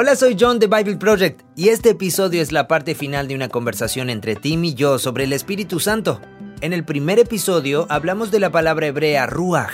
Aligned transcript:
Hola, 0.00 0.14
soy 0.14 0.36
John 0.38 0.60
de 0.60 0.68
Bible 0.68 0.96
Project 0.96 1.42
y 1.56 1.70
este 1.70 1.90
episodio 1.90 2.40
es 2.40 2.52
la 2.52 2.68
parte 2.68 2.94
final 2.94 3.26
de 3.26 3.34
una 3.34 3.48
conversación 3.48 4.10
entre 4.10 4.36
Tim 4.36 4.64
y 4.64 4.74
yo 4.74 4.96
sobre 5.00 5.24
el 5.24 5.32
Espíritu 5.32 5.80
Santo. 5.80 6.20
En 6.60 6.72
el 6.72 6.84
primer 6.84 7.18
episodio 7.18 7.84
hablamos 7.90 8.30
de 8.30 8.38
la 8.38 8.52
palabra 8.52 8.86
hebrea 8.86 9.26
ruach, 9.26 9.72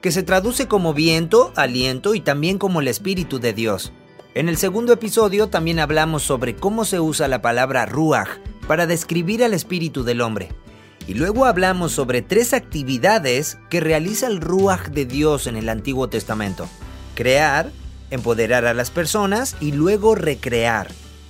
que 0.00 0.12
se 0.12 0.22
traduce 0.22 0.66
como 0.66 0.94
viento, 0.94 1.52
aliento 1.56 2.14
y 2.14 2.22
también 2.22 2.56
como 2.56 2.80
el 2.80 2.88
Espíritu 2.88 3.38
de 3.38 3.52
Dios. 3.52 3.92
En 4.34 4.48
el 4.48 4.56
segundo 4.56 4.94
episodio 4.94 5.48
también 5.48 5.78
hablamos 5.78 6.22
sobre 6.22 6.56
cómo 6.56 6.86
se 6.86 6.98
usa 6.98 7.28
la 7.28 7.42
palabra 7.42 7.84
ruach 7.84 8.30
para 8.66 8.86
describir 8.86 9.44
al 9.44 9.52
espíritu 9.52 10.04
del 10.04 10.22
hombre. 10.22 10.48
Y 11.06 11.12
luego 11.12 11.44
hablamos 11.44 11.92
sobre 11.92 12.22
tres 12.22 12.54
actividades 12.54 13.58
que 13.68 13.80
realiza 13.80 14.26
el 14.26 14.40
ruach 14.40 14.88
de 14.88 15.04
Dios 15.04 15.46
en 15.46 15.56
el 15.56 15.68
Antiguo 15.68 16.08
Testamento. 16.08 16.66
Crear, 17.14 17.70
empoderar 18.10 18.66
a 18.66 18.74
las 18.74 18.90
personas 18.90 19.56
y 19.60 19.72
luego 19.72 20.14
recrear. 20.14 20.88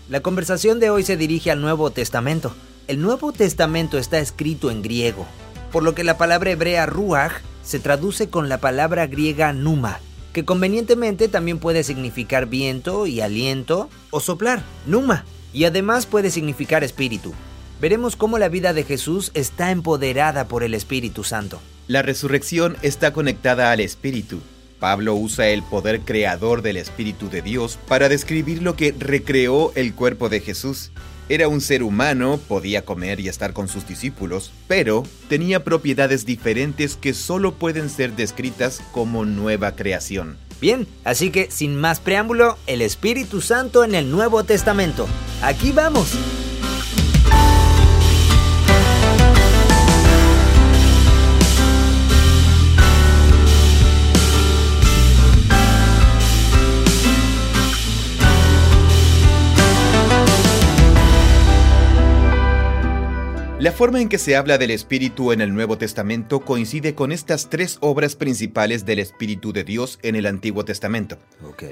La 0.08 0.20
conversación 0.20 0.78
de 0.78 0.90
hoy 0.90 1.02
se 1.02 1.16
dirige 1.16 1.50
al 1.50 1.60
Nuevo 1.60 1.90
Testamento. 1.90 2.54
El 2.86 3.00
Nuevo 3.00 3.32
Testamento 3.32 3.98
está 3.98 4.18
escrito 4.18 4.70
en 4.70 4.82
griego, 4.82 5.26
por 5.72 5.82
lo 5.82 5.94
que 5.94 6.04
la 6.04 6.16
palabra 6.16 6.50
hebrea 6.52 6.86
ruach 6.86 7.32
se 7.62 7.80
traduce 7.80 8.30
con 8.30 8.48
la 8.48 8.58
palabra 8.58 9.06
griega 9.08 9.52
numa, 9.52 9.98
que 10.32 10.44
convenientemente 10.44 11.28
también 11.28 11.58
puede 11.58 11.82
significar 11.82 12.46
viento 12.46 13.06
y 13.06 13.20
aliento 13.20 13.90
o 14.10 14.20
soplar, 14.20 14.62
numa, 14.86 15.24
y 15.52 15.64
además 15.64 16.06
puede 16.06 16.30
significar 16.30 16.84
espíritu. 16.84 17.34
Veremos 17.80 18.16
cómo 18.16 18.38
la 18.38 18.48
vida 18.48 18.72
de 18.72 18.84
Jesús 18.84 19.32
está 19.34 19.70
empoderada 19.70 20.48
por 20.48 20.62
el 20.62 20.74
Espíritu 20.74 21.24
Santo. 21.24 21.60
La 21.88 22.02
resurrección 22.02 22.76
está 22.82 23.12
conectada 23.12 23.70
al 23.70 23.80
Espíritu. 23.80 24.40
Pablo 24.78 25.14
usa 25.14 25.48
el 25.48 25.62
poder 25.62 26.00
creador 26.00 26.62
del 26.62 26.76
Espíritu 26.76 27.28
de 27.28 27.42
Dios 27.42 27.78
para 27.88 28.08
describir 28.08 28.62
lo 28.62 28.76
que 28.76 28.94
recreó 28.98 29.72
el 29.74 29.94
cuerpo 29.94 30.28
de 30.28 30.40
Jesús. 30.40 30.90
Era 31.28 31.48
un 31.48 31.60
ser 31.60 31.82
humano, 31.82 32.38
podía 32.46 32.84
comer 32.84 33.18
y 33.18 33.28
estar 33.28 33.52
con 33.52 33.66
sus 33.66 33.88
discípulos, 33.88 34.52
pero 34.68 35.02
tenía 35.28 35.64
propiedades 35.64 36.24
diferentes 36.24 36.96
que 36.96 37.14
solo 37.14 37.54
pueden 37.54 37.90
ser 37.90 38.14
descritas 38.14 38.80
como 38.92 39.24
nueva 39.24 39.74
creación. 39.74 40.36
Bien, 40.60 40.86
así 41.04 41.30
que 41.30 41.50
sin 41.50 41.76
más 41.76 42.00
preámbulo, 42.00 42.56
el 42.66 42.80
Espíritu 42.80 43.40
Santo 43.40 43.84
en 43.84 43.94
el 43.94 44.10
Nuevo 44.10 44.44
Testamento. 44.44 45.06
Aquí 45.42 45.72
vamos. 45.72 46.12
La 63.66 63.72
forma 63.72 64.00
en 64.00 64.08
que 64.08 64.18
se 64.18 64.36
habla 64.36 64.58
del 64.58 64.70
Espíritu 64.70 65.32
en 65.32 65.40
el 65.40 65.52
Nuevo 65.52 65.76
Testamento 65.76 66.38
coincide 66.38 66.94
con 66.94 67.10
estas 67.10 67.50
tres 67.50 67.78
obras 67.80 68.14
principales 68.14 68.86
del 68.86 69.00
Espíritu 69.00 69.52
de 69.52 69.64
Dios 69.64 69.98
en 70.02 70.14
el 70.14 70.26
Antiguo 70.26 70.64
Testamento. 70.64 71.18
Ok. 71.42 71.64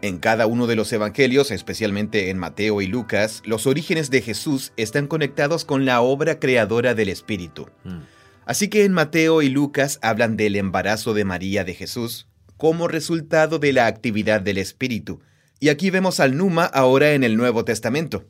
En 0.00 0.18
cada 0.18 0.46
uno 0.46 0.68
de 0.68 0.76
los 0.76 0.92
evangelios, 0.92 1.50
especialmente 1.50 2.30
en 2.30 2.38
Mateo 2.38 2.80
y 2.82 2.86
Lucas, 2.86 3.42
los 3.44 3.66
orígenes 3.66 4.10
de 4.10 4.22
Jesús 4.22 4.72
están 4.76 5.08
conectados 5.08 5.64
con 5.64 5.84
la 5.84 6.02
obra 6.02 6.38
creadora 6.38 6.94
del 6.94 7.08
Espíritu. 7.08 7.66
Mm. 7.82 8.02
Así 8.44 8.68
que 8.68 8.84
en 8.84 8.92
Mateo 8.92 9.42
y 9.42 9.48
Lucas 9.48 9.98
hablan 10.02 10.36
del 10.36 10.54
embarazo 10.54 11.14
de 11.14 11.24
María 11.24 11.64
de 11.64 11.74
Jesús 11.74 12.28
como 12.58 12.86
resultado 12.86 13.58
de 13.58 13.72
la 13.72 13.88
actividad 13.88 14.40
del 14.40 14.58
Espíritu. 14.58 15.20
Y 15.58 15.70
aquí 15.70 15.90
vemos 15.90 16.20
al 16.20 16.36
Numa 16.36 16.66
ahora 16.66 17.10
en 17.14 17.24
el 17.24 17.36
Nuevo 17.36 17.64
Testamento. 17.64 18.24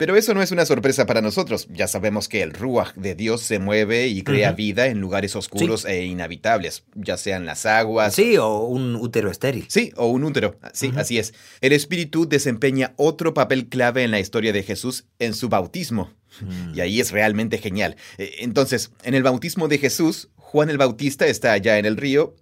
Pero 0.00 0.16
eso 0.16 0.32
no 0.32 0.40
es 0.40 0.50
una 0.50 0.64
sorpresa 0.64 1.04
para 1.04 1.20
nosotros. 1.20 1.68
Ya 1.70 1.86
sabemos 1.86 2.26
que 2.26 2.40
el 2.40 2.54
Ruach 2.54 2.94
de 2.94 3.14
Dios 3.14 3.42
se 3.42 3.58
mueve 3.58 4.06
y 4.06 4.22
crea 4.22 4.52
vida 4.52 4.86
en 4.86 4.98
lugares 4.98 5.36
oscuros 5.36 5.84
e 5.84 6.06
inhabitables, 6.06 6.84
ya 6.94 7.18
sean 7.18 7.44
las 7.44 7.66
aguas. 7.66 8.14
Sí, 8.14 8.38
o 8.38 8.60
un 8.60 8.96
útero 8.96 9.30
estéril. 9.30 9.66
Sí, 9.68 9.92
o 9.96 10.06
un 10.06 10.24
útero. 10.24 10.58
Sí, 10.72 10.90
así 10.96 11.18
es. 11.18 11.34
El 11.60 11.74
Espíritu 11.74 12.26
desempeña 12.26 12.94
otro 12.96 13.34
papel 13.34 13.68
clave 13.68 14.02
en 14.02 14.10
la 14.10 14.20
historia 14.20 14.54
de 14.54 14.62
Jesús 14.62 15.04
en 15.18 15.34
su 15.34 15.50
bautismo. 15.50 16.14
Mm. 16.40 16.76
Y 16.76 16.80
ahí 16.80 16.98
es 16.98 17.10
realmente 17.10 17.58
genial. 17.58 17.96
Eh, 18.16 18.36
Entonces, 18.38 18.92
en 19.04 19.12
el 19.12 19.22
bautismo 19.22 19.68
de 19.68 19.76
Jesús, 19.76 20.30
Juan 20.36 20.70
el 20.70 20.78
Bautista 20.78 21.26
está 21.26 21.52
allá 21.52 21.76
en 21.76 21.84
el 21.84 21.98
río. 21.98 22.34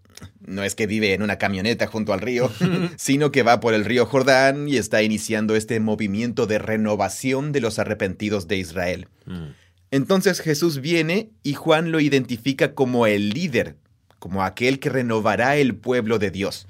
No 0.48 0.64
es 0.64 0.74
que 0.74 0.86
vive 0.86 1.14
en 1.14 1.22
una 1.22 1.36
camioneta 1.36 1.86
junto 1.86 2.12
al 2.12 2.20
río, 2.20 2.50
sino 2.96 3.30
que 3.30 3.42
va 3.42 3.60
por 3.60 3.74
el 3.74 3.84
río 3.84 4.06
Jordán 4.06 4.68
y 4.68 4.76
está 4.76 5.02
iniciando 5.02 5.56
este 5.56 5.78
movimiento 5.80 6.46
de 6.46 6.58
renovación 6.58 7.52
de 7.52 7.60
los 7.60 7.78
arrepentidos 7.78 8.48
de 8.48 8.56
Israel. 8.56 9.08
Mm. 9.26 9.48
Entonces 9.90 10.40
Jesús 10.40 10.80
viene 10.80 11.30
y 11.42 11.54
Juan 11.54 11.92
lo 11.92 12.00
identifica 12.00 12.74
como 12.74 13.06
el 13.06 13.30
líder, 13.30 13.76
como 14.18 14.44
aquel 14.44 14.80
que 14.80 14.90
renovará 14.90 15.56
el 15.56 15.76
pueblo 15.76 16.18
de 16.18 16.30
Dios. 16.30 16.66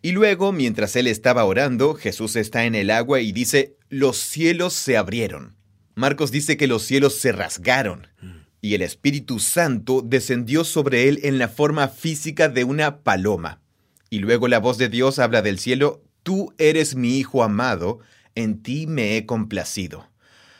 Y 0.00 0.12
luego, 0.12 0.52
mientras 0.52 0.96
él 0.96 1.06
estaba 1.06 1.44
orando, 1.44 1.94
Jesús 1.94 2.36
está 2.36 2.64
en 2.64 2.74
el 2.74 2.90
agua 2.90 3.20
y 3.20 3.32
dice, 3.32 3.76
los 3.88 4.16
cielos 4.16 4.72
se 4.72 4.96
abrieron. 4.96 5.54
Marcos 5.94 6.30
dice 6.30 6.56
que 6.56 6.66
los 6.66 6.82
cielos 6.82 7.16
se 7.16 7.32
rasgaron. 7.32 8.06
Y 8.62 8.74
el 8.74 8.82
Espíritu 8.82 9.40
Santo 9.40 10.02
descendió 10.02 10.62
sobre 10.62 11.08
él 11.08 11.18
en 11.24 11.38
la 11.38 11.48
forma 11.48 11.88
física 11.88 12.48
de 12.48 12.62
una 12.62 12.98
paloma. 12.98 13.60
Y 14.08 14.20
luego 14.20 14.46
la 14.46 14.60
voz 14.60 14.78
de 14.78 14.88
Dios 14.88 15.18
habla 15.18 15.42
del 15.42 15.58
cielo, 15.58 16.02
tú 16.22 16.54
eres 16.58 16.94
mi 16.94 17.18
Hijo 17.18 17.42
amado, 17.42 17.98
en 18.34 18.62
ti 18.62 18.86
me 18.86 19.16
he 19.16 19.26
complacido. 19.26 20.08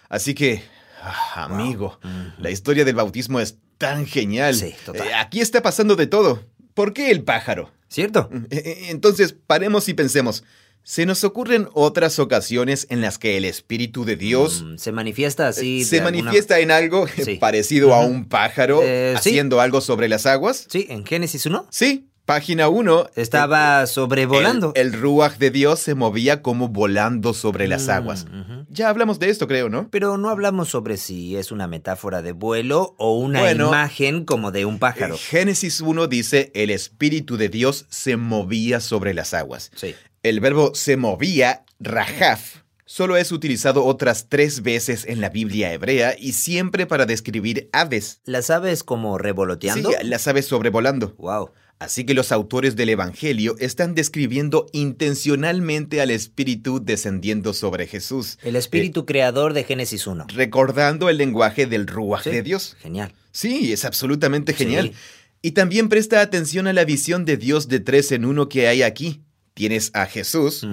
Así 0.09 0.35
que, 0.35 0.63
ah, 1.01 1.45
amigo, 1.45 2.01
la 2.39 2.51
historia 2.51 2.85
del 2.85 2.97
bautismo 2.97 3.39
es 3.39 3.59
tan 3.79 4.05
genial. 4.05 4.57
Sí, 4.57 4.75
total. 4.85 5.07
Eh, 5.07 5.15
aquí 5.15 5.41
está 5.41 5.63
pasando 5.63 5.95
de 5.95 6.09
todo. 6.09 6.45
¿Por 6.75 6.93
qué 6.93 7.11
el 7.11 7.23
pájaro? 7.23 7.71
¿Cierto? 7.89 8.31
Eh, 8.51 8.63
eh, 8.65 8.87
Entonces, 8.89 9.33
paremos 9.47 9.89
y 9.89 9.95
pensemos. 9.95 10.45
¿Se 10.85 11.07
nos 11.07 11.23
ocurren 11.25 11.69
otras 11.75 12.19
ocasiones 12.19 12.87
en 12.91 13.01
las 13.01 13.19
que 13.19 13.37
el 13.37 13.45
Espíritu 13.45 14.05
de 14.05 14.17
Dios 14.17 14.63
Mm, 14.63 14.77
se 14.79 14.91
manifiesta 14.93 15.47
así. 15.49 15.85
se 15.85 15.97
de 15.97 16.03
alguna- 16.03 16.25
manifiesta 16.25 16.59
en 16.59 16.71
algo 16.73 17.07
Sí. 17.25 17.37
parecido 17.37 17.95
a 17.95 18.05
un 18.05 18.25
pájaro 18.29 18.81
Eh, 18.83 19.13
sí. 19.15 19.31
haciendo 19.31 19.61
algo 19.61 19.81
sobre 19.81 20.09
las 20.09 20.27
aguas? 20.27 20.67
Sí, 20.69 20.87
en 20.91 21.07
Génesis 21.07 21.47
1. 21.47 21.67
Sí, 21.71 22.09
página 22.25 22.69
1. 22.69 23.09
Estaba 23.15 23.87
sobrevolando. 23.87 24.73
El, 24.75 24.89
el 24.89 24.93
Ruach 25.01 25.37
de 25.39 25.51
Dios 25.53 25.79
se 25.79 25.95
movía 25.95 26.43
como 26.43 26.69
volando 26.69 27.33
sobre 27.33 27.69
las 27.69 27.87
Mm, 27.87 27.91
aguas. 27.91 28.27
Ya 28.69 28.89
hablamos 28.89 29.19
de 29.21 29.31
esto, 29.31 29.47
creo, 29.47 29.69
¿no? 29.69 29.89
Pero 29.91 30.19
no 30.19 30.31
hablamos 30.31 30.69
sobre 30.69 30.97
si 30.97 31.37
es 31.37 31.53
una 31.53 31.69
metáfora 31.69 32.23
de 32.23 32.33
vuelo 32.33 32.95
o 32.99 33.17
una 33.19 33.41
Bueno. 33.41 33.69
imagen 33.69 34.25
como 34.25 34.51
de 34.51 34.65
un 34.65 34.79
pájaro. 34.81 35.15
Eh, 35.15 35.19
Génesis 35.19 35.81
1 35.81 36.07
dice, 36.09 36.51
el 36.55 36.71
Espíritu 36.71 37.37
de 37.37 37.49
Dios 37.49 37.87
se 37.89 38.17
movía 38.17 38.81
sobre 38.81 39.15
las 39.15 39.33
aguas. 39.35 39.71
Sí. 39.77 39.95
El 40.23 40.39
verbo 40.41 40.73
se 40.75 40.97
movía, 40.97 41.65
rajaf, 41.81 42.59
solo 42.85 43.17
es 43.17 43.33
utilizado 43.33 43.85
otras 43.85 44.29
tres 44.29 44.63
veces 44.63 45.05
en 45.09 45.21
la 45.21 45.31
Biblia 45.31 45.73
hebrea 45.73 46.15
y 46.17 46.33
siempre 46.35 46.87
para 46.87 47.07
describir 47.07 47.69
aves. 47.73 48.21
¿Las 48.25 48.49
aves 48.51 48.85
como 48.85 49.19
revoloteando? 49.19 49.91
Sí, 49.91 49.97
las 50.05 50.29
aves 50.29 50.47
sobrevolando. 50.47 51.15
Wow. 51.19 51.51
Así 51.81 52.05
que 52.05 52.15
los 52.15 52.31
autores 52.31 52.77
del 52.77 52.91
Evangelio 52.91 53.57
están 53.59 53.97
describiendo 53.97 54.67
intencionalmente 54.73 56.01
al 56.01 56.13
Espíritu 56.13 56.79
descendiendo 56.81 57.53
sobre 57.53 57.89
Jesús, 57.89 58.39
El 58.45 58.55
espíritu 58.55 59.05
creador 59.05 59.53
de 59.55 59.65
Génesis 59.65 60.07
1. 60.07 60.27
recordando 60.29 61.09
el 61.09 61.17
lenguaje 61.19 61.67
del 61.67 61.89
Ruach 61.89 62.23
Sí. 62.23 62.31
de 62.31 62.43
Dios. 62.43 62.77
Genial. 62.81 63.13
Sí, 63.33 63.73
es 63.73 63.85
absolutamente 63.85 64.53
genial. 64.55 64.91
Sí. 64.93 64.99
Y 65.43 65.51
también 65.53 65.89
presta 65.89 66.21
atención 66.21 66.69
a 66.69 66.73
la 66.73 66.85
visión 66.85 67.25
de 67.25 67.37
Dios 67.37 67.67
de 67.67 67.81
tres 67.81 68.13
en 68.13 68.25
uno 68.25 68.49
que 68.49 68.69
hay 68.69 68.83
aquí. 68.85 69.23
Tienes 69.55 69.91
a 69.95 70.07
Jesús 70.07 70.67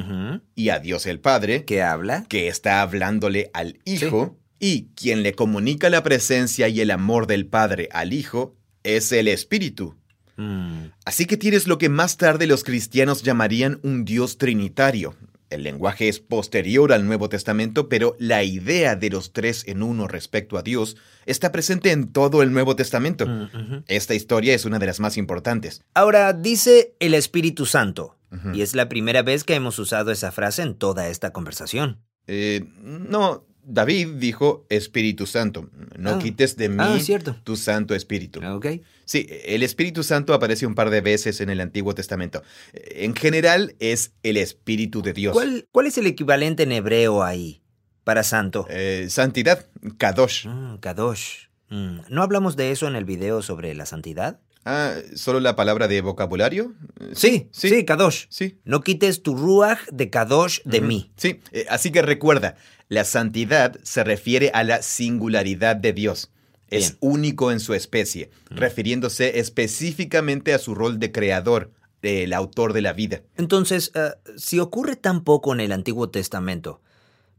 y 0.55 0.69
a 0.69 0.79
Dios 0.79 1.05
el 1.05 1.19
Padre, 1.19 1.65
¿Qué 1.65 1.81
habla? 1.81 2.25
que 2.29 2.47
está 2.47 2.81
hablándole 2.81 3.51
al 3.53 3.79
Hijo, 3.85 4.37
y 4.59 4.87
quien 4.95 5.21
le 5.23 5.33
comunica 5.33 5.89
la 5.89 6.03
presencia 6.03 6.67
y 6.69 6.79
el 6.81 6.91
amor 6.91 7.27
del 7.27 7.45
Padre 7.45 7.89
al 7.91 8.13
Hijo 8.13 8.55
es 8.83 9.11
el 9.11 9.27
Espíritu. 9.27 9.95
Mm, 10.37 10.85
Así 11.03 11.25
que 11.25 11.35
tienes 11.37 11.67
lo 11.67 11.77
que 11.77 11.89
más 11.89 12.15
tarde 12.17 12.47
los 12.47 12.63
cristianos 12.63 13.23
llamarían 13.23 13.79
un 13.83 14.05
Dios 14.05 14.37
trinitario. 14.37 15.15
El 15.49 15.63
lenguaje 15.63 16.07
es 16.07 16.19
posterior 16.19 16.93
al 16.93 17.05
Nuevo 17.05 17.27
Testamento, 17.27 17.89
pero 17.89 18.15
la 18.19 18.43
idea 18.43 18.95
de 18.95 19.09
los 19.09 19.33
tres 19.33 19.63
en 19.67 19.81
uno 19.81 20.07
respecto 20.07 20.57
a 20.57 20.61
Dios 20.61 20.95
está 21.25 21.51
presente 21.51 21.91
en 21.91 22.11
todo 22.13 22.43
el 22.43 22.53
Nuevo 22.53 22.75
Testamento. 22.75 23.25
mm. 23.27 23.83
Esta 23.87 24.13
historia 24.13 24.53
es 24.53 24.63
una 24.65 24.79
de 24.79 24.85
las 24.85 24.99
más 24.99 25.17
importantes. 25.17 25.81
Ahora 25.93 26.31
dice 26.33 26.93
el 26.99 27.13
Espíritu 27.15 27.65
Santo. 27.65 28.15
Y 28.53 28.61
es 28.61 28.75
la 28.75 28.89
primera 28.89 29.21
vez 29.23 29.43
que 29.43 29.55
hemos 29.55 29.79
usado 29.79 30.11
esa 30.11 30.31
frase 30.31 30.61
en 30.61 30.75
toda 30.75 31.07
esta 31.09 31.31
conversación. 31.31 31.99
Eh, 32.27 32.63
no, 32.77 33.45
David 33.63 34.15
dijo 34.17 34.65
Espíritu 34.69 35.25
Santo. 35.25 35.69
No 35.97 36.11
Ah. 36.11 36.19
quites 36.19 36.55
de 36.55 36.69
mí 36.69 36.75
Ah, 36.79 36.99
cierto. 36.99 37.35
tu 37.43 37.55
Santo 37.55 37.95
Espíritu. 37.95 38.39
Ok. 38.45 38.67
Sí, 39.05 39.27
el 39.45 39.63
Espíritu 39.63 40.03
Santo 40.03 40.33
aparece 40.33 40.65
un 40.67 40.75
par 40.75 40.89
de 40.91 41.01
veces 41.01 41.41
en 41.41 41.49
el 41.49 41.59
Antiguo 41.59 41.95
Testamento. 41.95 42.43
En 42.73 43.15
general 43.15 43.75
es 43.79 44.13
el 44.23 44.37
Espíritu 44.37 45.01
de 45.01 45.13
Dios. 45.13 45.33
¿Cuál, 45.33 45.67
¿Cuál 45.71 45.87
es 45.87 45.97
el 45.97 46.05
equivalente 46.07 46.63
en 46.63 46.71
hebreo 46.71 47.23
ahí 47.23 47.61
para 48.03 48.23
santo? 48.23 48.67
Eh, 48.69 49.07
santidad, 49.09 49.65
Kadosh. 49.97 50.47
Mm, 50.47 50.77
kadosh. 50.77 51.47
Mm, 51.69 51.99
¿No 52.09 52.23
hablamos 52.23 52.55
de 52.55 52.71
eso 52.71 52.87
en 52.87 52.95
el 52.95 53.05
video 53.05 53.41
sobre 53.41 53.73
la 53.75 53.85
santidad? 53.85 54.39
Ah, 54.65 54.95
¿solo 55.15 55.39
la 55.39 55.56
palabra 55.56 55.88
de 55.88 56.01
vocabulario? 56.01 56.73
Eh, 57.00 57.11
Sí, 57.13 57.47
sí, 57.51 57.85
kadosh. 57.85 58.25
Sí. 58.29 58.57
No 58.65 58.81
quites 58.81 59.23
tu 59.23 59.35
ruach 59.35 59.79
de 59.91 60.09
kadosh 60.09 60.59
de 60.65 60.81
mí. 60.81 61.11
Sí, 61.15 61.39
eh, 61.51 61.65
así 61.69 61.91
que 61.91 62.01
recuerda, 62.01 62.56
la 62.89 63.03
santidad 63.06 63.77
se 63.83 64.03
refiere 64.03 64.51
a 64.53 64.63
la 64.63 64.81
singularidad 64.81 65.75
de 65.75 65.94
Dios. 65.94 66.31
Es 66.69 66.97
único 67.00 67.51
en 67.51 67.59
su 67.59 67.73
especie, 67.73 68.29
refiriéndose 68.51 69.39
específicamente 69.39 70.53
a 70.53 70.59
su 70.59 70.75
rol 70.75 71.00
de 71.00 71.12
creador, 71.12 71.71
el 72.03 72.31
autor 72.33 72.73
de 72.73 72.81
la 72.81 72.94
vida. 72.94 73.23
Entonces, 73.38 73.91
eh, 73.95 74.12
si 74.38 74.59
ocurre 74.59 74.95
tan 74.95 75.23
poco 75.23 75.51
en 75.53 75.62
el 75.62 75.71
Antiguo 75.71 76.09
Testamento, 76.12 76.79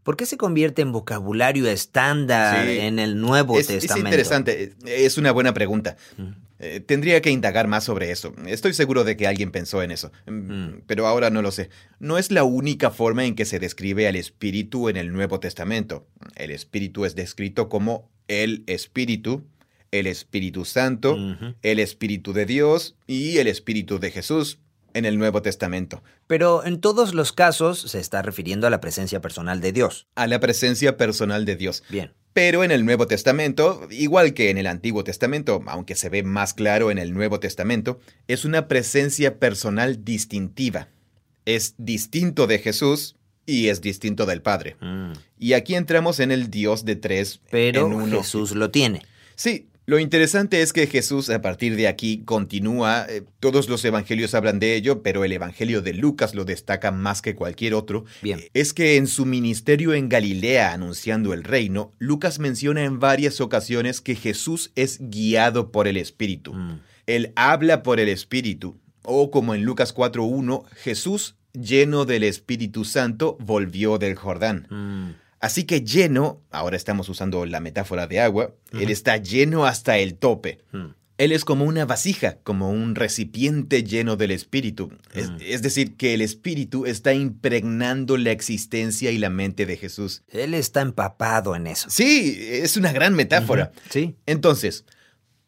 ¿por 0.02 0.16
qué 0.16 0.26
se 0.26 0.36
convierte 0.36 0.82
en 0.82 0.90
vocabulario 0.90 1.68
estándar 1.68 2.66
Sí. 2.66 2.78
en 2.80 2.98
el 2.98 3.20
Nuevo 3.20 3.56
Es, 3.56 3.70
es 3.70 3.80
Testamento? 3.82 4.08
interesante, 4.08 4.74
es 4.84 5.16
una 5.16 5.30
buena 5.30 5.54
pregunta. 5.54 5.96
Eh, 6.62 6.80
tendría 6.80 7.22
que 7.22 7.30
indagar 7.30 7.68
más 7.68 7.84
sobre 7.84 8.10
eso. 8.10 8.34
Estoy 8.46 8.74
seguro 8.74 9.02
de 9.02 9.16
que 9.16 9.26
alguien 9.26 9.50
pensó 9.50 9.82
en 9.82 9.90
eso, 9.90 10.12
Mm, 10.26 10.32
Mm. 10.52 10.82
pero 10.86 11.06
ahora 11.06 11.30
no 11.30 11.40
lo 11.40 11.50
sé. 11.52 11.70
No 12.00 12.18
es 12.18 12.30
la 12.30 12.44
única 12.44 12.90
forma 12.90 13.24
en 13.24 13.34
que 13.34 13.46
se 13.46 13.58
describe 13.58 14.06
al 14.06 14.14
Espíritu 14.16 14.88
en 14.90 14.96
el 14.98 15.10
Nuevo 15.12 15.40
Testamento. 15.40 16.06
El 16.36 16.50
Espíritu 16.50 17.04
es 17.06 17.14
descrito 17.14 17.68
como 17.70 18.10
el 18.28 18.62
Espíritu, 18.66 19.44
el 19.90 20.06
Espíritu 20.06 20.64
Santo, 20.66 21.16
el 21.62 21.78
Espíritu 21.78 22.32
de 22.34 22.44
Dios 22.46 22.94
y 23.06 23.38
el 23.38 23.46
Espíritu 23.46 23.98
de 23.98 24.10
Jesús 24.10 24.58
en 24.92 25.04
el 25.04 25.18
Nuevo 25.18 25.40
Testamento. 25.40 26.02
Pero 26.26 26.64
en 26.64 26.80
todos 26.80 27.14
los 27.14 27.32
casos 27.32 27.80
se 27.80 28.00
está 28.00 28.22
refiriendo 28.22 28.66
a 28.66 28.70
la 28.70 28.80
presencia 28.80 29.20
personal 29.20 29.60
de 29.60 29.72
Dios. 29.72 30.08
A 30.14 30.26
la 30.26 30.40
presencia 30.40 30.96
personal 30.96 31.44
de 31.44 31.56
Dios. 31.56 31.82
Bien. 31.88 32.12
Pero 32.32 32.62
en 32.62 32.70
el 32.70 32.84
Nuevo 32.84 33.06
Testamento, 33.06 33.88
igual 33.90 34.34
que 34.34 34.50
en 34.50 34.58
el 34.58 34.66
Antiguo 34.66 35.02
Testamento, 35.02 35.62
aunque 35.66 35.96
se 35.96 36.08
ve 36.08 36.22
más 36.22 36.54
claro 36.54 36.90
en 36.90 36.98
el 36.98 37.12
Nuevo 37.12 37.40
Testamento, 37.40 38.00
es 38.28 38.44
una 38.44 38.68
presencia 38.68 39.38
personal 39.38 40.04
distintiva. 40.04 40.88
Es 41.44 41.74
distinto 41.78 42.46
de 42.46 42.58
Jesús 42.58 43.16
y 43.46 43.68
es 43.68 43.80
distinto 43.80 44.26
del 44.26 44.42
Padre. 44.42 44.76
Mm. 44.80 45.12
Y 45.38 45.54
aquí 45.54 45.74
entramos 45.74 46.20
en 46.20 46.30
el 46.30 46.50
Dios 46.50 46.84
de 46.84 46.96
tres 46.96 47.40
Pero 47.50 47.86
en 47.86 47.94
uno. 47.94 48.18
Jesús 48.18 48.52
lo 48.52 48.70
tiene. 48.70 49.02
Sí, 49.34 49.69
lo 49.90 49.98
interesante 49.98 50.62
es 50.62 50.72
que 50.72 50.86
Jesús 50.86 51.30
a 51.30 51.42
partir 51.42 51.74
de 51.74 51.88
aquí 51.88 52.22
continúa, 52.24 53.06
eh, 53.08 53.24
todos 53.40 53.68
los 53.68 53.84
evangelios 53.84 54.34
hablan 54.34 54.60
de 54.60 54.76
ello, 54.76 55.02
pero 55.02 55.24
el 55.24 55.32
evangelio 55.32 55.82
de 55.82 55.94
Lucas 55.94 56.32
lo 56.32 56.44
destaca 56.44 56.92
más 56.92 57.22
que 57.22 57.34
cualquier 57.34 57.74
otro. 57.74 58.04
Bien. 58.22 58.38
Eh, 58.38 58.50
Es 58.54 58.72
que 58.72 58.96
en 58.96 59.08
su 59.08 59.26
ministerio 59.26 59.92
en 59.92 60.08
Galilea 60.08 60.72
anunciando 60.72 61.34
el 61.34 61.42
reino, 61.42 61.90
Lucas 61.98 62.38
menciona 62.38 62.84
en 62.84 63.00
varias 63.00 63.40
ocasiones 63.40 64.00
que 64.00 64.14
Jesús 64.14 64.70
es 64.76 64.98
guiado 65.00 65.72
por 65.72 65.88
el 65.88 65.96
Espíritu. 65.96 66.54
Mm. 66.54 66.80
Él 67.08 67.32
habla 67.34 67.82
por 67.82 67.98
el 67.98 68.08
Espíritu. 68.08 68.78
O 69.02 69.32
como 69.32 69.56
en 69.56 69.64
Lucas 69.64 69.92
4.1, 69.92 70.66
Jesús, 70.76 71.34
lleno 71.52 72.04
del 72.04 72.22
Espíritu 72.22 72.84
Santo, 72.84 73.36
volvió 73.40 73.98
del 73.98 74.14
Jordán. 74.14 74.68
Mm. 74.70 75.29
Así 75.40 75.64
que 75.64 75.80
lleno, 75.82 76.42
ahora 76.50 76.76
estamos 76.76 77.08
usando 77.08 77.46
la 77.46 77.60
metáfora 77.60 78.06
de 78.06 78.20
agua, 78.20 78.54
él 78.72 78.90
está 78.90 79.16
lleno 79.16 79.64
hasta 79.66 79.96
el 79.98 80.14
tope. 80.14 80.58
Mm. 80.72 80.86
Él 81.16 81.32
es 81.32 81.44
como 81.44 81.64
una 81.66 81.84
vasija, 81.84 82.38
como 82.42 82.70
un 82.70 82.94
recipiente 82.94 83.82
lleno 83.84 84.16
del 84.16 84.30
espíritu. 84.30 84.90
Es, 85.14 85.30
Mm. 85.30 85.36
es 85.40 85.60
decir, 85.62 85.96
que 85.96 86.14
el 86.14 86.22
espíritu 86.22 86.86
está 86.86 87.12
impregnando 87.14 88.16
la 88.16 88.30
existencia 88.30 89.10
y 89.10 89.18
la 89.18 89.28
mente 89.28 89.66
de 89.66 89.76
Jesús. 89.76 90.22
Él 90.28 90.54
está 90.54 90.80
empapado 90.80 91.54
en 91.56 91.66
eso. 91.66 91.88
Sí, 91.90 92.38
es 92.38 92.76
una 92.78 92.92
gran 92.92 93.14
metáfora. 93.14 93.72
Sí. 93.90 94.16
Entonces, 94.26 94.84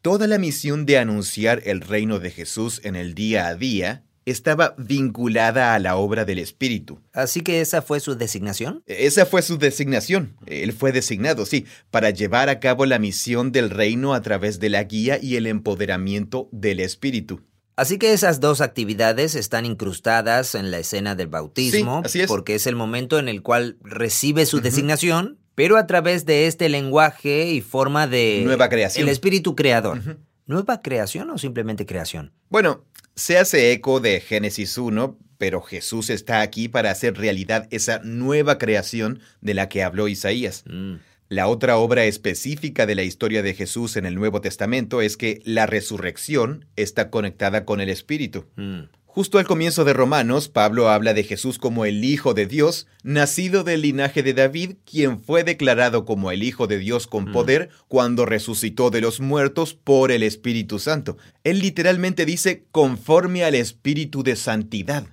toda 0.02 0.26
la 0.26 0.36
misión 0.38 0.84
de 0.84 0.98
anunciar 0.98 1.62
el 1.64 1.80
reino 1.80 2.18
de 2.18 2.30
Jesús 2.30 2.80
en 2.84 2.94
el 2.96 3.14
día 3.14 3.46
a 3.46 3.54
día 3.54 4.04
estaba 4.26 4.74
vinculada 4.78 5.74
a 5.74 5.78
la 5.78 5.96
obra 5.96 6.24
del 6.24 6.38
Espíritu. 6.38 7.00
Así 7.12 7.40
que 7.40 7.60
esa 7.60 7.82
fue 7.82 8.00
su 8.00 8.14
designación. 8.14 8.82
Esa 8.86 9.26
fue 9.26 9.42
su 9.42 9.58
designación. 9.58 10.36
Él 10.46 10.72
fue 10.72 10.92
designado, 10.92 11.44
sí, 11.46 11.66
para 11.90 12.10
llevar 12.10 12.48
a 12.48 12.60
cabo 12.60 12.86
la 12.86 12.98
misión 12.98 13.52
del 13.52 13.70
reino 13.70 14.14
a 14.14 14.22
través 14.22 14.60
de 14.60 14.68
la 14.70 14.84
guía 14.84 15.18
y 15.20 15.36
el 15.36 15.46
empoderamiento 15.46 16.48
del 16.52 16.80
Espíritu. 16.80 17.40
Así 17.74 17.98
que 17.98 18.12
esas 18.12 18.38
dos 18.38 18.60
actividades 18.60 19.34
están 19.34 19.64
incrustadas 19.64 20.54
en 20.54 20.70
la 20.70 20.78
escena 20.78 21.14
del 21.14 21.28
bautismo, 21.28 22.00
Sí, 22.02 22.06
así 22.06 22.20
es. 22.20 22.26
porque 22.28 22.54
es 22.54 22.66
el 22.66 22.76
momento 22.76 23.18
en 23.18 23.28
el 23.28 23.42
cual 23.42 23.78
recibe 23.82 24.44
su 24.46 24.60
designación, 24.60 25.38
pero 25.54 25.76
a 25.78 25.86
través 25.86 26.26
de 26.26 26.46
este 26.46 26.68
lenguaje 26.68 27.46
y 27.50 27.60
forma 27.62 28.06
de 28.06 28.42
Nueva 28.44 28.68
creación. 28.68 29.04
el 29.06 29.12
espíritu 29.12 29.56
creador. 29.56 30.18
¿Nueva 30.44 30.82
creación 30.82 31.30
o 31.30 31.38
simplemente 31.38 31.86
creación? 31.86 32.32
Bueno, 32.50 32.84
se 33.14 33.38
hace 33.38 33.72
eco 33.72 34.00
de 34.00 34.20
Génesis 34.20 34.78
1, 34.78 35.18
pero 35.38 35.60
Jesús 35.60 36.10
está 36.10 36.40
aquí 36.40 36.68
para 36.68 36.90
hacer 36.90 37.16
realidad 37.16 37.66
esa 37.70 38.00
nueva 38.04 38.58
creación 38.58 39.20
de 39.40 39.54
la 39.54 39.68
que 39.68 39.82
habló 39.82 40.08
Isaías. 40.08 40.64
Mm. 40.66 40.96
La 41.28 41.48
otra 41.48 41.78
obra 41.78 42.04
específica 42.04 42.84
de 42.84 42.94
la 42.94 43.04
historia 43.04 43.42
de 43.42 43.54
Jesús 43.54 43.96
en 43.96 44.04
el 44.04 44.14
Nuevo 44.14 44.40
Testamento 44.40 45.00
es 45.00 45.16
que 45.16 45.40
la 45.44 45.66
resurrección 45.66 46.66
está 46.76 47.08
conectada 47.08 47.64
con 47.64 47.80
el 47.80 47.88
Espíritu. 47.88 48.44
Mm. 48.56 48.82
Justo 49.14 49.38
al 49.38 49.46
comienzo 49.46 49.84
de 49.84 49.92
Romanos, 49.92 50.48
Pablo 50.48 50.88
habla 50.88 51.12
de 51.12 51.22
Jesús 51.22 51.58
como 51.58 51.84
el 51.84 52.02
Hijo 52.02 52.32
de 52.32 52.46
Dios, 52.46 52.86
nacido 53.02 53.62
del 53.62 53.82
linaje 53.82 54.22
de 54.22 54.32
David, 54.32 54.76
quien 54.90 55.20
fue 55.20 55.44
declarado 55.44 56.06
como 56.06 56.30
el 56.30 56.42
Hijo 56.42 56.66
de 56.66 56.78
Dios 56.78 57.06
con 57.06 57.26
Mm. 57.26 57.32
poder 57.32 57.68
cuando 57.88 58.24
resucitó 58.24 58.88
de 58.88 59.02
los 59.02 59.20
muertos 59.20 59.74
por 59.74 60.12
el 60.12 60.22
Espíritu 60.22 60.78
Santo. 60.78 61.18
Él 61.44 61.58
literalmente 61.58 62.24
dice 62.24 62.64
conforme 62.72 63.44
al 63.44 63.54
Espíritu 63.54 64.22
de 64.22 64.34
santidad. 64.34 65.04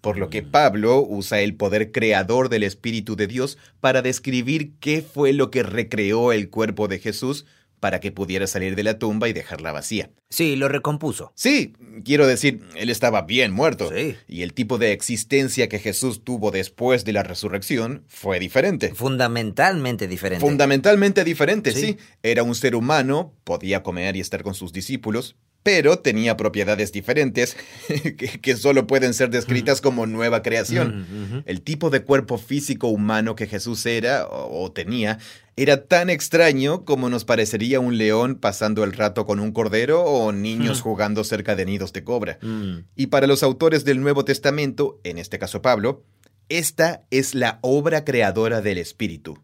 Por 0.00 0.16
lo 0.16 0.30
que 0.30 0.42
Pablo 0.42 1.02
usa 1.02 1.42
el 1.42 1.54
poder 1.54 1.92
creador 1.92 2.48
del 2.48 2.62
Espíritu 2.62 3.16
de 3.16 3.26
Dios 3.26 3.58
para 3.80 4.00
describir 4.00 4.72
qué 4.80 5.02
fue 5.02 5.34
lo 5.34 5.50
que 5.50 5.62
recreó 5.62 6.32
el 6.32 6.48
cuerpo 6.48 6.88
de 6.88 7.00
Jesús 7.00 7.44
para 7.82 7.98
que 7.98 8.12
pudiera 8.12 8.46
salir 8.46 8.76
de 8.76 8.84
la 8.84 9.00
tumba 9.00 9.28
y 9.28 9.32
dejarla 9.32 9.72
vacía. 9.72 10.08
Sí, 10.30 10.54
lo 10.54 10.68
recompuso. 10.68 11.32
Sí, 11.34 11.72
quiero 12.04 12.28
decir, 12.28 12.60
él 12.76 12.90
estaba 12.90 13.22
bien 13.22 13.50
muerto. 13.50 13.90
Sí. 13.92 14.14
Y 14.28 14.42
el 14.42 14.52
tipo 14.54 14.78
de 14.78 14.92
existencia 14.92 15.68
que 15.68 15.80
Jesús 15.80 16.22
tuvo 16.22 16.52
después 16.52 17.04
de 17.04 17.12
la 17.12 17.24
resurrección 17.24 18.04
fue 18.06 18.38
diferente. 18.38 18.94
Fundamentalmente 18.94 20.06
diferente. 20.06 20.46
Fundamentalmente 20.46 21.24
diferente, 21.24 21.72
Sí. 21.72 21.80
sí. 21.80 21.96
Era 22.22 22.44
un 22.44 22.54
ser 22.54 22.76
humano, 22.76 23.34
podía 23.42 23.82
comer 23.82 24.14
y 24.14 24.20
estar 24.20 24.44
con 24.44 24.54
sus 24.54 24.72
discípulos, 24.72 25.34
pero 25.62 25.98
tenía 25.98 26.36
propiedades 26.36 26.92
diferentes 26.92 27.56
que, 27.88 28.40
que 28.40 28.56
solo 28.56 28.86
pueden 28.86 29.14
ser 29.14 29.30
descritas 29.30 29.80
como 29.80 30.06
nueva 30.06 30.42
creación. 30.42 31.44
El 31.46 31.62
tipo 31.62 31.90
de 31.90 32.02
cuerpo 32.02 32.38
físico 32.38 32.88
humano 32.88 33.34
que 33.34 33.46
Jesús 33.46 33.84
era 33.86 34.26
o, 34.26 34.64
o 34.64 34.72
tenía 34.72 35.18
era 35.56 35.84
tan 35.84 36.08
extraño 36.08 36.84
como 36.84 37.10
nos 37.10 37.24
parecería 37.24 37.78
un 37.78 37.98
león 37.98 38.36
pasando 38.36 38.84
el 38.84 38.92
rato 38.92 39.26
con 39.26 39.38
un 39.38 39.52
cordero 39.52 40.02
o 40.02 40.32
niños 40.32 40.80
jugando 40.80 41.24
cerca 41.24 41.54
de 41.54 41.66
nidos 41.66 41.92
de 41.92 42.04
cobra. 42.04 42.38
Mm. 42.40 42.78
Y 42.96 43.08
para 43.08 43.26
los 43.26 43.42
autores 43.42 43.84
del 43.84 44.00
Nuevo 44.00 44.24
Testamento, 44.24 44.98
en 45.04 45.18
este 45.18 45.38
caso 45.38 45.60
Pablo, 45.60 46.04
esta 46.48 47.04
es 47.10 47.34
la 47.34 47.58
obra 47.62 48.04
creadora 48.04 48.62
del 48.62 48.78
Espíritu. 48.78 49.38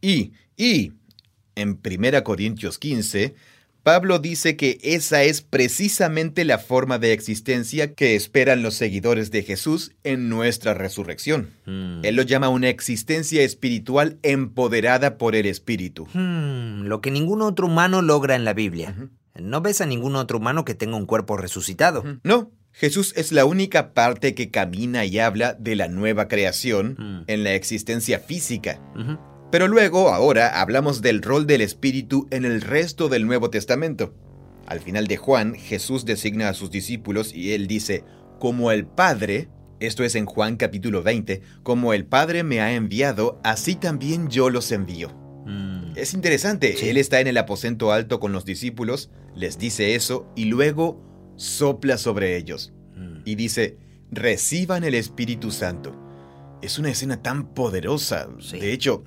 Y, 0.00 0.32
y, 0.56 0.92
en 1.54 1.80
1 1.84 2.24
Corintios 2.24 2.78
15, 2.78 3.34
Pablo 3.86 4.18
dice 4.18 4.56
que 4.56 4.80
esa 4.82 5.22
es 5.22 5.42
precisamente 5.42 6.44
la 6.44 6.58
forma 6.58 6.98
de 6.98 7.12
existencia 7.12 7.94
que 7.94 8.16
esperan 8.16 8.60
los 8.60 8.74
seguidores 8.74 9.30
de 9.30 9.44
Jesús 9.44 9.92
en 10.02 10.28
nuestra 10.28 10.74
resurrección. 10.74 11.50
Mm. 11.66 12.00
Él 12.04 12.16
lo 12.16 12.22
llama 12.22 12.48
una 12.48 12.68
existencia 12.68 13.42
espiritual 13.42 14.18
empoderada 14.24 15.18
por 15.18 15.36
el 15.36 15.46
Espíritu. 15.46 16.08
Hmm, 16.14 16.82
lo 16.82 17.00
que 17.00 17.12
ningún 17.12 17.42
otro 17.42 17.68
humano 17.68 18.02
logra 18.02 18.34
en 18.34 18.44
la 18.44 18.54
Biblia. 18.54 18.92
No 19.36 19.60
ves 19.60 19.80
a 19.80 19.86
ningún 19.86 20.16
otro 20.16 20.38
humano 20.38 20.64
que 20.64 20.74
tenga 20.74 20.96
un 20.96 21.06
cuerpo 21.06 21.36
resucitado. 21.36 22.02
No, 22.24 22.50
Jesús 22.72 23.12
es 23.16 23.30
la 23.30 23.44
única 23.44 23.94
parte 23.94 24.34
que 24.34 24.50
camina 24.50 25.04
y 25.04 25.20
habla 25.20 25.54
de 25.54 25.76
la 25.76 25.86
nueva 25.86 26.26
creación 26.26 26.96
Mm. 26.98 27.22
en 27.28 27.44
la 27.44 27.54
existencia 27.54 28.18
física. 28.18 28.80
Pero 29.50 29.68
luego, 29.68 30.10
ahora, 30.12 30.60
hablamos 30.60 31.02
del 31.02 31.22
rol 31.22 31.46
del 31.46 31.60
Espíritu 31.60 32.26
en 32.30 32.44
el 32.44 32.60
resto 32.60 33.08
del 33.08 33.26
Nuevo 33.26 33.48
Testamento. 33.50 34.14
Al 34.66 34.80
final 34.80 35.06
de 35.06 35.16
Juan, 35.16 35.54
Jesús 35.54 36.04
designa 36.04 36.48
a 36.48 36.54
sus 36.54 36.70
discípulos 36.70 37.32
y 37.32 37.52
él 37.52 37.66
dice, 37.68 38.04
como 38.40 38.70
el 38.70 38.86
Padre 38.86 39.48
Esto 39.78 40.04
es 40.04 40.14
en 40.14 40.24
Juan 40.24 40.56
capítulo 40.56 41.02
20, 41.02 41.42
como 41.62 41.92
el 41.92 42.06
Padre 42.06 42.42
me 42.44 42.62
ha 42.62 42.72
enviado, 42.74 43.38
así 43.44 43.74
también 43.74 44.30
yo 44.30 44.48
los 44.48 44.72
envío. 44.72 45.10
Mm. 45.44 45.92
Es 45.96 46.14
interesante, 46.14 46.74
Sí. 46.78 46.88
él 46.88 46.96
está 46.96 47.20
en 47.20 47.26
el 47.26 47.36
aposento 47.36 47.92
alto 47.92 48.18
con 48.18 48.32
los 48.32 48.46
discípulos, 48.46 49.10
les 49.34 49.58
dice 49.58 49.94
eso 49.94 50.32
y 50.34 50.46
luego 50.46 50.98
sopla 51.36 51.98
sobre 51.98 52.38
ellos 52.38 52.72
Mm. 52.96 53.18
y 53.26 53.34
dice, 53.34 53.76
reciban 54.10 54.82
el 54.82 54.94
Espíritu 54.94 55.50
Santo. 55.50 55.94
Es 56.62 56.78
una 56.78 56.88
escena 56.88 57.20
tan 57.22 57.52
poderosa. 57.52 58.28
Sí. 58.40 58.58
De 58.58 58.72
hecho, 58.72 59.04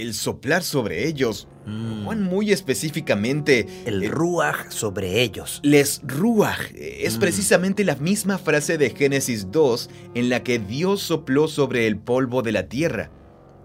el 0.00 0.14
soplar 0.14 0.62
sobre 0.62 1.06
ellos, 1.06 1.48
Mm. 1.64 2.04
Juan 2.06 2.22
muy 2.24 2.50
específicamente, 2.50 3.68
El 3.84 4.02
eh, 4.02 4.08
ruaj 4.08 4.70
sobre 4.70 5.22
ellos. 5.22 5.60
les 5.62 6.00
ruach. 6.04 6.72
Es 6.74 7.16
Mm. 7.16 7.20
precisamente 7.20 7.84
la 7.84 7.94
misma 7.94 8.38
frase 8.38 8.78
de 8.78 8.90
Génesis 8.90 9.50
2 9.52 9.88
en 10.14 10.28
la 10.28 10.42
que 10.42 10.58
Dios 10.58 11.02
sopló 11.02 11.46
sobre 11.46 11.86
el 11.86 11.98
polvo 11.98 12.42
de 12.42 12.50
la 12.52 12.68
tierra. 12.68 13.10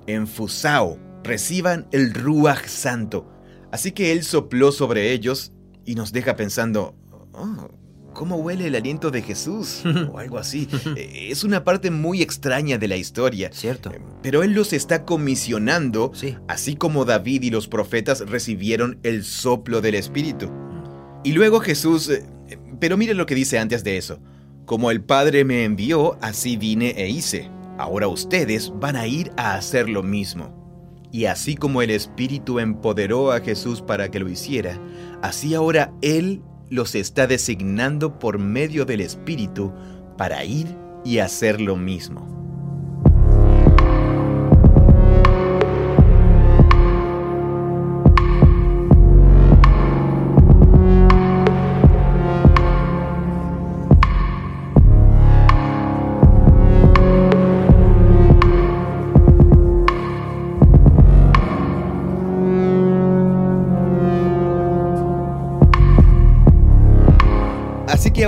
En 0.06 0.28
Fusao, 0.28 1.00
reciban 1.24 1.88
el 1.92 2.14
ruach 2.14 2.68
santo. 2.68 3.28
Así 3.72 3.92
que 3.94 4.12
Él 4.12 4.24
sopló 4.24 4.72
sobre 4.72 5.12
ellos 5.12 5.52
y 5.84 5.96
nos 5.96 6.12
deja 6.14 6.36
pensando, 6.36 6.94
"Oh, 7.34 7.68
¿cómo 8.18 8.38
huele 8.38 8.66
el 8.66 8.74
aliento 8.76 9.12
de 9.12 9.22
Jesús? 9.22 9.84
o 10.12 10.18
algo 10.18 10.40
así. 10.40 10.68
Eh, 10.96 11.28
Es 11.30 11.44
una 11.44 11.64
parte 11.64 11.92
muy 11.92 12.24
extraña 12.24 12.80
de 12.80 12.88
la 12.88 12.96
historia. 12.98 13.52
¿Cierto? 13.54 13.92
Pero 14.24 14.42
Él 14.42 14.54
los 14.54 14.74
está 14.74 15.06
comisionando 15.06 16.12
Sí. 16.16 16.36
así 16.48 16.76
como 16.76 17.06
David 17.06 17.44
y 17.44 17.52
los 17.52 17.68
profetas 17.68 18.22
recibieron 18.28 18.98
el 19.04 19.24
soplo 19.24 19.82
del 19.82 19.94
Espíritu. 19.96 20.50
Y 21.24 21.34
luego 21.34 21.60
Jesús, 21.60 22.10
eh, 22.10 22.26
pero 22.80 22.98
mire 22.98 23.14
lo 23.14 23.28
que 23.28 23.36
dice 23.36 23.60
antes 23.60 23.84
de 23.84 23.98
eso, 23.98 24.20
como 24.66 24.90
el 24.90 25.02
Padre 25.02 25.46
me 25.46 25.64
envió, 25.64 26.18
así 26.22 26.58
vine 26.58 26.96
e 26.98 27.10
hice. 27.10 27.50
Ahora 27.78 28.08
ustedes 28.08 28.74
van 28.80 28.96
a 28.96 29.06
ir 29.06 29.32
a 29.38 29.54
hacer 29.54 29.88
lo 29.90 30.02
mismo. 30.02 30.56
Y 31.12 31.26
así 31.26 31.56
como 31.56 31.84
el 31.84 31.92
Espíritu 31.92 32.58
empoderó 32.60 33.32
a 33.32 33.42
Jesús 33.42 33.82
para 33.84 34.10
que 34.10 34.20
lo 34.20 34.28
hiciera, 34.28 34.80
así 35.22 35.54
ahora 35.54 35.94
Él 36.02 36.42
los 36.70 36.96
está 36.96 37.28
designando 37.28 38.20
por 38.20 38.40
medio 38.40 38.86
del 38.86 39.02
Espíritu 39.02 39.74
para 40.18 40.44
ir 40.44 40.68
y 41.06 41.20
hacer 41.20 41.62
lo 41.62 41.76
mismo. 41.76 42.47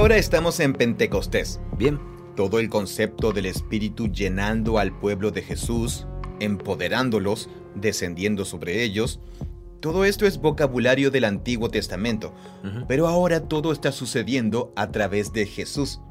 Ahora 0.09 0.17
estamos 0.17 0.59
en 0.59 0.73
Pentecostés. 0.73 1.61
Bien. 1.77 1.99
Todo 2.35 2.57
el 2.57 2.67
concepto 2.67 3.31
del 3.31 3.45
Espíritu 3.45 4.07
llenando 4.07 4.79
al 4.79 4.91
pueblo 4.91 5.29
de 5.29 5.43
Jesús, 5.43 6.07
empoderándolos, 6.39 7.47
descendiendo 7.75 8.43
sobre 8.43 8.81
ellos, 8.81 9.19
todo 9.81 10.05
esto 10.05 10.25
es 10.25 10.41
vocabulario 10.41 11.11
del 11.11 11.25
Antiguo 11.25 11.69
Testamento, 11.69 12.33
pero 12.87 13.07
ahora 13.07 13.41
todo 13.41 13.71
está 13.71 13.91
sucediendo 13.91 14.73
a 14.75 14.89
través 14.89 15.31
de 15.31 15.45
Jesús. 15.45 16.01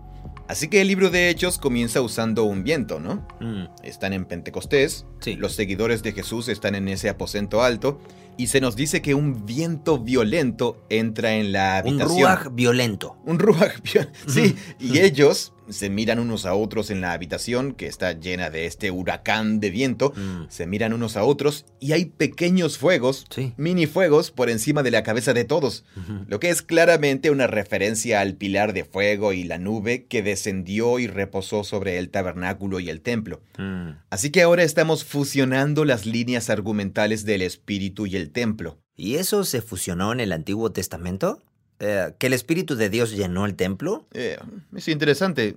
Así 0.49 0.69
que 0.69 0.81
el 0.81 0.89
libro 0.89 1.11
de 1.11 1.29
Hechos 1.29 1.59
comienza 1.59 2.01
usando 2.01 2.45
un 2.45 2.65
viento, 2.65 2.99
¿no? 3.01 3.27
Mm. 3.41 3.67
Están 3.85 4.13
en 4.15 4.25
Pentecostés, 4.25 5.05
Sí. 5.21 5.35
los 5.37 5.53
seguidores 5.55 6.03
de 6.03 6.13
Jesús 6.13 6.49
están 6.49 6.75
en 6.75 6.89
ese 6.89 7.09
aposento 7.11 7.63
alto, 7.63 8.01
y 8.39 8.47
se 8.47 8.61
nos 8.61 8.75
dice 8.75 9.03
que 9.03 9.15
un 9.15 9.45
viento 9.45 9.99
violento 9.99 10.83
entra 10.89 11.35
en 11.35 11.53
la 11.53 11.83
Un 11.85 11.91
habitación. 12.01 12.19
ruaj 12.21 12.49
violento. 12.53 13.17
Un 13.27 13.39
ruaj, 13.39 13.73
sí. 14.27 14.57
Y 14.81 15.01
ellos 15.01 15.53
se 15.69 15.91
miran 15.91 16.19
unos 16.19 16.47
a 16.47 16.55
otros 16.55 16.91
en 16.91 17.01
la 17.01 17.13
habitación 17.13 17.73
que 17.75 17.87
está 17.87 18.13
llena 18.13 18.51
de 18.51 18.67
este 18.67 18.91
huracán 18.91 19.61
de 19.61 19.71
viento. 19.71 20.13
Mm. 20.17 20.45
Se 20.49 20.67
miran 20.67 20.93
unos 20.93 21.17
a 21.17 21.25
otros 21.25 21.65
y 21.81 21.93
hay 21.93 22.07
pequeños 22.07 22.79
fuegos, 22.79 23.27
Sí. 23.31 23.53
mini 23.57 23.87
fuegos 23.87 24.31
por 24.31 24.51
encima 24.51 24.83
de 24.83 24.91
la 24.91 25.03
cabeza 25.03 25.35
de 25.35 25.45
todos. 25.45 25.85
Lo 26.27 26.41
que 26.41 26.51
es 26.51 26.63
claramente 26.63 27.31
una 27.31 27.47
referencia 27.47 28.21
al 28.21 28.35
pilar 28.35 28.73
de 28.73 28.85
fuego 28.85 29.33
y 29.33 29.45
la 29.45 29.59
nube 29.59 30.07
que 30.07 30.23
descendió 30.23 30.99
y 30.99 31.07
reposó 31.07 31.65
sobre 31.65 31.99
el 31.99 32.11
tabernáculo 32.11 32.81
y 32.81 32.91
el 32.91 33.01
templo. 33.01 33.41
Mm. 33.59 33.91
Así 34.11 34.31
que 34.31 34.43
ahora 34.43 34.63
estamos 34.63 35.05
fusionando 35.05 35.85
las 35.85 36.07
líneas 36.07 36.51
argumentales 36.51 37.25
del 37.25 37.43
espíritu 37.43 38.07
y 38.07 38.17
el 38.17 38.31
templo. 38.31 38.79
¿Y 38.97 39.15
eso 39.17 39.45
se 39.45 39.63
fusionó 39.63 40.13
en 40.13 40.19
el 40.21 40.33
Antiguo 40.33 40.73
Testamento? 40.73 41.41
Eh, 41.81 42.13
¿Que 42.19 42.27
el 42.27 42.33
Espíritu 42.33 42.75
de 42.75 42.91
Dios 42.91 43.13
llenó 43.13 43.47
el 43.47 43.55
templo? 43.55 44.07
Eh, 44.13 44.37
es 44.75 44.89
interesante. 44.89 45.57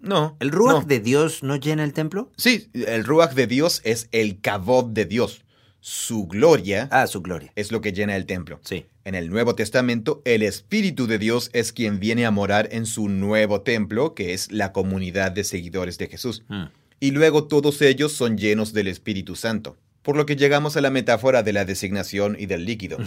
No. 0.00 0.36
¿El 0.40 0.50
Ruach 0.50 0.82
no. 0.82 0.86
de 0.86 1.00
Dios 1.00 1.42
no 1.42 1.56
llena 1.56 1.84
el 1.84 1.92
templo? 1.92 2.30
Sí, 2.36 2.68
el 2.74 3.04
Ruach 3.04 3.32
de 3.34 3.46
Dios 3.46 3.80
es 3.84 4.08
el 4.12 4.40
Kabod 4.40 4.86
de 4.86 5.04
Dios. 5.06 5.42
Su 5.80 6.26
gloria 6.26 6.88
Ah, 6.90 7.06
su 7.06 7.20
gloria. 7.20 7.52
es 7.56 7.70
lo 7.70 7.80
que 7.82 7.92
llena 7.92 8.16
el 8.16 8.24
templo. 8.26 8.58
Sí. 8.64 8.86
En 9.04 9.14
el 9.14 9.28
Nuevo 9.28 9.54
Testamento, 9.54 10.22
el 10.24 10.42
Espíritu 10.42 11.06
de 11.06 11.18
Dios 11.18 11.50
es 11.52 11.72
quien 11.74 12.00
viene 12.00 12.24
a 12.24 12.30
morar 12.30 12.68
en 12.72 12.86
su 12.86 13.08
nuevo 13.10 13.60
templo, 13.60 14.14
que 14.14 14.32
es 14.32 14.50
la 14.50 14.72
comunidad 14.72 15.32
de 15.32 15.44
seguidores 15.44 15.98
de 15.98 16.06
Jesús. 16.08 16.42
Mm. 16.48 16.64
Y 17.00 17.10
luego 17.10 17.44
todos 17.48 17.82
ellos 17.82 18.12
son 18.12 18.38
llenos 18.38 18.72
del 18.72 18.88
Espíritu 18.88 19.36
Santo. 19.36 19.76
Por 20.04 20.16
lo 20.16 20.26
que 20.26 20.36
llegamos 20.36 20.76
a 20.76 20.80
la 20.80 20.90
metáfora 20.90 21.42
de 21.42 21.52
la 21.52 21.64
designación 21.64 22.36
y 22.38 22.46
del 22.46 22.64
líquido. 22.66 22.98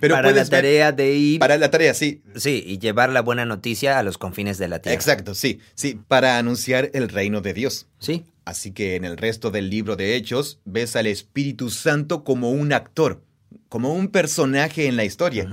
Pero 0.00 0.14
Para 0.16 0.30
la 0.30 0.34
ver- 0.38 0.48
tarea 0.48 0.90
de 0.92 1.14
ir... 1.14 1.38
Para 1.38 1.58
la 1.58 1.70
tarea, 1.70 1.94
sí. 1.94 2.22
Sí, 2.34 2.64
y 2.66 2.78
llevar 2.78 3.10
la 3.10 3.20
buena 3.20 3.44
noticia 3.44 3.98
a 3.98 4.02
los 4.02 4.18
confines 4.18 4.58
de 4.58 4.66
la 4.68 4.80
tierra. 4.80 4.94
Exacto, 4.96 5.34
sí. 5.34 5.60
Sí, 5.74 6.00
para 6.08 6.38
anunciar 6.38 6.90
el 6.94 7.10
reino 7.10 7.42
de 7.42 7.52
Dios. 7.54 7.86
Sí. 8.00 8.24
Así 8.46 8.72
que 8.72 8.96
en 8.96 9.04
el 9.04 9.18
resto 9.18 9.50
del 9.50 9.68
libro 9.68 9.94
de 9.94 10.16
Hechos 10.16 10.58
ves 10.64 10.96
al 10.96 11.06
Espíritu 11.06 11.68
Santo 11.68 12.24
como 12.24 12.50
un 12.50 12.72
actor, 12.72 13.22
como 13.68 13.92
un 13.92 14.08
personaje 14.08 14.86
en 14.86 14.96
la 14.96 15.04
historia. 15.04 15.46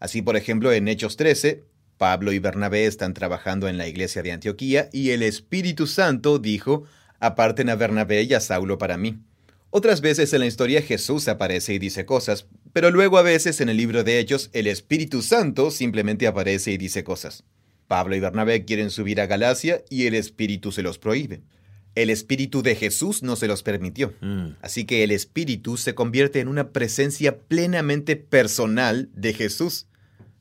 Así, 0.00 0.20
por 0.20 0.36
ejemplo, 0.36 0.72
en 0.72 0.88
Hechos 0.88 1.16
13, 1.16 1.62
Pablo 1.96 2.32
y 2.32 2.40
Bernabé 2.40 2.86
están 2.86 3.14
trabajando 3.14 3.68
en 3.68 3.78
la 3.78 3.86
iglesia 3.86 4.22
de 4.24 4.32
Antioquía 4.32 4.88
y 4.92 5.10
el 5.10 5.22
Espíritu 5.22 5.86
Santo 5.86 6.40
dijo, 6.40 6.82
aparten 7.20 7.68
a 7.70 7.76
Bernabé 7.76 8.22
y 8.24 8.34
a 8.34 8.40
Saulo 8.40 8.78
para 8.78 8.96
mí. 8.96 9.20
Otras 9.70 10.00
veces 10.00 10.32
en 10.32 10.40
la 10.40 10.46
historia 10.46 10.82
Jesús 10.82 11.28
aparece 11.28 11.74
y 11.74 11.78
dice 11.78 12.04
cosas, 12.04 12.46
pero 12.72 12.90
luego 12.90 13.18
a 13.18 13.22
veces 13.22 13.60
en 13.60 13.68
el 13.68 13.76
libro 13.76 14.02
de 14.02 14.18
Hechos 14.18 14.50
el 14.52 14.66
Espíritu 14.66 15.22
Santo 15.22 15.70
simplemente 15.70 16.26
aparece 16.26 16.72
y 16.72 16.76
dice 16.76 17.04
cosas. 17.04 17.44
Pablo 17.86 18.16
y 18.16 18.20
Bernabé 18.20 18.64
quieren 18.64 18.90
subir 18.90 19.20
a 19.20 19.26
Galacia 19.26 19.84
y 19.88 20.06
el 20.06 20.14
Espíritu 20.14 20.72
se 20.72 20.82
los 20.82 20.98
prohíbe. 20.98 21.42
El 21.94 22.10
Espíritu 22.10 22.62
de 22.62 22.76
Jesús 22.76 23.22
no 23.22 23.36
se 23.36 23.48
los 23.48 23.62
permitió. 23.62 24.12
Mm. 24.20 24.50
Así 24.62 24.84
que 24.84 25.02
el 25.02 25.10
Espíritu 25.10 25.76
se 25.76 25.94
convierte 25.94 26.40
en 26.40 26.48
una 26.48 26.70
presencia 26.70 27.38
plenamente 27.38 28.16
personal 28.16 29.08
de 29.14 29.34
Jesús. 29.34 29.86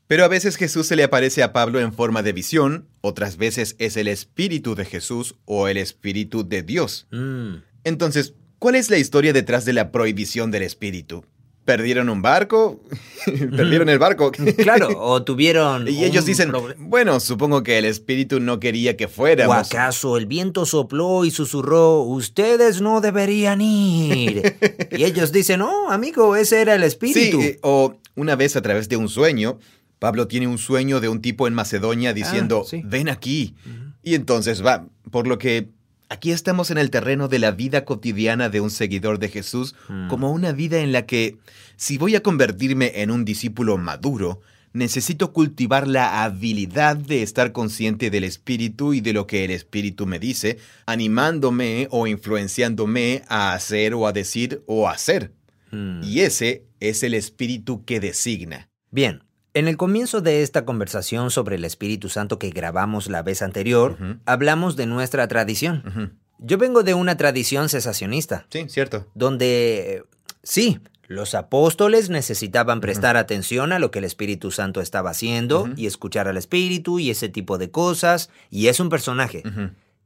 Pero 0.05 0.25
a 0.25 0.27
veces 0.27 0.57
Jesús 0.57 0.87
se 0.87 0.95
le 0.95 1.03
aparece 1.03 1.43
a 1.43 1.53
Pablo 1.53 1.79
en 1.79 1.93
forma 1.93 2.23
de 2.23 2.33
visión, 2.33 2.87
otras 3.01 3.37
veces 3.37 3.75
es 3.77 3.95
el 3.95 4.07
Espíritu 4.07 4.73
de 4.73 4.85
Jesús 4.85 5.35
o 5.45 5.67
el 5.67 5.77
Espíritu 5.77 6.47
de 6.47 6.63
Dios. 6.63 7.07
Mm. 7.11 7.57
Entonces, 7.83 8.33
¿cuál 8.59 8.75
es 8.75 8.89
la 8.89 8.97
historia 8.97 9.33
detrás 9.33 9.65
de 9.65 9.73
la 9.73 9.91
prohibición 9.91 10.51
del 10.51 10.63
Espíritu? 10.63 11.25
¿Perdieron 11.65 12.09
un 12.09 12.21
barco? 12.21 12.81
¿Perdieron 13.25 13.89
el 13.89 13.99
barco? 13.99 14.31
Claro, 14.57 14.89
o 14.99 15.23
tuvieron... 15.23 15.87
y 15.87 16.03
ellos 16.03 16.25
dicen, 16.25 16.51
bueno, 16.77 17.19
supongo 17.19 17.61
que 17.63 17.77
el 17.77 17.85
Espíritu 17.85 18.39
no 18.39 18.59
quería 18.59 18.97
que 18.97 19.05
¿O 19.05 19.09
fuéramos. 19.09 19.71
acaso 19.71 20.17
el 20.17 20.25
viento 20.25 20.65
sopló 20.65 21.25
y 21.25 21.31
susurró, 21.31 22.01
ustedes 22.01 22.81
no 22.81 23.01
deberían 23.01 23.61
ir? 23.61 24.55
y 24.91 25.03
ellos 25.03 25.31
dicen, 25.31 25.59
no, 25.59 25.91
amigo, 25.91 26.35
ese 26.35 26.61
era 26.61 26.75
el 26.75 26.83
espíritu. 26.83 27.39
Sí, 27.39 27.47
eh, 27.47 27.59
o 27.61 27.97
una 28.15 28.35
vez 28.35 28.55
a 28.55 28.61
través 28.61 28.89
de 28.89 28.97
un 28.97 29.07
sueño, 29.07 29.59
Pablo 29.99 30.27
tiene 30.27 30.47
un 30.47 30.57
sueño 30.57 30.99
de 30.99 31.09
un 31.09 31.21
tipo 31.21 31.47
en 31.47 31.53
Macedonia 31.53 32.13
diciendo, 32.13 32.63
sí. 32.65 32.81
ven 32.83 33.09
aquí. 33.09 33.55
Y 34.01 34.15
entonces 34.15 34.65
va, 34.65 34.87
por 35.11 35.27
lo 35.27 35.37
que 35.37 35.69
aquí 36.09 36.31
estamos 36.31 36.71
en 36.71 36.77
el 36.77 36.89
terreno 36.89 37.27
de 37.27 37.39
la 37.39 37.51
vida 37.51 37.85
cotidiana 37.85 38.49
de 38.49 38.61
un 38.61 38.69
seguidor 38.71 39.19
de 39.19 39.29
Jesús, 39.29 39.75
Mm. 39.87 40.07
como 40.09 40.31
una 40.31 40.51
vida 40.51 40.79
en 40.79 40.91
la 40.91 41.05
que, 41.05 41.37
si 41.77 41.97
voy 41.97 42.15
a 42.15 42.23
convertirme 42.23 43.01
en 43.01 43.11
un 43.11 43.23
discípulo 43.25 43.77
maduro, 43.77 44.41
necesito 44.73 45.33
cultivar 45.33 45.87
la 45.87 46.23
habilidad 46.23 46.95
de 46.95 47.23
estar 47.23 47.51
consciente 47.51 48.09
del 48.11 48.23
Espíritu 48.23 48.93
y 48.93 49.01
de 49.01 49.13
lo 49.13 49.25
que 49.25 49.43
el 49.45 49.51
Espíritu 49.51 50.05
me 50.05 50.19
dice, 50.19 50.57
animándome 50.85 51.87
o 51.91 52.05
influenciándome 52.05 53.23
a 53.27 53.53
hacer 53.53 53.93
o 53.93 54.05
a 54.05 54.13
decir 54.13 54.61
o 54.67 54.87
a 54.87 54.91
hacer. 54.91 55.31
Mm. 55.71 56.01
Y 56.03 56.19
ese 56.21 56.65
es 56.79 57.03
el 57.03 57.13
espíritu 57.13 57.83
que 57.85 57.99
designa. 57.99 58.69
Bien, 58.91 59.23
En 59.53 59.67
el 59.67 59.77
comienzo 59.77 60.21
de 60.21 60.43
esta 60.43 60.63
conversación 60.65 61.31
sobre 61.31 61.55
el 61.55 61.65
Espíritu 61.65 62.09
Santo 62.09 62.37
que 62.37 62.49
grabamos 62.51 63.09
la 63.09 63.23
vez 63.23 63.41
anterior, 63.41 63.97
hablamos 64.25 64.75
de 64.75 64.85
nuestra 64.85 65.27
tradición. 65.27 66.17
Yo 66.37 66.57
vengo 66.57 66.83
de 66.83 66.93
una 66.93 67.17
tradición 67.17 67.67
cesacionista, 67.67 68.45
Sí, 68.49 68.65
cierto. 68.69 69.07
donde, 69.15 70.03
sí, 70.43 70.79
los 71.07 71.33
apóstoles 71.35 72.09
necesitaban 72.09 72.79
prestar 72.79 73.17
atención 73.17 73.73
a 73.73 73.79
lo 73.79 73.89
que 73.91 73.99
el 73.99 74.05
Espíritu 74.05 74.51
Santo 74.51 74.79
estaba 74.79 75.09
haciendo 75.09 75.67
y 75.75 75.87
escuchar 75.87 76.27
al 76.27 76.37
Espíritu 76.37 76.99
y 76.99 77.09
ese 77.09 77.27
tipo 77.27 77.57
de 77.57 77.71
cosas, 77.71 78.29
y 78.51 78.67
es 78.67 78.79
un 78.79 78.89
personaje. 78.89 79.43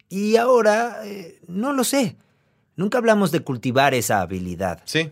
Y 0.09 0.37
ahora, 0.37 1.01
eh, 1.03 1.39
no 1.47 1.73
lo 1.73 1.83
sé. 1.83 2.15
Nunca 2.77 2.97
hablamos 2.97 3.31
de 3.31 3.41
cultivar 3.41 3.93
esa 3.93 4.21
habilidad. 4.21 4.81
Sí. 4.85 5.11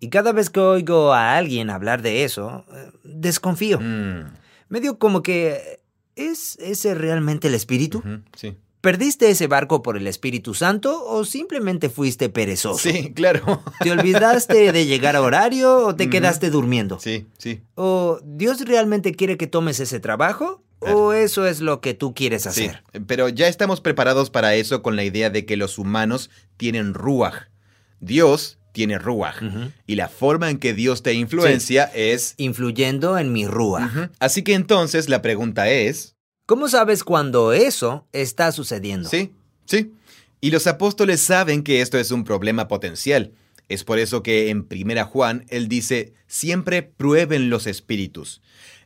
Y 0.00 0.08
cada 0.08 0.32
vez 0.32 0.50
que 0.50 0.60
oigo 0.60 1.12
a 1.12 1.36
alguien 1.36 1.70
hablar 1.70 2.02
de 2.02 2.24
eso, 2.24 2.64
eh, 2.74 2.90
desconfío. 3.04 3.80
Mm. 3.80 4.32
Medio 4.68 4.98
como 4.98 5.22
que... 5.22 5.80
¿Es 6.14 6.58
ese 6.60 6.94
realmente 6.94 7.48
el 7.48 7.54
Espíritu? 7.54 8.02
Sí. 8.36 8.56
¿Perdiste 8.82 9.30
ese 9.30 9.46
barco 9.46 9.80
por 9.82 9.96
el 9.96 10.06
Espíritu 10.06 10.52
Santo 10.54 11.04
o 11.06 11.24
simplemente 11.24 11.88
fuiste 11.88 12.28
perezoso? 12.28 12.78
Sí, 12.90 13.12
claro. 13.14 13.62
¿Te 13.80 13.92
olvidaste 13.92 14.72
de 14.72 14.86
llegar 14.86 15.16
a 15.16 15.22
horario 15.22 15.86
o 15.86 15.94
te 15.94 16.10
quedaste 16.10 16.50
durmiendo? 16.50 16.98
Sí, 17.00 17.28
sí. 17.38 17.62
¿O 17.76 18.18
Dios 18.24 18.60
realmente 18.66 19.14
quiere 19.14 19.36
que 19.38 19.46
tomes 19.46 19.78
ese 19.80 20.00
trabajo? 20.00 20.62
¿O 20.80 21.12
eso 21.12 21.46
es 21.46 21.60
lo 21.60 21.80
que 21.80 21.94
tú 21.94 22.12
quieres 22.12 22.42
Sí, 22.42 22.48
hacer? 22.66 22.82
pero 23.06 23.28
ya 23.28 23.46
estamos 23.46 23.80
preparados 23.80 24.30
para 24.30 24.56
eso 24.56 24.82
con 24.82 24.96
la 24.96 25.04
idea 25.04 25.30
de 25.30 25.46
que 25.46 25.56
los 25.56 25.78
humanos 25.78 26.28
tienen 26.56 26.92
ruaj. 26.92 27.44
Dios 28.00 28.58
tiene 28.72 28.98
ruaj. 28.98 29.42
Ujú. 29.42 29.70
Y 29.86 29.94
la 29.94 30.08
forma 30.08 30.50
en 30.50 30.58
que 30.58 30.74
Dios 30.74 31.02
te 31.02 31.14
influencia 31.14 31.84
es... 31.94 32.34
Influyendo 32.38 33.18
en 33.18 33.32
mi 33.32 33.46
rúa. 33.46 33.86
Ujú. 33.86 34.08
Así 34.18 34.42
que 34.42 34.54
entonces 34.54 35.08
la 35.08 35.22
pregunta 35.22 35.70
es... 35.70 36.16
¿Cómo 36.46 36.68
sabes 36.68 37.04
cuando 37.04 37.52
eso 37.52 38.08
está 38.12 38.50
sucediendo? 38.50 39.08
Sí, 39.08 39.32
sí. 39.64 39.92
Y 40.40 40.50
los 40.50 40.66
apóstoles 40.66 41.20
saben 41.20 41.62
que 41.62 41.80
esto 41.80 41.98
es 41.98 42.10
un 42.10 42.24
problema 42.24 42.66
potencial. 42.66 43.32
Es 43.68 43.84
por 43.84 43.98
eso 43.98 44.22
que 44.22 44.50
en 44.50 44.64
Primera 44.64 45.04
Juan 45.04 45.46
él 45.48 45.68
dice, 45.68 46.14
siempre 46.26 46.82
prueben 46.82 47.48
los 47.48 47.66
espíritus. 47.66 48.42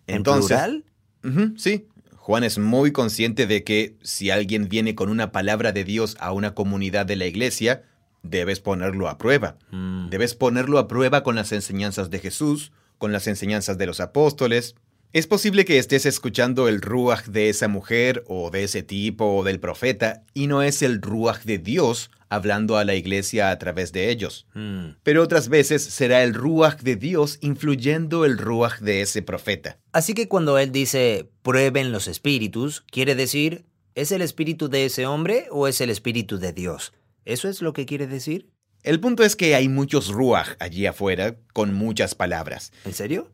¿En 0.06 0.16
Entonces, 0.16 0.58
plural? 0.58 0.84
Ujú, 1.24 1.54
sí. 1.56 1.86
Juan 2.14 2.44
es 2.44 2.58
muy 2.58 2.92
consciente 2.92 3.46
de 3.46 3.64
que 3.64 3.96
si 4.02 4.30
alguien 4.30 4.68
viene 4.68 4.94
con 4.94 5.08
una 5.08 5.32
palabra 5.32 5.72
de 5.72 5.84
Dios 5.84 6.16
a 6.20 6.32
una 6.32 6.54
comunidad 6.54 7.06
de 7.06 7.16
la 7.16 7.26
iglesia, 7.26 7.84
debes 8.30 8.61
ponerlo 8.61 9.09
a 9.09 9.18
prueba. 9.18 9.56
Mm. 9.71 10.11
Debes 10.11 10.35
ponerlo 10.35 10.78
a 10.78 10.88
prueba 10.88 11.23
con 11.23 11.37
las 11.37 11.52
enseñanzas 11.52 12.11
de 12.11 12.18
Jesús, 12.18 12.73
con 12.99 13.12
las 13.12 13.26
enseñanzas 13.26 13.78
de 13.78 13.87
los 13.87 14.00
apóstoles. 14.00 14.75
Es 15.12 15.26
posible 15.26 15.64
que 15.64 15.78
estés 15.78 16.04
escuchando 16.04 16.68
el 16.68 16.83
ruaj 16.83 17.26
de 17.26 17.49
esa 17.49 17.68
mujer 17.68 18.25
o 18.26 18.50
de 18.50 18.64
ese 18.64 18.83
tipo 18.83 19.37
o 19.37 19.45
del 19.45 19.61
profeta 19.61 20.25
y 20.35 20.47
no 20.47 20.62
es 20.62 20.83
el 20.83 21.00
ruaj 21.00 21.45
de 21.45 21.59
Dios 21.59 22.11
hablando 22.28 22.76
a 22.76 22.85
la 22.85 22.95
iglesia 22.95 23.50
a 23.50 23.59
través 23.59 23.92
de 23.92 24.11
ellos. 24.11 24.47
Mm. 24.54 24.97
Pero 25.02 25.23
otras 25.23 25.49
veces 25.49 25.83
será 25.83 26.23
el 26.23 26.35
ruaj 26.35 26.80
de 26.83 26.97
Dios 26.97 27.38
influyendo 27.40 28.25
el 28.25 28.37
ruaj 28.37 28.80
de 28.80 29.00
ese 29.00 29.23
profeta. 29.23 29.78
Así 29.92 30.12
que 30.14 30.28
cuando 30.28 30.59
él 30.59 30.73
dice 30.73 31.28
prueben 31.42 31.92
los 31.92 32.09
espíritus, 32.09 32.83
quiere 32.90 33.14
decir, 33.14 33.64
¿es 33.95 34.12
el 34.12 34.23
espíritu 34.23 34.68
de 34.68 34.85
ese 34.85 35.06
hombre 35.06 35.47
o 35.50 35.68
es 35.68 35.80
el 35.80 35.90
espíritu 35.90 36.38
de 36.38 36.52
Dios? 36.52 36.92
¿Eso 37.26 37.49
es 37.50 37.61
lo 37.61 37.73
que 37.75 37.85
quiere 37.85 38.06
decir? 38.06 38.49
El 38.83 39.00
punto 39.00 39.25
es 39.25 39.37
que 39.37 39.54
hay 39.54 39.68
muchos 39.68 40.09
ruaj 40.09 40.54
allí 40.61 40.87
afuera 40.87 41.37
con 41.52 41.75
muchas 41.75 42.14
palabras. 42.14 42.73
¿En 42.85 42.95
serio? 42.95 43.30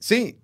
Sí, 0.00 0.38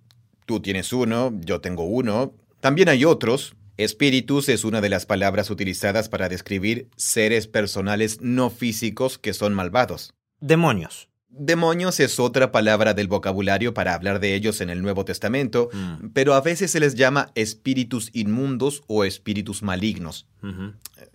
tú 0.45 0.61
tienes 0.61 0.91
uno, 0.93 1.31
yo 1.41 1.61
tengo 1.61 1.83
uno. 1.83 2.33
También 2.61 2.89
hay 2.89 3.05
otros. 3.05 3.55
Espíritus 3.75 4.49
es 4.49 4.63
una 4.63 4.79
de 4.81 4.89
las 4.89 5.05
palabras 5.05 5.49
utilizadas 5.49 6.07
para 6.07 6.29
describir 6.29 6.89
seres 6.95 7.47
personales 7.47 8.21
no 8.21 8.49
físicos 8.49 9.17
que 9.17 9.33
son 9.33 9.53
malvados. 9.53 10.13
Demonios. 10.39 11.09
Demonios 11.35 11.99
es 11.99 12.19
otra 12.19 12.51
palabra 12.51 12.93
del 12.93 13.07
vocabulario 13.07 13.73
para 13.73 13.95
hablar 13.95 14.19
de 14.19 14.35
ellos 14.35 14.61
en 14.61 14.69
el 14.69 14.83
Nuevo 14.83 15.03
Testamento, 15.03 15.69
Mm. 15.73 16.09
pero 16.13 16.35
a 16.35 16.41
veces 16.41 16.69
se 16.69 16.79
les 16.79 16.93
llama 16.93 17.31
espíritus 17.33 18.11
inmundos 18.13 18.83
o 18.85 19.03
espíritus 19.03 19.63
malignos. 19.63 20.27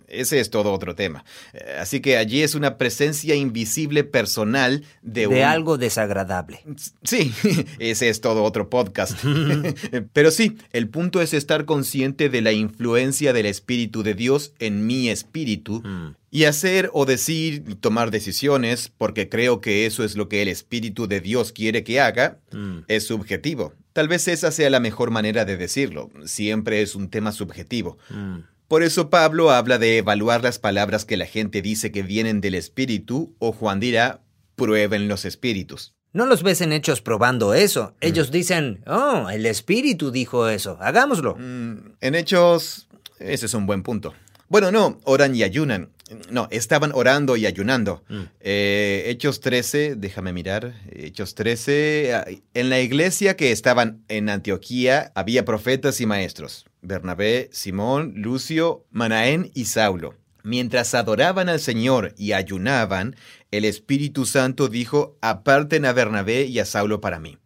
Ese 0.07 0.39
es 0.39 0.49
todo 0.49 0.71
otro 0.73 0.95
tema. 0.95 1.23
Eh, 1.53 1.77
Así 1.79 1.99
que 1.99 2.17
allí 2.17 2.41
es 2.41 2.55
una 2.55 2.77
presencia 2.77 3.35
invisible 3.35 4.03
personal 4.03 4.83
de, 5.01 5.21
De, 5.21 5.27
un... 5.27 5.35
algo 5.43 5.77
desagradable. 5.77 6.61
Sí, 7.03 7.31
ese 7.79 8.09
es 8.09 8.21
todo 8.21 8.43
otro 8.43 8.69
podcast. 8.69 9.17
Pero 10.13 10.31
sí, 10.31 10.57
el 10.73 10.89
punto 10.89 11.21
es 11.21 11.33
estar 11.33 11.65
consciente 11.65 12.29
de 12.29 12.41
la 12.41 12.51
influencia 12.51 13.33
del 13.33 13.45
Espíritu 13.45 14.03
de 14.03 14.13
Dios 14.13 14.53
en 14.59 14.85
mi 14.87 15.09
espíritu 15.09 15.81
Mm. 15.83 16.15
y 16.31 16.43
hacer 16.45 16.89
o 16.93 17.05
decir 17.05 17.63
y 17.67 17.75
tomar 17.75 18.11
decisiones, 18.11 18.91
porque 18.97 19.29
creo 19.29 19.61
que 19.61 19.85
eso 19.85 20.03
es 20.03 20.15
lo 20.15 20.27
que 20.29 20.41
el 20.41 20.47
Espíritu 20.47 21.07
de 21.07 21.21
Dios 21.21 21.51
quiere 21.51 21.83
que 21.83 21.99
haga, 22.01 22.37
Mm. 22.51 22.79
es 22.87 23.07
subjetivo. 23.07 23.73
Tal 23.93 24.07
vez 24.07 24.27
esa 24.27 24.51
sea 24.51 24.69
la 24.69 24.79
mejor 24.79 25.11
manera 25.11 25.45
de 25.45 25.57
decirlo. 25.57 26.09
Siempre 26.25 26.81
es 26.81 26.95
un 26.95 27.09
tema 27.09 27.31
subjetivo. 27.31 27.97
Mm. 28.09 28.39
Por 28.69 28.83
eso 28.83 29.09
Pablo 29.09 29.49
habla 29.49 29.79
de 29.79 29.97
evaluar 29.97 30.43
las 30.43 30.59
palabras 30.59 31.03
que 31.03 31.17
la 31.17 31.25
gente 31.25 31.63
dice 31.63 31.91
que 31.91 32.03
vienen 32.03 32.39
del 32.39 32.53
Espíritu, 32.53 33.35
o 33.39 33.51
Juan 33.51 33.79
dirá, 33.79 34.21
prueben 34.55 35.07
los 35.07 35.25
espíritus. 35.25 35.95
No 36.13 36.27
los 36.27 36.43
ves 36.43 36.61
en 36.61 36.71
hechos 36.71 37.01
probando 37.01 37.55
eso. 37.55 37.95
Ellos 37.99 38.29
dicen, 38.29 38.83
oh, 38.85 39.27
el 39.31 39.47
espíritu 39.47 40.11
dijo 40.11 40.47
eso, 40.49 40.77
hagámoslo. 40.81 41.35
Mm, 41.35 41.95
en 41.99 42.13
hechos, 42.13 42.87
ese 43.17 43.47
es 43.47 43.55
un 43.55 43.65
buen 43.65 43.81
punto. 43.81 44.13
Bueno, 44.49 44.71
no, 44.71 44.99
oran 45.03 45.35
y 45.35 45.43
ayunan. 45.43 45.91
No, 46.31 46.47
estaban 46.49 46.91
orando 46.95 47.37
y 47.37 47.45
ayunando. 47.45 48.03
Mm. 48.09 48.21
Eh, 48.39 49.03
Hechos 49.07 49.41
13, 49.41 49.95
déjame 49.95 50.33
mirar. 50.33 50.73
Hechos 50.91 51.35
13, 51.35 52.13
ah, 52.15 52.25
en 52.55 52.69
la 52.69 52.81
iglesia 52.81 53.37
que 53.37 53.51
estaban 53.51 54.03
en 54.07 54.27
Antioquía 54.27 55.11
había 55.13 55.45
profetas 55.45 56.01
y 56.01 56.07
maestros. 56.07 56.65
Bernabé, 56.81 57.49
Simón, 57.51 58.13
Lucio, 58.15 58.85
Manaén 58.89 59.51
y 59.53 59.65
Saulo. 59.65 60.15
Mientras 60.41 60.95
adoraban 60.95 61.47
al 61.47 61.59
Señor 61.59 62.15
y 62.17 62.31
ayunaban, 62.31 63.15
el 63.51 63.65
Espíritu 63.65 64.25
Santo 64.25 64.67
dijo, 64.67 65.15
aparten 65.21 65.85
a 65.85 65.93
Bernabé 65.93 66.45
y 66.45 66.57
a 66.57 66.65
Saulo 66.65 67.01
para 67.01 67.19
mí. 67.19 67.37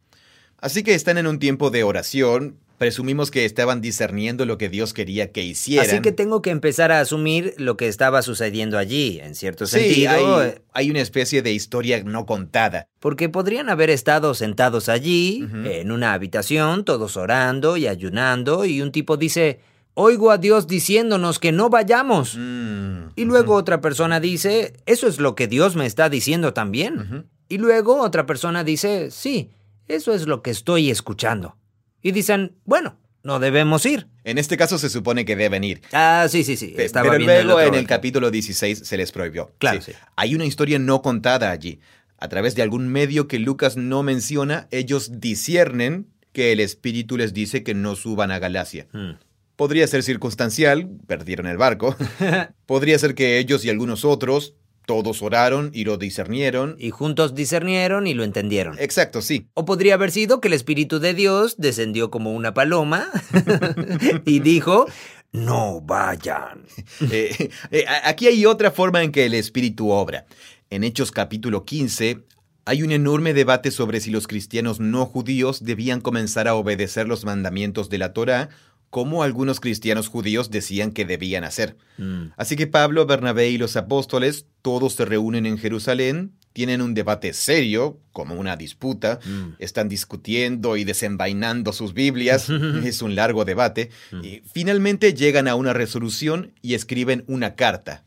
Así 0.63 0.83
que 0.83 0.93
están 0.93 1.17
en 1.17 1.27
un 1.27 1.39
tiempo 1.39 1.69
de 1.69 1.83
oración. 1.83 2.59
Presumimos 2.83 3.31
que 3.31 3.45
estaban 3.45 3.79
discerniendo 3.79 4.45
lo 4.45 4.57
que 4.57 4.67
Dios 4.67 4.93
quería 4.93 5.31
que 5.31 5.41
hicieran. 5.41 5.87
Así 5.87 6.01
que 6.01 6.11
tengo 6.11 6.41
que 6.41 6.49
empezar 6.49 6.91
a 6.91 6.99
asumir 6.99 7.53
lo 7.57 7.77
que 7.77 7.87
estaba 7.87 8.21
sucediendo 8.21 8.77
allí, 8.77 9.21
en 9.23 9.35
cierto 9.35 9.65
Sí, 9.65 9.79
sentido, 9.79 10.37
hay, 10.39 10.55
hay 10.73 10.91
una 10.91 10.99
especie 10.99 11.41
de 11.41 11.53
historia 11.53 12.03
no 12.03 12.25
contada. 12.25 12.89
porque 12.99 13.29
podrían 13.29 13.69
haber 13.69 13.89
estado 13.89 14.33
sentados 14.33 14.89
allí, 14.89 15.47
en 15.63 15.93
una 15.93 16.11
habitación, 16.11 16.83
todos 16.83 17.15
orando 17.15 17.77
y 17.77 17.87
ayunando, 17.87 18.65
y 18.65 18.81
un 18.81 18.91
tipo 18.91 19.15
dice, 19.15 19.61
oigo 19.93 20.29
a 20.29 20.37
Dios 20.37 20.67
diciéndonos 20.67 21.39
que 21.39 21.53
no 21.53 21.69
vayamos. 21.69 22.35
Mm, 22.37 23.11
Y 23.15 23.23
luego 23.23 23.53
otra 23.55 23.79
persona 23.79 24.19
dice, 24.19 24.73
eso 24.85 25.07
es 25.07 25.19
lo 25.19 25.35
que 25.35 25.47
Dios 25.47 25.77
me 25.77 25.85
está 25.85 26.09
diciendo 26.09 26.53
también. 26.53 27.27
Y 27.47 27.59
luego 27.59 28.01
otra 28.01 28.25
persona 28.25 28.65
dice, 28.65 29.09
sí, 29.09 29.51
eso 29.87 30.13
es 30.13 30.27
lo 30.27 30.41
que 30.41 30.51
estoy 30.51 30.91
escuchando. 30.91 31.55
Y 32.03 32.11
dicen, 32.11 32.57
bueno, 32.65 32.99
no 33.23 33.39
debemos 33.39 33.85
ir. 33.85 34.07
En 34.25 34.37
este 34.37 34.57
caso 34.57 34.77
se 34.77 34.89
supone 34.89 35.23
que 35.23 35.35
deben 35.35 35.63
ir. 35.63 35.81
Ah, 35.93 36.27
sí, 36.29 36.43
sí, 36.43 36.57
sí. 36.57 36.75
Estaba 36.77 37.09
Pero 37.11 37.43
luego 37.43 37.61
en 37.61 37.75
el 37.75 37.87
capítulo 37.87 38.29
16 38.29 38.79
se 38.79 38.97
les 38.97 39.11
prohibió. 39.11 39.55
Claro, 39.57 39.81
sí. 39.81 39.93
Hay 40.17 40.35
una 40.35 40.45
historia 40.45 40.77
no 40.77 41.01
contada 41.01 41.49
allí. 41.49 41.79
A 42.19 42.27
través 42.27 42.55
de 42.55 42.61
algún 42.61 42.89
medio 42.89 43.27
que 43.27 43.39
Lucas 43.39 43.77
no 43.77 44.03
menciona, 44.03 44.67
ellos 44.71 45.21
disciernen 45.21 46.07
que 46.33 46.51
el 46.51 46.59
Espíritu 46.59 47.17
les 47.17 47.33
dice 47.33 47.63
que 47.63 47.73
no 47.73 47.95
suban 47.95 48.31
a 48.31 48.39
Galacia. 48.39 48.87
Mm. 48.91 49.11
Podría 49.55 49.87
ser 49.87 50.03
circunstancial, 50.03 50.89
perdieron 51.07 51.47
el 51.47 51.57
barco. 51.57 51.95
Podría 52.65 52.99
ser 52.99 53.15
que 53.15 53.37
ellos 53.37 53.63
y 53.63 53.69
algunos 53.69 54.03
otros, 54.03 54.55
todos 54.85 55.21
oraron 55.21 55.71
y 55.73 55.85
lo 55.85 55.97
discernieron. 55.97 56.75
y 56.79 56.89
juntos 56.89 57.35
discernieron 57.35 58.07
y 58.07 58.13
lo 58.13 58.23
entendieron. 58.23 58.77
Exacto, 58.79 59.21
sí. 59.21 59.47
O 59.53 59.65
podría 59.65 59.95
haber 59.95 60.11
sido 60.11 60.41
que 60.41 60.47
el 60.47 60.53
Espíritu 60.53 60.99
de 60.99 61.13
Dios 61.13 61.55
descendió 61.57 62.09
como 62.11 62.33
una 62.33 62.53
paloma 62.53 63.09
y 64.25 64.39
dijo, 64.39 64.85
no 65.31 65.81
vayan. 65.81 66.65
Eh, 67.11 67.49
eh, 67.71 67.85
aquí 68.03 68.27
hay 68.27 68.45
otra 68.45 68.71
forma 68.71 69.03
en 69.03 69.11
que 69.11 69.25
el 69.25 69.33
Espíritu 69.33 69.89
obra. 69.89 70.25
En 70.69 70.83
Hechos 70.83 71.11
capítulo 71.11 71.65
15 71.65 72.23
hay 72.65 72.81
un 72.81 72.91
enorme 72.91 73.33
debate 73.33 73.71
sobre 73.71 73.99
si 73.99 74.09
los 74.09 74.25
cristianos 74.25 74.79
no 74.79 75.05
judíos 75.05 75.65
debían 75.65 75.99
comenzar 75.99 76.47
a 76.47 76.55
obedecer 76.55 77.07
los 77.07 77.25
mandamientos 77.25 77.89
de 77.89 77.97
la 77.97 78.13
Torá, 78.13 78.49
como 78.93 79.23
algunos 79.23 79.60
cristianos 79.60 80.08
judíos 80.08 80.51
decían 80.51 80.91
que 80.91 81.03
debían 81.03 81.43
hacer. 81.43 81.77
Mm. 81.97 82.25
Así 82.38 82.56
que 82.56 82.67
Pablo, 82.67 83.08
Bernabé 83.08 83.49
y 83.49 83.58
los 83.58 83.75
apóstoles 83.75 84.45
todos 84.62 84.93
se 84.93 85.03
reúnen 85.03 85.47
en 85.47 85.58
Jerusalén 85.58 86.34
tienen 86.53 86.79
un 86.79 86.93
debate 86.93 87.34
serio, 87.34 87.99
como 88.12 88.36
una 88.36 88.56
disputa, 88.56 89.19
Mm. 89.25 89.56
están 89.58 89.89
discutiendo 89.89 90.77
y 90.77 90.84
desenvainando 90.84 91.73
sus 91.73 91.95
Biblias, 91.95 92.47
es 92.86 93.01
un 93.01 93.15
largo 93.15 93.45
debate, 93.45 93.89
y 94.21 94.43
finalmente 94.53 95.15
llegan 95.15 95.47
a 95.47 95.56
una 95.56 95.73
resolución 95.73 96.51
y 96.62 96.75
escriben 96.75 97.23
una 97.25 97.56
carta. 97.56 98.03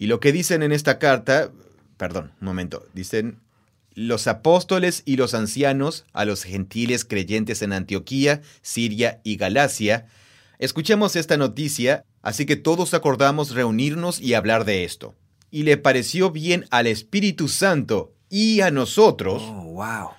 Y 0.00 0.08
lo 0.08 0.18
que 0.18 0.32
dicen 0.32 0.64
en 0.64 0.72
esta 0.72 0.98
carta, 0.98 1.52
perdón, 1.96 2.32
un 2.40 2.46
momento, 2.46 2.84
dicen 2.92 3.38
los 4.06 4.28
apóstoles 4.28 5.02
y 5.06 5.16
los 5.16 5.34
ancianos 5.34 6.04
a 6.12 6.24
los 6.24 6.44
gentiles 6.44 7.04
creyentes 7.04 7.62
en 7.62 7.72
Antioquía, 7.72 8.42
Siria 8.62 9.20
y 9.24 9.36
Galacia, 9.36 10.06
escuchemos 10.60 11.16
esta 11.16 11.36
noticia, 11.36 12.04
así 12.22 12.46
que 12.46 12.54
todos 12.54 12.94
acordamos 12.94 13.50
reunirnos 13.56 14.20
y 14.20 14.34
hablar 14.34 14.64
de 14.64 14.84
esto. 14.84 15.16
Y 15.50 15.64
le 15.64 15.78
pareció 15.78 16.30
bien 16.30 16.66
al 16.70 16.86
Espíritu 16.86 17.48
Santo 17.48 18.14
y 18.30 18.60
a 18.60 18.70
nosotros, 18.70 19.42
Oh, 19.44 19.64
wow. 19.72 20.10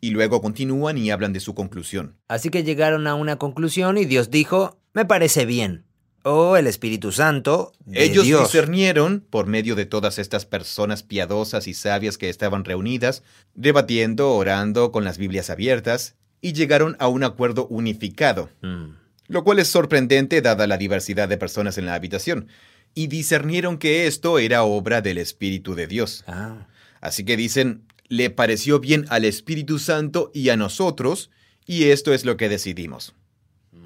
y 0.00 0.10
luego 0.10 0.42
continúan 0.42 0.98
y 0.98 1.12
hablan 1.12 1.32
de 1.32 1.38
su 1.40 1.54
conclusión. 1.54 2.16
Así 2.26 2.48
que 2.48 2.64
llegaron 2.64 3.06
a 3.06 3.14
una 3.14 3.36
conclusión 3.36 3.98
y 3.98 4.04
Dios 4.04 4.30
dijo, 4.30 4.78
me 4.94 5.04
parece 5.04 5.46
bien. 5.46 5.84
O 6.24 6.56
el 6.56 6.66
Espíritu 6.66 7.12
Santo 7.12 7.72
de 7.86 8.04
Ellos 8.04 8.24
Dios. 8.26 8.42
discernieron, 8.42 9.24
por 9.30 9.46
medio 9.46 9.74
de 9.76 9.86
todas 9.86 10.18
estas 10.18 10.44
personas 10.46 11.02
piadosas 11.02 11.66
y 11.68 11.74
sabias 11.74 12.18
que 12.18 12.28
estaban 12.28 12.64
reunidas, 12.64 13.22
debatiendo, 13.54 14.32
orando, 14.34 14.92
con 14.92 15.04
las 15.04 15.16
Biblias 15.18 15.48
abiertas, 15.50 16.16
y 16.40 16.52
llegaron 16.52 16.96
a 16.98 17.08
un 17.08 17.24
acuerdo 17.24 17.66
unificado, 17.68 18.50
Mm. 18.62 18.90
lo 19.28 19.44
cual 19.44 19.58
es 19.58 19.68
sorprendente 19.68 20.40
dada 20.42 20.66
la 20.66 20.76
diversidad 20.76 21.28
de 21.28 21.36
personas 21.38 21.78
en 21.78 21.86
la 21.86 21.94
habitación, 21.94 22.48
y 22.94 23.06
discernieron 23.06 23.78
que 23.78 24.06
esto 24.06 24.38
era 24.38 24.64
obra 24.64 25.00
del 25.00 25.18
Espíritu 25.18 25.74
de 25.74 25.86
Dios. 25.86 26.24
Ah. 26.26 26.66
Así 27.00 27.24
que 27.24 27.36
dicen, 27.36 27.84
le 28.08 28.30
pareció 28.30 28.80
bien 28.80 29.04
al 29.08 29.24
Espíritu 29.24 29.78
Santo 29.78 30.30
y 30.34 30.48
a 30.48 30.56
nosotros, 30.56 31.30
y 31.66 31.84
esto 31.90 32.12
es 32.12 32.24
lo 32.24 32.36
que 32.36 32.48
decidimos. 32.48 33.14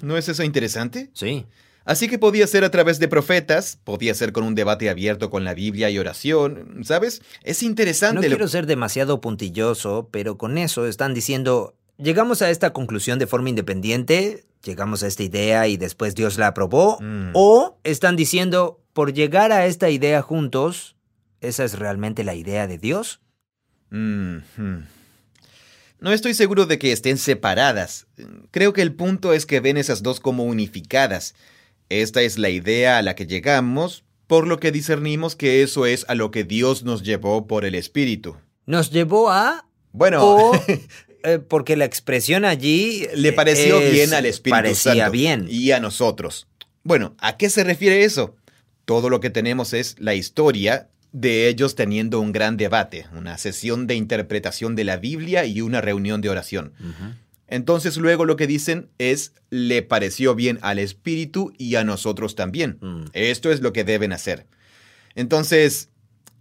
¿No 0.01 0.17
es 0.17 0.29
eso 0.29 0.43
interesante? 0.43 1.09
Sí. 1.13 1.45
Así 1.85 2.07
que 2.07 2.17
podía 2.17 2.47
ser 2.47 2.63
a 2.63 2.71
través 2.71 2.99
de 2.99 3.07
profetas, 3.09 3.77
podía 3.83 4.13
ser 4.13 4.31
con 4.31 4.43
un 4.45 4.55
debate 4.55 4.89
abierto 4.89 5.29
con 5.29 5.43
la 5.43 5.53
Biblia 5.53 5.89
y 5.89 5.99
oración, 5.99 6.81
¿sabes? 6.85 7.21
Es 7.43 7.61
No 7.61 7.67
interesante. 7.69 8.29
lo- 8.29 8.35
quiero 8.35 8.47
ser 8.47 8.65
demasiado 8.67 9.19
puntilloso, 9.19 10.07
pero 10.11 10.37
con 10.37 10.57
eso 10.57 10.87
están 10.87 11.13
diciendo, 11.13 11.75
llegamos 11.97 12.41
a 12.41 12.49
esta 12.49 12.71
conclusión 12.71 13.19
de 13.19 13.27
forma 13.27 13.49
independiente, 13.49 14.45
llegamos 14.63 15.03
a 15.03 15.07
esta 15.07 15.23
idea 15.23 15.67
y 15.67 15.75
después 15.75 16.15
Dios 16.15 16.37
la 16.37 16.47
aprobó, 16.47 16.99
Mm. 17.01 17.31
o 17.33 17.77
están 17.83 18.15
diciendo, 18.15 18.79
por 18.93 19.11
llegar 19.13 19.51
a 19.51 19.65
esta 19.65 19.89
idea 19.89 20.21
juntos, 20.21 20.95
¿esa 21.41 21.65
es 21.65 21.77
realmente 21.77 22.23
la 22.23 22.35
idea 22.35 22.65
de 22.67 22.77
Dios? 22.77 23.19
Mm, 23.89 24.37
hmm. 24.55 24.85
No 25.99 26.11
estoy 26.11 26.33
seguro 26.33 26.65
de 26.65 26.79
que 26.79 26.91
estén 26.91 27.17
separadas. 27.17 28.07
Creo 28.51 28.73
que 28.73 28.81
el 28.81 28.93
punto 28.93 29.31
es 29.33 29.45
que 29.45 29.59
ven 29.61 29.77
esas 29.77 30.03
dos 30.03 30.19
como 30.19 30.43
unificadas. 30.43 31.33
Esta 31.89 32.21
es 32.21 32.37
la 32.37 32.49
idea 32.49 32.97
a 32.97 33.01
la 33.01 33.15
que 33.15 33.25
llegamos, 33.27 34.03
por 34.27 34.47
lo 34.47 34.59
que 34.59 34.71
discernimos 34.71 35.35
que 35.35 35.61
eso 35.63 35.85
es 35.85 36.05
a 36.07 36.15
lo 36.15 36.31
que 36.31 36.43
Dios 36.43 36.83
nos 36.83 37.03
llevó 37.03 37.45
por 37.47 37.65
el 37.65 37.75
Espíritu. 37.75 38.35
Nos 38.65 38.91
llevó 38.91 39.29
a... 39.31 39.67
Bueno, 39.91 40.23
O, 40.25 40.51
eh, 41.23 41.39
porque 41.39 41.75
la 41.75 41.85
expresión 41.85 42.45
allí... 42.45 43.05
le 43.15 43.33
pareció 43.33 43.79
es- 43.79 43.91
bien 43.91 44.13
al 44.13 44.25
Espíritu 44.25 44.55
parecía 44.57 44.93
Santo 44.95 45.11
bien. 45.11 45.45
y 45.49 45.71
a 45.71 45.79
nosotros. 45.79 46.47
Bueno, 46.83 47.15
¿a 47.19 47.37
qué 47.37 47.49
se 47.49 47.63
refiere 47.63 48.03
eso? 48.03 48.35
Todo 48.85 49.09
lo 49.09 49.19
que 49.19 49.29
tenemos 49.29 49.73
es 49.73 49.95
la 49.99 50.15
historia 50.15 50.89
de 51.11 51.47
ellos 51.47 51.75
teniendo 51.75 52.19
un 52.19 52.31
gran 52.31 52.57
debate, 52.57 53.05
una 53.15 53.37
sesión 53.37 53.85
de 53.87 53.95
interpretación 53.95 54.75
de 54.75 54.83
la 54.83 54.97
Biblia 54.97 55.45
y 55.45 55.61
una 55.61 55.79
reunión 55.79 56.21
de 56.21 56.29
oración. 56.29 56.73
Entonces 57.53 57.97
luego 57.97 58.25
lo 58.25 58.35
que 58.35 58.47
dicen 58.47 58.89
es, 58.97 59.31
le 59.51 59.83
pareció 59.83 60.33
bien 60.33 60.57
al 60.63 60.79
Espíritu 60.79 61.53
y 61.59 61.75
a 61.75 61.83
nosotros 61.83 62.33
también. 62.33 62.79
Mm. 62.81 63.03
Esto 63.13 63.51
es 63.51 63.61
lo 63.61 63.73
que 63.73 63.83
deben 63.83 64.11
hacer. 64.11 64.47
Entonces, 65.13 65.89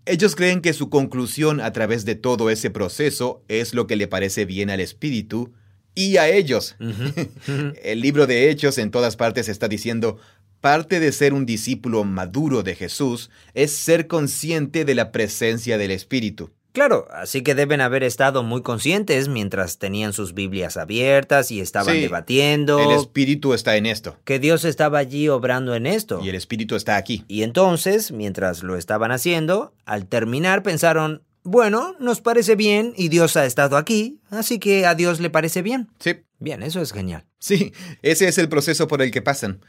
ellos 0.07 0.35
creen 0.35 0.62
que 0.62 0.72
su 0.72 0.88
conclusión 0.88 1.61
a 1.61 1.70
través 1.70 2.07
de 2.07 2.14
todo 2.14 2.48
ese 2.48 2.70
proceso 2.70 3.44
es 3.48 3.75
lo 3.75 3.87
que 3.87 3.96
le 3.96 4.09
parece 4.09 4.46
bien 4.46 4.70
al 4.70 4.81
Espíritu 4.81 5.53
y 5.94 6.16
a 6.16 6.31
ellos. 6.31 6.77
El 7.85 8.01
libro 8.01 8.27
de 8.27 8.48
Hechos 8.48 8.79
en 8.79 8.90
todas 8.90 9.16
partes 9.16 9.51
está 9.51 9.68
diciendo, 9.68 10.18
parte 10.62 10.98
de 10.98 11.12
ser 11.12 11.35
un 11.35 11.44
discípulo 11.44 12.05
maduro 12.05 12.62
de 12.62 12.75
Jesús 12.75 13.29
es 13.53 13.72
ser 13.72 14.07
consciente 14.07 14.87
de 14.87 14.94
la 14.94 15.12
presencia 15.12 15.77
del 15.77 15.90
Espíritu. 15.90 16.53
Claro, 16.72 17.06
así 17.12 17.42
que 17.42 17.54
deben 17.54 17.80
haber 17.80 18.02
estado 18.02 18.42
muy 18.42 18.62
conscientes 18.62 19.28
mientras 19.28 19.78
tenían 19.78 20.12
sus 20.12 20.32
Biblias 20.35 20.76
abiertas 20.76 21.50
y 21.50 21.61
estaban 21.61 21.94
Sí, 21.94 22.00
debatiendo 22.00 22.78
El 22.80 22.98
Espíritu 22.98 23.52
está 23.54 23.76
en 23.76 23.87
esto 23.87 24.16
que 24.24 24.38
Dios 24.38 24.64
estaba 24.64 24.98
allí 24.98 25.28
obrando 25.28 25.74
en 25.74 25.87
esto. 25.87 26.20
y 26.24 26.28
el 26.30 26.35
Espíritu 26.35 26.74
está 26.76 26.96
aquí. 26.96 27.24
Y 27.28 27.42
entonces, 27.42 28.11
mientras 28.12 28.62
lo 28.62 28.76
estaban 28.76 29.12
haciendo, 29.12 29.74
al 29.85 30.06
terminar 30.06 30.62
pensaron, 30.62 31.22
bueno, 31.44 31.94
nos 31.98 32.20
parece 32.20 32.56
bien 32.56 32.94
y 32.96 33.08
Dios 33.08 33.37
ha 33.37 33.44
estado 33.44 33.76
aquí, 33.76 34.20
así 34.30 34.58
que 34.58 34.87
a 34.87 34.94
Dios 34.94 35.20
le 35.20 35.28
parece 35.30 35.62
bien. 35.62 35.88
Sí, 35.98 36.16
Bien, 36.38 36.62
eso 36.64 36.80
es 36.80 36.92
genial. 36.92 37.24
Sí, 37.38 37.72
ese 38.02 38.26
es 38.26 38.37
el 38.38 38.48
proceso 38.48 38.88
por 38.88 39.00
el 39.00 39.12
que 39.12 39.22
pasan. 39.22 39.61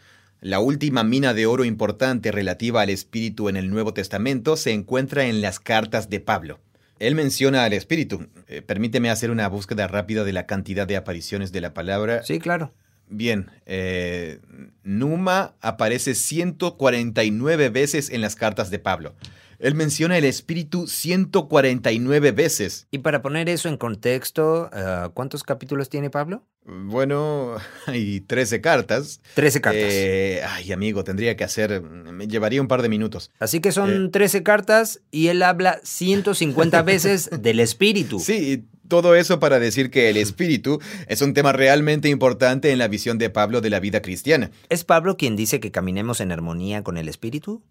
La 0.41 0.59
última 0.59 1.03
mina 1.03 1.35
de 1.35 1.45
oro 1.45 1.65
importante 1.65 2.31
relativa 2.31 2.81
al 2.81 2.89
Espíritu 2.89 3.47
en 3.47 3.55
el 3.57 3.69
Nuevo 3.69 3.93
Testamento 3.93 4.57
se 4.57 4.71
encuentra 4.71 5.25
en 5.27 5.41
las 5.41 5.59
cartas 5.59 6.09
de 6.09 6.19
Pablo. 6.19 6.59
Él 7.03 7.15
menciona 7.15 7.65
al 7.65 7.73
Espíritu. 7.73 8.27
Eh, 8.47 8.61
permíteme 8.61 9.09
hacer 9.09 9.29
una 9.29 9.49
búsqueda 9.49 9.87
rápida 9.87 10.23
de 10.23 10.31
la 10.31 10.45
cantidad 10.45 10.87
de 10.87 10.95
apariciones 10.95 11.51
de 11.51 11.59
la 11.59 11.73
palabra. 11.73 12.23
Sí, 12.23 12.39
claro. 12.39 12.73
Bien, 13.09 13.51
eh, 13.65 14.39
Numa 14.83 15.53
aparece 15.59 16.15
149 16.15 17.69
veces 17.69 18.09
en 18.09 18.21
las 18.21 18.35
cartas 18.35 18.69
de 18.69 18.79
Pablo. 18.79 19.15
Él 19.63 19.75
menciona 19.75 20.17
el 20.17 20.25
Espíritu 20.25 20.87
149 20.87 22.33
veces. 22.33 22.85
Y 22.91 22.97
para 22.97 23.21
poner 23.21 23.47
eso 23.47 23.69
en 23.69 23.77
contexto, 23.77 24.69
eh, 24.75 25.07
¿cuántos 25.13 25.43
capítulos 25.43 25.87
tiene 25.87 26.09
Pablo? 26.09 26.43
Bueno, 26.65 27.55
hay 27.87 28.19
13 28.19 28.59
cartas. 28.59 29.21
Trece 29.35 29.61
cartas. 29.61 29.83
Eh, 29.85 30.41
ay, 30.45 30.73
amigo, 30.73 31.05
tendría 31.05 31.37
que 31.37 31.45
hacer. 31.45 31.81
Me 31.81 32.27
llevaría 32.27 32.61
un 32.61 32.67
par 32.67 32.81
de 32.81 32.89
minutos. 32.89 33.31
Así 33.39 33.61
que 33.61 33.71
son 33.71 34.11
13 34.11 34.43
cartas 34.43 34.99
y 35.11 35.27
él 35.27 35.41
habla 35.41 35.79
150 35.83 36.81
veces 36.83 37.29
del 37.31 37.61
espíritu. 37.61 38.19
Sí, 38.19 38.65
todo 38.89 39.15
eso 39.15 39.39
para 39.39 39.59
decir 39.59 39.89
que 39.89 40.09
el 40.09 40.17
espíritu 40.17 40.81
es 41.07 41.21
un 41.21 41.33
tema 41.33 41.53
realmente 41.53 42.09
importante 42.09 42.71
en 42.71 42.79
la 42.79 42.89
visión 42.89 43.17
de 43.17 43.29
Pablo 43.29 43.61
de 43.61 43.69
la 43.69 43.79
vida 43.79 44.01
cristiana. 44.01 44.51
¿Es 44.67 44.83
Pablo 44.83 45.15
quien 45.15 45.37
dice 45.37 45.61
que 45.61 45.71
caminemos 45.71 46.19
en 46.19 46.33
armonía 46.33 46.83
con 46.83 46.97
el 46.97 47.07
espíritu? 47.07 47.63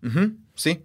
Sí. 0.55 0.81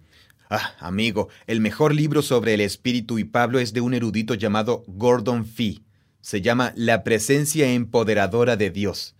Ah, 0.50 0.74
amigo, 0.80 1.28
el 1.46 1.60
mejor 1.60 1.94
libro 1.94 2.22
sobre 2.22 2.54
el 2.54 2.60
espíritu 2.60 3.18
y 3.18 3.24
Pablo 3.24 3.58
es 3.58 3.72
de 3.72 3.82
un 3.82 3.92
erudito 3.92 4.34
llamado 4.34 4.82
Gordon 4.86 5.44
Fee. 5.44 5.82
Se 6.20 6.40
llama 6.40 6.72
La 6.74 7.04
presencia 7.04 7.70
empoderadora 7.70 8.56
de 8.56 8.70
Dios. 8.70 9.14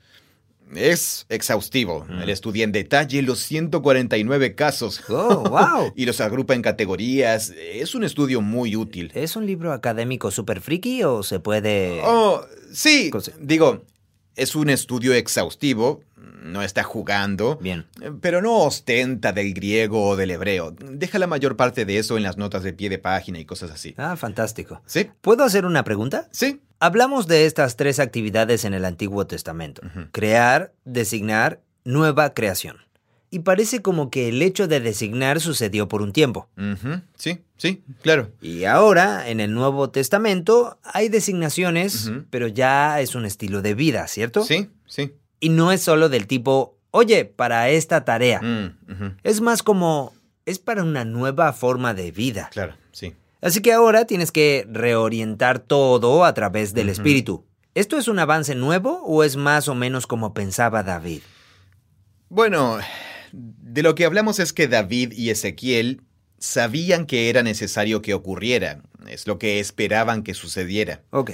Es 0.74 1.26
exhaustivo. 1.30 2.06
Él 2.22 2.28
estudia 2.28 2.64
en 2.64 2.72
detalle 2.72 3.22
los 3.22 3.38
149 3.40 4.54
casos. 4.54 5.02
Oh, 5.08 5.48
wow. 5.48 5.92
y 5.96 6.04
los 6.04 6.20
agrupa 6.20 6.54
en 6.54 6.62
categorías. 6.62 7.54
Es 7.56 7.94
un 7.94 8.04
estudio 8.04 8.42
muy 8.42 8.76
útil. 8.76 9.10
¿Es 9.14 9.36
un 9.36 9.46
libro 9.46 9.72
académico 9.72 10.30
super 10.30 10.60
friki 10.60 11.04
o 11.04 11.22
se 11.22 11.40
puede...? 11.40 12.00
Oh, 12.04 12.42
sí. 12.70 13.10
Digo, 13.40 13.82
es 14.36 14.54
un 14.54 14.68
estudio 14.68 15.14
exhaustivo. 15.14 16.02
No 16.48 16.62
está 16.62 16.82
jugando. 16.82 17.56
Bien. 17.60 17.86
Pero 18.20 18.42
no 18.42 18.58
ostenta 18.58 19.32
del 19.32 19.54
griego 19.54 20.08
o 20.08 20.16
del 20.16 20.30
hebreo. 20.30 20.74
Deja 20.78 21.18
la 21.18 21.26
mayor 21.26 21.56
parte 21.56 21.84
de 21.84 21.98
eso 21.98 22.16
en 22.16 22.22
las 22.22 22.36
notas 22.36 22.62
de 22.62 22.72
pie 22.72 22.88
de 22.88 22.98
página 22.98 23.38
y 23.38 23.44
cosas 23.44 23.70
así. 23.70 23.94
Ah, 23.96 24.16
fantástico. 24.16 24.82
¿Sí? 24.86 25.10
¿Puedo 25.20 25.44
hacer 25.44 25.64
una 25.66 25.84
pregunta? 25.84 26.28
Sí. 26.32 26.60
Hablamos 26.80 27.26
de 27.26 27.46
estas 27.46 27.76
tres 27.76 27.98
actividades 27.98 28.64
en 28.64 28.72
el 28.72 28.84
Antiguo 28.84 29.26
Testamento. 29.26 29.82
Crear, 30.12 30.72
designar, 30.84 31.60
nueva 31.84 32.34
creación. 32.34 32.76
Y 33.30 33.40
parece 33.40 33.82
como 33.82 34.10
que 34.10 34.28
el 34.28 34.40
hecho 34.40 34.68
de 34.68 34.80
designar 34.80 35.40
sucedió 35.40 35.86
por 35.86 36.00
un 36.00 36.12
tiempo. 36.12 36.48
Sí, 37.16 37.40
sí, 37.58 37.82
claro. 38.00 38.30
Y 38.40 38.64
ahora, 38.64 39.28
en 39.28 39.40
el 39.40 39.52
Nuevo 39.52 39.90
Testamento, 39.90 40.78
hay 40.82 41.10
designaciones, 41.10 42.10
pero 42.30 42.48
ya 42.48 43.00
es 43.00 43.14
un 43.14 43.26
estilo 43.26 43.60
de 43.60 43.74
vida, 43.74 44.06
¿cierto? 44.06 44.44
Sí, 44.44 44.70
sí. 44.86 45.12
Y 45.40 45.50
no 45.50 45.72
es 45.72 45.82
solo 45.82 46.08
del 46.08 46.26
tipo, 46.26 46.76
oye, 46.90 47.24
para 47.24 47.68
esta 47.70 48.04
tarea. 48.04 48.40
Mm, 48.42 49.16
Es 49.22 49.40
más 49.40 49.62
como, 49.62 50.12
es 50.46 50.58
para 50.58 50.82
una 50.82 51.04
nueva 51.04 51.52
forma 51.52 51.94
de 51.94 52.10
vida. 52.10 52.48
Claro, 52.52 52.74
sí. 52.92 53.14
Así 53.40 53.60
que 53.60 53.72
ahora 53.72 54.04
tienes 54.04 54.32
que 54.32 54.66
reorientar 54.70 55.60
todo 55.60 56.24
a 56.24 56.34
través 56.34 56.74
del 56.74 56.88
espíritu. 56.88 57.44
¿Esto 57.74 57.96
es 57.96 58.08
un 58.08 58.18
avance 58.18 58.56
nuevo 58.56 59.00
o 59.04 59.22
es 59.22 59.36
más 59.36 59.68
o 59.68 59.74
menos 59.76 60.08
como 60.08 60.34
pensaba 60.34 60.82
David? 60.82 61.20
Bueno, 62.28 62.78
de 63.32 63.82
lo 63.82 63.94
que 63.94 64.04
hablamos 64.04 64.40
es 64.40 64.52
que 64.52 64.66
David 64.66 65.12
y 65.12 65.30
Ezequiel 65.30 66.02
sabían 66.38 67.06
que 67.06 67.30
era 67.30 67.42
necesario 67.42 68.02
que 68.02 68.14
ocurriera, 68.14 68.82
es 69.06 69.26
lo 69.26 69.38
que 69.38 69.60
esperaban 69.60 70.22
que 70.22 70.34
sucediera. 70.34 71.02
Ok. 71.10 71.32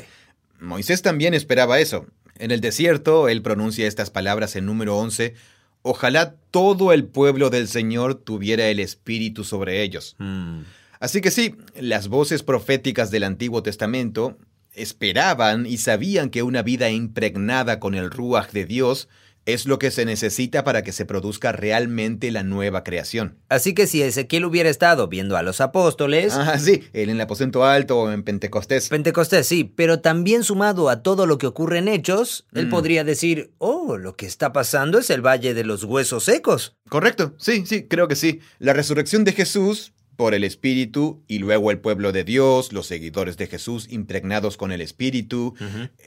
Moisés 0.61 1.03
también 1.03 1.35
esperaba 1.35 1.79
eso. 1.79 2.07
En 2.38 2.51
el 2.51 2.61
desierto, 2.61 3.29
él 3.29 3.42
pronuncia 3.42 3.87
estas 3.87 4.11
palabras 4.11 4.57
en 4.57 4.66
número 4.66 4.97
11, 4.97 5.35
Ojalá 5.87 6.37
todo 6.51 6.94
el 6.94 7.05
pueblo 7.05 7.51
del 7.51 7.68
Señor 7.68 8.14
tuviera 8.14 8.68
el 8.68 8.81
Espíritu 8.81 9.44
sobre 9.44 9.83
ellos. 9.83 10.16
Mm. 10.16 10.61
Así 10.99 11.20
que 11.20 11.31
sí, 11.31 11.57
las 11.79 12.09
voces 12.09 12.42
proféticas 12.42 13.11
del 13.11 13.23
Antiguo 13.23 13.62
Testamento 13.62 14.38
esperaban 14.73 15.66
y 15.66 15.77
sabían 15.77 16.31
que 16.31 16.42
una 16.42 16.62
vida 16.62 16.88
impregnada 16.88 17.81
con 17.81 17.94
el 17.94 18.11
Ruach 18.11 18.51
de 18.53 18.64
Dios 18.64 19.11
es 19.46 19.66
lo 19.66 19.78
que 19.78 19.90
se 19.90 20.04
necesita 20.04 20.64
para 20.64 20.83
que 20.83 20.92
se 20.92 21.04
produzca 21.07 21.52
realmente 21.52 22.30
la 22.30 22.42
nueva 22.42 22.83
creación. 22.85 23.38
Así 23.48 23.74
que 23.74 23.87
si 23.87 24.02
Ezequiel 24.02 24.44
hubiera 24.44 24.70
estado 24.70 25.09
viendo 25.09 25.37
a 25.37 25.42
los 25.42 25.61
apóstoles... 25.61 26.35
Ah, 26.35 26.59
sí, 26.59 26.85
él 26.92 27.11
en 27.11 27.16
el 27.16 27.20
aposento 27.20 27.64
alto 27.64 27.98
o 27.98 28.11
en 28.11 28.22
Pentecostés. 28.22 28.88
Pentecostés, 28.88 29.46
sí, 29.46 29.64
pero 29.64 30.00
también 30.00 30.44
sumado 30.44 30.88
a 30.88 31.02
todo 31.02 31.26
lo 31.26 31.38
que 31.38 31.46
ocurre 31.46 31.78
en 31.78 31.88
Hechos, 31.88 32.46
él 32.54 32.66
Mm. 32.66 32.70
podría 32.70 33.04
decir, 33.04 33.52
oh, 33.59 33.96
lo 33.96 34.16
que 34.16 34.26
está 34.26 34.52
pasando 34.52 34.98
es 34.98 35.11
el 35.11 35.20
Valle 35.24 35.54
de 35.54 35.64
los 35.64 35.85
Huesos 35.85 36.24
Secos. 36.24 36.76
Correcto, 36.88 37.35
sí, 37.38 37.64
sí, 37.66 37.87
creo 37.87 38.09
que 38.09 38.16
sí. 38.16 38.40
La 38.59 38.72
resurrección 38.72 39.24
de 39.24 39.33
Jesús 39.33 39.92
por 40.16 40.35
el 40.35 40.44
Espíritu 40.44 41.22
y 41.27 41.38
luego 41.38 41.70
el 41.70 41.79
pueblo 41.79 42.12
de 42.12 42.24
Dios, 42.24 42.72
los 42.72 42.87
seguidores 42.87 43.37
de 43.37 43.46
Jesús 43.46 43.87
impregnados 43.90 44.57
con 44.57 44.72
el 44.72 44.81
Espíritu. 44.81 45.55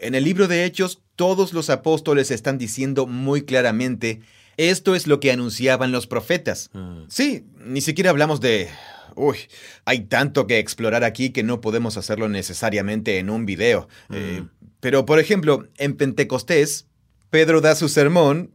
En 0.02 0.15
el 0.15 0.24
libro 0.24 0.48
de 0.48 0.65
Hechos, 0.65 1.02
todos 1.15 1.54
los 1.54 1.70
apóstoles 1.70 2.32
están 2.32 2.58
diciendo 2.58 3.08
muy 3.08 3.43
claramente, 3.43 4.22
esto 4.58 4.96
es 4.96 5.08
lo 5.08 5.20
que 5.20 5.32
anunciaban 5.32 5.91
los 5.91 6.08
profetas. 6.08 6.70
Mm. 6.74 7.04
Sí, 7.10 7.46
ni 7.65 7.82
siquiera 7.82 8.10
hablamos 8.10 8.41
de... 8.41 8.70
Uy, 9.15 9.38
hay 9.86 10.02
tanto 10.02 10.46
que 10.46 10.60
explorar 10.60 11.04
aquí 11.04 11.32
que 11.32 11.41
no 11.41 11.60
podemos 11.60 11.98
hacerlo 11.98 12.30
necesariamente 12.30 13.17
en 13.17 13.32
un 13.32 13.48
video. 13.48 13.88
Eh, 14.12 14.43
pero, 14.80 15.06
por 15.06 15.20
ejemplo, 15.20 15.67
en 15.78 15.96
Pentecostés, 15.96 16.86
Pedro 17.32 17.62
da 17.62 17.74
su 17.76 17.89
sermón. 17.89 18.52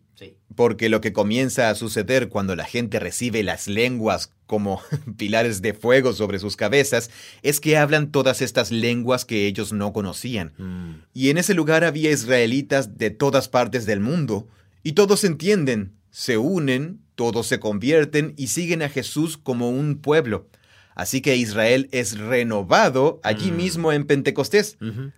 Porque 0.54 0.88
lo 0.88 1.00
que 1.00 1.12
comienza 1.12 1.70
a 1.70 1.74
suceder 1.74 2.28
cuando 2.28 2.56
la 2.56 2.64
gente 2.64 2.98
recibe 2.98 3.42
las 3.42 3.68
lenguas 3.68 4.32
como 4.46 4.80
pilares 5.16 5.62
de 5.62 5.74
fuego 5.74 6.12
sobre 6.12 6.38
sus 6.38 6.56
cabezas 6.56 7.10
es 7.42 7.60
que 7.60 7.76
hablan 7.76 8.10
todas 8.10 8.42
estas 8.42 8.70
lenguas 8.70 9.24
que 9.24 9.46
ellos 9.46 9.72
no 9.72 9.92
conocían. 9.92 10.52
Mm. 10.58 11.02
Y 11.14 11.30
en 11.30 11.38
ese 11.38 11.54
lugar 11.54 11.84
había 11.84 12.10
israelitas 12.10 12.98
de 12.98 13.10
todas 13.10 13.48
partes 13.48 13.86
del 13.86 14.00
mundo, 14.00 14.48
y 14.82 14.92
todos 14.92 15.22
entienden, 15.24 15.92
se 16.10 16.38
unen, 16.38 17.00
todos 17.14 17.46
se 17.46 17.60
convierten 17.60 18.34
y 18.36 18.48
siguen 18.48 18.82
a 18.82 18.88
Jesús 18.88 19.38
como 19.38 19.70
un 19.70 19.98
pueblo. 19.98 20.48
Así 20.94 21.20
que 21.20 21.36
Israel 21.36 21.88
es 21.92 22.18
renovado 22.18 23.20
allí 23.22 23.50
Mm. 23.50 23.56
mismo 23.56 23.92
en 23.92 24.04
Pentecostés. 24.04 24.76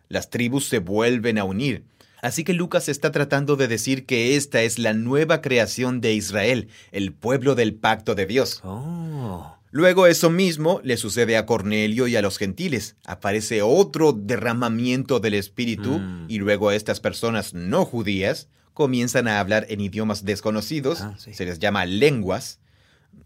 Las 0.09 0.31
tribus 0.31 0.67
se 0.67 0.79
vuelven 0.79 1.39
a 1.39 1.45
unir. 1.45 1.85
Así 2.25 2.43
que 2.43 2.55
Lucas 2.55 2.89
está 2.89 3.13
tratando 3.13 3.57
de 3.57 3.69
decir 3.69 4.07
que 4.07 4.35
esta 4.37 4.63
es 4.63 4.79
la 4.79 4.95
nueva 4.95 5.43
creación 5.43 6.01
de 6.01 6.15
Israel, 6.15 6.69
el 6.91 7.13
pueblo 7.13 7.55
del 7.55 7.75
pacto 7.75 8.15
de 8.15 8.25
Dios. 8.25 8.61
Oh. 8.65 9.55
Luego 9.71 10.07
eso 10.07 10.31
mismo 10.31 10.81
le 10.85 10.97
sucede 10.97 11.37
a 11.37 11.45
Cornelio 11.45 12.07
y 12.07 12.17
a 12.17 12.23
los 12.23 12.39
gentiles. 12.39 12.97
Aparece 13.05 13.61
otro 13.61 14.13
derramamiento 14.13 15.21
del 15.21 15.35
Espíritu 15.35 15.99
Mm. 15.99 16.27
y 16.29 16.39
luego 16.39 16.71
estas 16.71 17.01
personas 17.01 17.53
no 17.55 17.85
judías 17.85 18.49
comienzan 18.73 19.29
a 19.29 19.39
hablar 19.41 19.67
en 19.69 19.81
idiomas 19.81 20.25
desconocidos, 20.25 21.03
Ah, 21.03 21.15
sí. 21.19 21.35
se 21.35 21.45
les 21.45 21.59
llama 21.59 21.85
lenguas. 21.87 22.59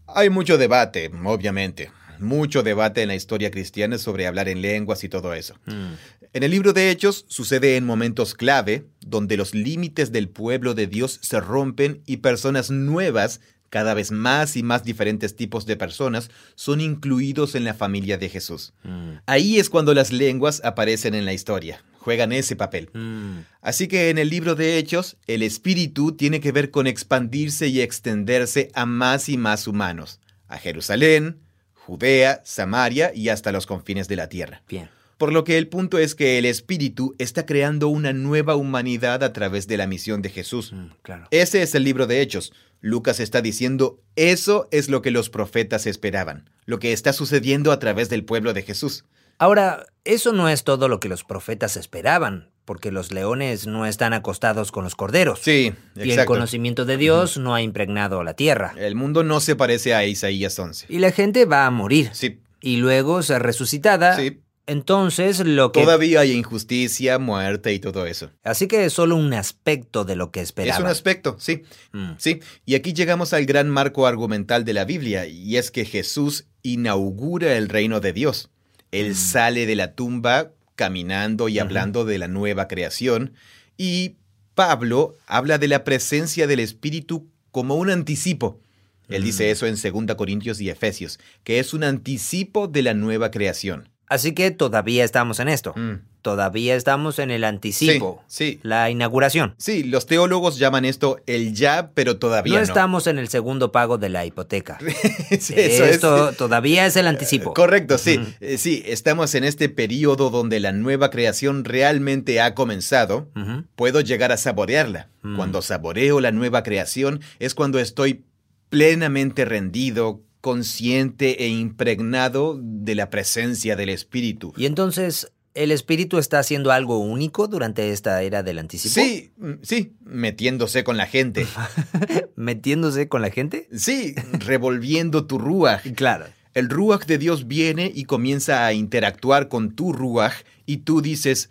Hay 0.07 0.29
mucho 0.29 0.57
debate, 0.57 1.09
obviamente, 1.23 1.91
mucho 2.19 2.63
debate 2.63 3.01
en 3.03 3.07
la 3.07 3.15
historia 3.15 3.49
cristiana 3.49 3.97
sobre 3.97 4.27
hablar 4.27 4.49
en 4.49 4.61
lenguas 4.61 5.03
y 5.03 5.09
todo 5.09 5.33
eso. 5.33 5.55
Mm. 5.67 5.93
En 6.31 6.43
el 6.43 6.51
libro 6.51 6.73
de 6.73 6.91
Hechos 6.91 7.25
sucede 7.27 7.75
en 7.75 7.87
momentos 7.87 8.35
clave 8.35 8.85
donde 9.01 9.35
los 9.35 9.55
límites 9.55 10.11
del 10.11 10.29
pueblo 10.29 10.75
de 10.75 10.85
Dios 10.85 11.17
se 11.23 11.39
rompen 11.39 12.03
y 12.05 12.17
personas 12.17 12.69
nuevas, 12.69 13.41
cada 13.71 13.95
vez 13.95 14.11
más 14.11 14.55
y 14.55 14.61
más 14.61 14.83
diferentes 14.83 15.35
tipos 15.35 15.65
de 15.65 15.75
personas, 15.75 16.29
son 16.53 16.81
incluidos 16.81 17.55
en 17.55 17.63
la 17.63 17.73
familia 17.73 18.19
de 18.19 18.29
Jesús. 18.29 18.73
Mm. 18.83 19.13
Ahí 19.25 19.57
es 19.57 19.71
cuando 19.71 19.95
las 19.95 20.11
lenguas 20.11 20.61
aparecen 20.63 21.15
en 21.15 21.25
la 21.25 21.33
historia, 21.33 21.83
juegan 21.97 22.31
ese 22.31 22.55
papel. 22.55 22.91
Mm. 22.93 23.39
Así 23.61 23.87
que 23.87 24.11
en 24.11 24.19
el 24.19 24.29
libro 24.29 24.53
de 24.53 24.77
Hechos, 24.77 25.17
el 25.25 25.41
espíritu 25.41 26.11
tiene 26.11 26.39
que 26.41 26.51
ver 26.51 26.69
con 26.69 26.85
expandirse 26.85 27.69
y 27.69 27.81
extenderse 27.81 28.69
a 28.75 28.85
más 28.85 29.29
y 29.29 29.37
más 29.37 29.67
humanos, 29.67 30.19
a 30.47 30.59
Jerusalén, 30.59 31.39
Judea, 31.73 32.43
Samaria 32.45 33.11
y 33.15 33.29
hasta 33.29 33.51
los 33.51 33.65
confines 33.65 34.07
de 34.07 34.15
la 34.15 34.29
tierra. 34.29 34.61
Bien. 34.69 34.89
Por 35.19 35.33
lo 35.33 35.43
que 35.43 35.57
el 35.57 35.67
punto 35.67 35.97
es 35.97 36.15
que 36.15 36.37
el 36.37 36.45
Espíritu 36.45 37.13
está 37.19 37.45
creando 37.45 37.89
una 37.89 38.13
nueva 38.13 38.55
humanidad 38.55 39.21
a 39.21 39.33
través 39.33 39.67
de 39.67 39.75
la 39.75 39.85
misión 39.85 40.21
de 40.21 40.29
Jesús. 40.29 40.71
Mm, 40.71 40.85
claro. 41.01 41.27
Ese 41.29 41.61
es 41.61 41.75
el 41.75 41.83
libro 41.83 42.07
de 42.07 42.21
Hechos. 42.21 42.53
Lucas 42.79 43.19
está 43.19 43.41
diciendo, 43.41 43.99
eso 44.15 44.69
es 44.71 44.87
lo 44.87 45.01
que 45.01 45.11
los 45.11 45.29
profetas 45.29 45.87
esperaban, 45.87 46.49
lo 46.65 46.79
que 46.79 46.93
está 46.93 47.11
sucediendo 47.11 47.73
a 47.73 47.79
través 47.79 48.07
del 48.07 48.23
pueblo 48.23 48.53
de 48.53 48.61
Jesús. 48.61 49.03
Ahora, 49.37 49.87
eso 50.05 50.31
no 50.31 50.47
es 50.47 50.63
todo 50.63 50.87
lo 50.87 51.01
que 51.01 51.09
los 51.09 51.25
profetas 51.25 51.75
esperaban, 51.75 52.51
porque 52.63 52.89
los 52.89 53.11
leones 53.11 53.67
no 53.67 53.85
están 53.85 54.13
acostados 54.13 54.71
con 54.71 54.85
los 54.85 54.95
corderos. 54.95 55.39
Sí, 55.41 55.73
y 55.97 56.01
el 56.01 56.11
exacto. 56.11 56.31
conocimiento 56.31 56.85
de 56.85 56.95
Dios 56.95 57.37
no 57.37 57.53
ha 57.53 57.61
impregnado 57.61 58.23
la 58.23 58.35
tierra. 58.35 58.73
El 58.77 58.95
mundo 58.95 59.25
no 59.25 59.41
se 59.41 59.57
parece 59.57 59.93
a 59.93 60.05
Isaías 60.05 60.57
11. 60.57 60.85
Y 60.87 60.99
la 60.99 61.11
gente 61.11 61.43
va 61.43 61.65
a 61.65 61.71
morir. 61.71 62.09
Sí, 62.13 62.39
Y 62.61 62.77
luego 62.77 63.21
ser 63.21 63.43
resucitada. 63.43 64.15
sí. 64.15 64.39
Entonces, 64.69 65.39
lo 65.39 65.71
que... 65.71 65.81
Todavía 65.81 66.19
hay 66.21 66.31
injusticia, 66.31 67.17
muerte 67.19 67.73
y 67.73 67.79
todo 67.79 68.05
eso. 68.05 68.29
Así 68.43 68.67
que 68.67 68.85
es 68.85 68.93
solo 68.93 69.15
un 69.15 69.33
aspecto 69.33 70.05
de 70.05 70.15
lo 70.15 70.31
que 70.31 70.41
Es 70.41 70.49
esperaban. 70.49 70.83
un 70.83 70.87
aspecto, 70.89 71.35
sí. 71.39 71.63
Mm. 71.91 72.11
Sí, 72.17 72.39
y 72.65 72.75
aquí 72.75 72.93
llegamos 72.93 73.33
al 73.33 73.45
gran 73.45 73.69
marco 73.69 74.05
argumental 74.05 74.65
de 74.65 74.73
la 74.73 74.85
Biblia, 74.85 75.25
y 75.27 75.57
es 75.57 75.71
que 75.71 75.85
Jesús 75.85 76.45
inaugura 76.61 77.57
el 77.57 77.67
reino 77.69 77.99
de 77.99 78.13
Dios. 78.13 78.49
Él 78.91 79.11
Mm. 79.11 79.15
sale 79.15 79.65
de 79.65 79.75
la 79.75 79.93
tumba 79.95 80.51
caminando 80.75 81.49
y 81.49 81.59
hablando 81.59 82.05
de 82.05 82.17
la 82.19 82.27
nueva 82.27 82.67
creación, 82.67 83.33
y 83.77 84.15
Pablo 84.55 85.15
habla 85.25 85.57
de 85.57 85.67
la 85.67 85.83
presencia 85.83 86.45
del 86.47 86.59
Espíritu 86.59 87.27
como 87.51 87.75
un 87.75 87.89
anticipo. 87.89 88.59
Él 89.07 89.21
Mm. 89.23 89.25
dice 89.25 89.51
eso 89.51 89.65
en 89.65 89.77
2 89.77 90.15
Corintios 90.15 90.61
y 90.61 90.69
Efesios, 90.69 91.19
que 91.43 91.59
es 91.59 91.73
un 91.73 91.83
anticipo 91.83 92.67
de 92.67 92.83
la 92.83 92.93
nueva 92.93 93.31
creación. 93.31 93.89
Así 94.09 94.33
que 94.33 94.51
todavía 94.51 95.03
estamos 95.03 95.39
en 95.39 95.47
esto. 95.49 95.73
Mm. 95.75 96.01
Todavía 96.23 96.75
estamos 96.75 97.17
en 97.19 97.31
el 97.31 97.43
anticipo. 97.45 98.23
Sí, 98.27 98.53
sí. 98.53 98.59
La 98.63 98.89
inauguración. 98.89 99.53
Sí, 99.57 99.83
los 99.83 100.05
teólogos 100.05 100.57
llaman 100.57 100.83
esto 100.83 101.21
el 101.27 101.53
ya, 101.53 101.91
pero 101.93 102.17
todavía 102.17 102.53
No 102.55 102.59
no. 102.59 102.63
estamos 102.63 103.07
en 103.07 103.19
el 103.19 103.29
segundo 103.29 103.71
pago 103.71 103.97
de 103.97 104.09
la 104.09 104.25
hipoteca. 104.25 104.77
Sí, 105.39 105.53
eso 105.55 105.85
es- 105.85 105.91
Esto 105.95 106.33
todavía 106.33 106.85
es 106.87 106.95
el 106.97 107.07
anticipo. 107.07 107.53
Correcto, 107.53 107.97
sí. 107.97 108.19
Eh, 108.41 108.57
Sí, 108.57 108.83
estamos 108.85 109.33
en 109.35 109.43
este 109.45 109.69
periodo 109.69 110.29
donde 110.31 110.59
la 110.59 110.71
nueva 110.73 111.09
creación 111.11 111.63
realmente 111.63 112.41
ha 112.41 112.55
comenzado. 112.55 113.29
Puedo 113.75 114.01
llegar 114.01 114.31
a 114.33 114.37
saborearla. 114.37 115.07
Mm. 115.21 115.35
Cuando 115.37 115.61
saboreo 115.61 116.19
la 116.19 116.31
nueva 116.31 116.63
creación 116.63 117.21
es 117.39 117.53
cuando 117.55 117.79
estoy 117.79 118.23
plenamente 118.69 119.45
rendido, 119.45 120.21
consciente 120.41 121.43
e 121.43 121.47
impregnado 121.47 122.59
de 122.61 122.95
la 122.95 123.09
presencia 123.09 123.75
del 123.75 123.89
Espíritu. 123.89 124.53
Y 124.57 124.65
entonces, 124.65 125.31
¿el 125.53 125.71
espíritu 125.71 126.17
está 126.17 126.39
haciendo 126.39 126.71
algo 126.71 126.99
único 126.99 127.47
durante 127.47 127.91
esta 127.91 128.21
era 128.21 128.43
del 128.43 128.59
anticipo? 128.59 128.93
Sí, 128.93 129.31
mm, 129.37 129.51
sí, 129.61 129.93
metiéndose 130.01 130.83
con 130.83 130.97
la 130.97 131.05
gente. 131.05 131.45
¿Metiéndose 132.35 133.07
con 133.07 133.21
la 133.21 133.31
gente? 133.31 133.67
Sí, 133.73 134.15
revolviendo 134.31 135.25
tu 135.25 135.37
ruaj. 135.37 135.81
Claro. 135.95 136.25
El 136.55 136.69
ruaj 136.69 137.05
de 137.05 137.19
Dios 137.19 137.47
viene 137.47 137.91
y 137.93 138.05
comienza 138.05 138.65
a 138.65 138.73
interactuar 138.73 139.49
con 139.49 139.75
tu 139.75 139.93
ruaj 139.93 140.33
y 140.65 140.77
tú 140.77 141.01
dices, 141.01 141.49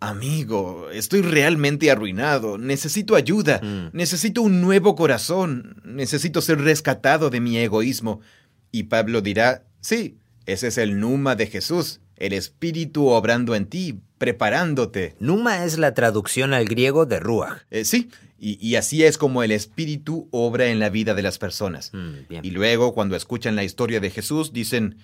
amigo, 0.00 0.88
estoy 0.92 1.22
realmente 1.22 1.90
arruinado, 1.90 2.58
necesito 2.58 3.16
ayuda, 3.16 3.60
Mm. 3.62 3.90
necesito 3.96 4.42
un 4.42 4.60
nuevo 4.60 4.94
corazón, 4.94 5.80
necesito 5.84 6.40
ser 6.40 6.60
rescatado 6.60 7.30
de 7.30 7.40
mi 7.40 7.58
egoísmo. 7.58 8.20
Y 8.70 8.84
Pablo 8.84 9.20
dirá, 9.20 9.64
sí, 9.80 10.16
ese 10.46 10.68
es 10.68 10.78
el 10.78 11.00
Numa 11.00 11.34
de 11.36 11.46
Jesús, 11.46 12.00
el 12.16 12.32
Espíritu 12.32 13.08
obrando 13.08 13.54
en 13.54 13.66
ti, 13.66 14.00
preparándote. 14.18 15.14
Numa 15.20 15.64
es 15.64 15.78
la 15.78 15.94
traducción 15.94 16.52
al 16.52 16.64
griego 16.66 17.06
de 17.06 17.20
ruach. 17.20 17.62
Eh, 17.70 17.84
sí, 17.84 18.10
y, 18.38 18.58
y 18.66 18.76
así 18.76 19.04
es 19.04 19.18
como 19.18 19.42
el 19.42 19.50
Espíritu 19.52 20.28
obra 20.30 20.66
en 20.68 20.78
la 20.80 20.90
vida 20.90 21.14
de 21.14 21.22
las 21.22 21.38
personas. 21.38 21.90
Mm. 21.92 22.34
Y 22.42 22.50
luego, 22.50 22.94
cuando 22.94 23.16
escuchan 23.16 23.56
la 23.56 23.64
historia 23.64 24.00
de 24.00 24.10
Jesús, 24.10 24.52
dicen, 24.52 24.96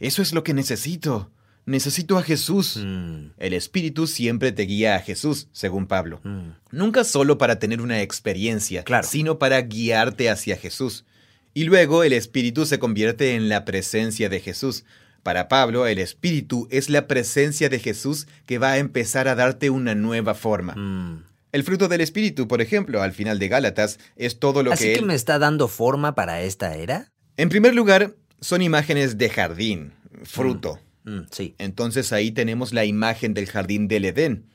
eso 0.00 0.22
es 0.22 0.32
lo 0.32 0.42
que 0.44 0.54
necesito. 0.54 1.30
Necesito 1.68 2.16
a 2.16 2.22
Jesús. 2.22 2.78
Mm, 2.82 3.32
El 3.36 3.52
Espíritu 3.52 4.06
siempre 4.06 4.52
te 4.52 4.62
guía 4.62 4.96
a 4.96 5.00
Jesús, 5.00 5.48
según 5.52 5.86
Pablo. 5.86 6.20
mm. 6.24 6.52
Nunca 6.70 7.04
solo 7.04 7.36
para 7.36 7.58
tener 7.58 7.82
una 7.82 8.00
experiencia, 8.00 8.84
Claro. 8.84 9.06
sino 9.06 9.38
para 9.38 9.60
guiarte 9.60 10.30
hacia 10.30 10.56
Jesús. 10.56 11.04
Y 11.52 11.64
luego 11.64 12.04
el 12.04 12.14
espíritu 12.14 12.64
se 12.64 12.78
convierte 12.78 13.34
en 13.34 13.50
la 13.50 13.66
presencia 13.66 14.30
de 14.30 14.40
Jesús. 14.40 14.84
Para 15.22 15.48
Pablo, 15.48 15.86
el 15.86 15.98
espíritu 15.98 16.68
es 16.70 16.88
la 16.88 17.06
presencia 17.06 17.68
de 17.68 17.78
Jesús 17.80 18.28
que 18.46 18.56
va 18.58 18.72
a 18.72 18.78
empezar 18.78 19.28
a 19.28 19.34
darte 19.34 19.68
una 19.68 19.94
nueva 19.94 20.34
forma. 20.34 20.74
Mm. 20.74 21.24
El 21.52 21.64
fruto 21.64 21.88
del 21.88 22.00
espíritu, 22.00 22.48
por 22.48 22.62
ejemplo, 22.62 23.02
al 23.02 23.12
final 23.12 23.38
de 23.38 23.48
Gálatas, 23.48 23.98
es 24.16 24.38
todo 24.38 24.62
lo 24.62 24.72
¿Así 24.72 24.84
que 24.84 24.92
que 24.94 24.98
él... 25.00 25.04
me 25.06 25.14
está 25.14 25.38
dando 25.38 25.68
forma 25.68 26.14
para 26.14 26.40
esta 26.40 26.76
era? 26.76 27.10
En 27.36 27.50
primer 27.50 27.74
lugar, 27.74 28.14
son 28.40 28.62
imágenes 28.62 29.18
de 29.18 29.28
jardín, 29.28 29.92
fruto. 30.24 30.74
Mm, 30.76 30.87
sí. 31.30 31.54
Entonces 31.58 32.12
ahí 32.12 32.30
tenemos 32.30 32.72
la 32.72 32.84
imagen 32.84 33.34
del 33.34 33.46
jardín 33.46 33.88
del 33.88 34.04
Edén. 34.04 34.46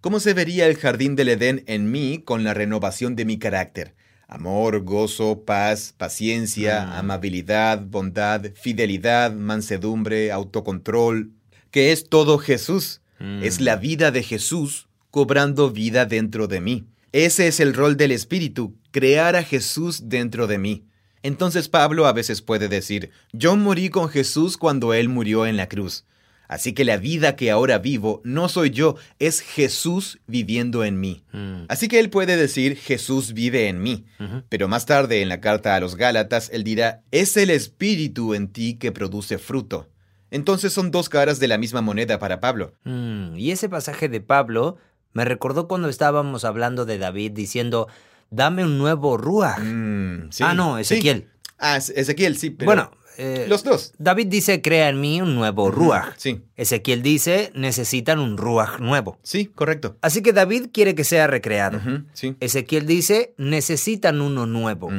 ¿Cómo 0.00 0.18
se 0.20 0.34
vería 0.34 0.66
el 0.66 0.76
jardín 0.76 1.14
del 1.16 1.28
Edén 1.28 1.62
en 1.66 1.90
mí 1.90 2.22
con 2.24 2.42
la 2.44 2.54
renovación 2.54 3.14
de 3.16 3.24
mi 3.24 3.38
carácter? 3.38 3.94
Amor, 4.26 4.80
gozo, 4.82 5.44
paz, 5.44 5.94
paciencia, 5.96 6.86
Mm. 6.86 6.92
amabilidad, 6.92 7.80
bondad, 7.84 8.46
fidelidad, 8.54 9.32
mansedumbre, 9.32 10.32
autocontrol, 10.32 11.32
que 11.70 11.92
es 11.92 12.08
todo 12.08 12.38
Jesús. 12.38 13.00
Mm. 13.18 13.42
Es 13.42 13.60
la 13.60 13.76
vida 13.76 14.10
de 14.10 14.22
Jesús 14.22 14.88
cobrando 15.10 15.70
vida 15.70 16.06
dentro 16.06 16.48
de 16.48 16.60
mí. 16.60 16.86
Ese 17.12 17.46
es 17.46 17.60
el 17.60 17.74
rol 17.74 17.96
del 17.98 18.10
Espíritu, 18.10 18.74
crear 18.90 19.36
a 19.36 19.42
Jesús 19.42 20.08
dentro 20.08 20.46
de 20.46 20.58
mí. 20.58 20.84
Entonces 21.22 21.68
Pablo 21.68 22.06
a 22.06 22.12
veces 22.12 22.42
puede 22.42 22.68
decir, 22.68 23.10
yo 23.32 23.56
morí 23.56 23.88
con 23.88 24.08
Jesús 24.08 24.56
cuando 24.56 24.94
Él 24.94 25.08
murió 25.08 25.46
en 25.46 25.56
la 25.56 25.68
cruz. 25.68 26.04
Así 26.52 26.74
que 26.74 26.84
la 26.84 26.98
vida 26.98 27.34
que 27.34 27.50
ahora 27.50 27.78
vivo 27.78 28.20
no 28.24 28.46
soy 28.50 28.70
yo, 28.70 28.96
es 29.18 29.40
Jesús 29.40 30.20
viviendo 30.26 30.84
en 30.84 31.00
mí. 31.00 31.24
Mm. 31.32 31.64
Así 31.68 31.88
que 31.88 31.98
él 31.98 32.10
puede 32.10 32.36
decir 32.36 32.76
Jesús 32.76 33.32
vive 33.32 33.68
en 33.68 33.80
mí. 33.80 34.04
Pero 34.50 34.68
más 34.68 34.84
tarde 34.84 35.22
en 35.22 35.30
la 35.30 35.40
carta 35.40 35.74
a 35.74 35.80
los 35.80 35.96
Gálatas, 35.96 36.50
él 36.52 36.62
dirá, 36.62 37.00
es 37.10 37.38
el 37.38 37.48
Espíritu 37.48 38.34
en 38.34 38.48
ti 38.48 38.74
que 38.74 38.92
produce 38.92 39.38
fruto. 39.38 39.88
Entonces 40.30 40.74
son 40.74 40.90
dos 40.90 41.08
caras 41.08 41.40
de 41.40 41.48
la 41.48 41.56
misma 41.56 41.80
moneda 41.80 42.18
para 42.18 42.40
Pablo. 42.40 42.74
Mm, 42.84 43.38
Y 43.38 43.50
ese 43.50 43.70
pasaje 43.70 44.10
de 44.10 44.20
Pablo 44.20 44.76
me 45.14 45.24
recordó 45.24 45.68
cuando 45.68 45.88
estábamos 45.88 46.44
hablando 46.44 46.84
de 46.84 46.98
David 46.98 47.32
diciendo, 47.32 47.88
dame 48.32 48.64
un 48.64 48.78
nuevo 48.78 49.16
ruaj. 49.16 49.60
Mm, 49.60 50.30
sí, 50.30 50.42
ah, 50.44 50.54
no, 50.54 50.76
sí. 50.76 50.80
Ezequiel. 50.94 51.28
Ah, 51.58 51.76
Ezequiel, 51.76 52.36
sí, 52.36 52.50
pero... 52.50 52.66
Bueno, 52.66 52.90
eh, 53.18 53.46
los 53.48 53.62
dos. 53.62 53.92
David 53.98 54.26
dice, 54.28 54.62
crea 54.62 54.88
en 54.88 55.00
mí 55.00 55.20
un 55.20 55.34
nuevo 55.34 55.70
ruaj. 55.70 56.14
Sí, 56.16 56.40
Ezequiel 56.56 57.02
dice, 57.02 57.52
necesitan 57.54 58.18
un 58.18 58.36
ruaj 58.36 58.80
nuevo. 58.80 59.18
sí, 59.22 59.46
correcto. 59.46 59.96
Así 60.00 60.22
que 60.22 60.32
David 60.32 60.70
quiere 60.72 60.94
que 60.94 61.04
sea 61.04 61.26
recreado. 61.26 61.80
Sí. 62.14 62.36
Ezequiel 62.40 62.86
dice, 62.86 63.34
necesitan 63.36 64.20
uno 64.20 64.46
nuevo. 64.46 64.90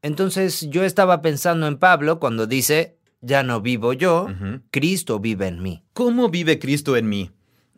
Entonces 0.00 0.68
yo 0.70 0.84
estaba 0.84 1.20
pensando 1.20 1.66
en 1.66 1.76
Pablo 1.78 2.20
cuando 2.20 2.46
dice, 2.46 2.96
ya 3.20 3.42
no 3.42 3.60
vivo 3.60 3.92
yo. 3.92 4.28
Cristo 4.70 5.18
vive 5.18 5.48
en 5.48 5.60
mí. 5.60 5.82
¿Cómo 5.92 6.28
vive 6.28 6.58
Cristo 6.58 6.96
en 6.96 7.08
mí? 7.08 7.32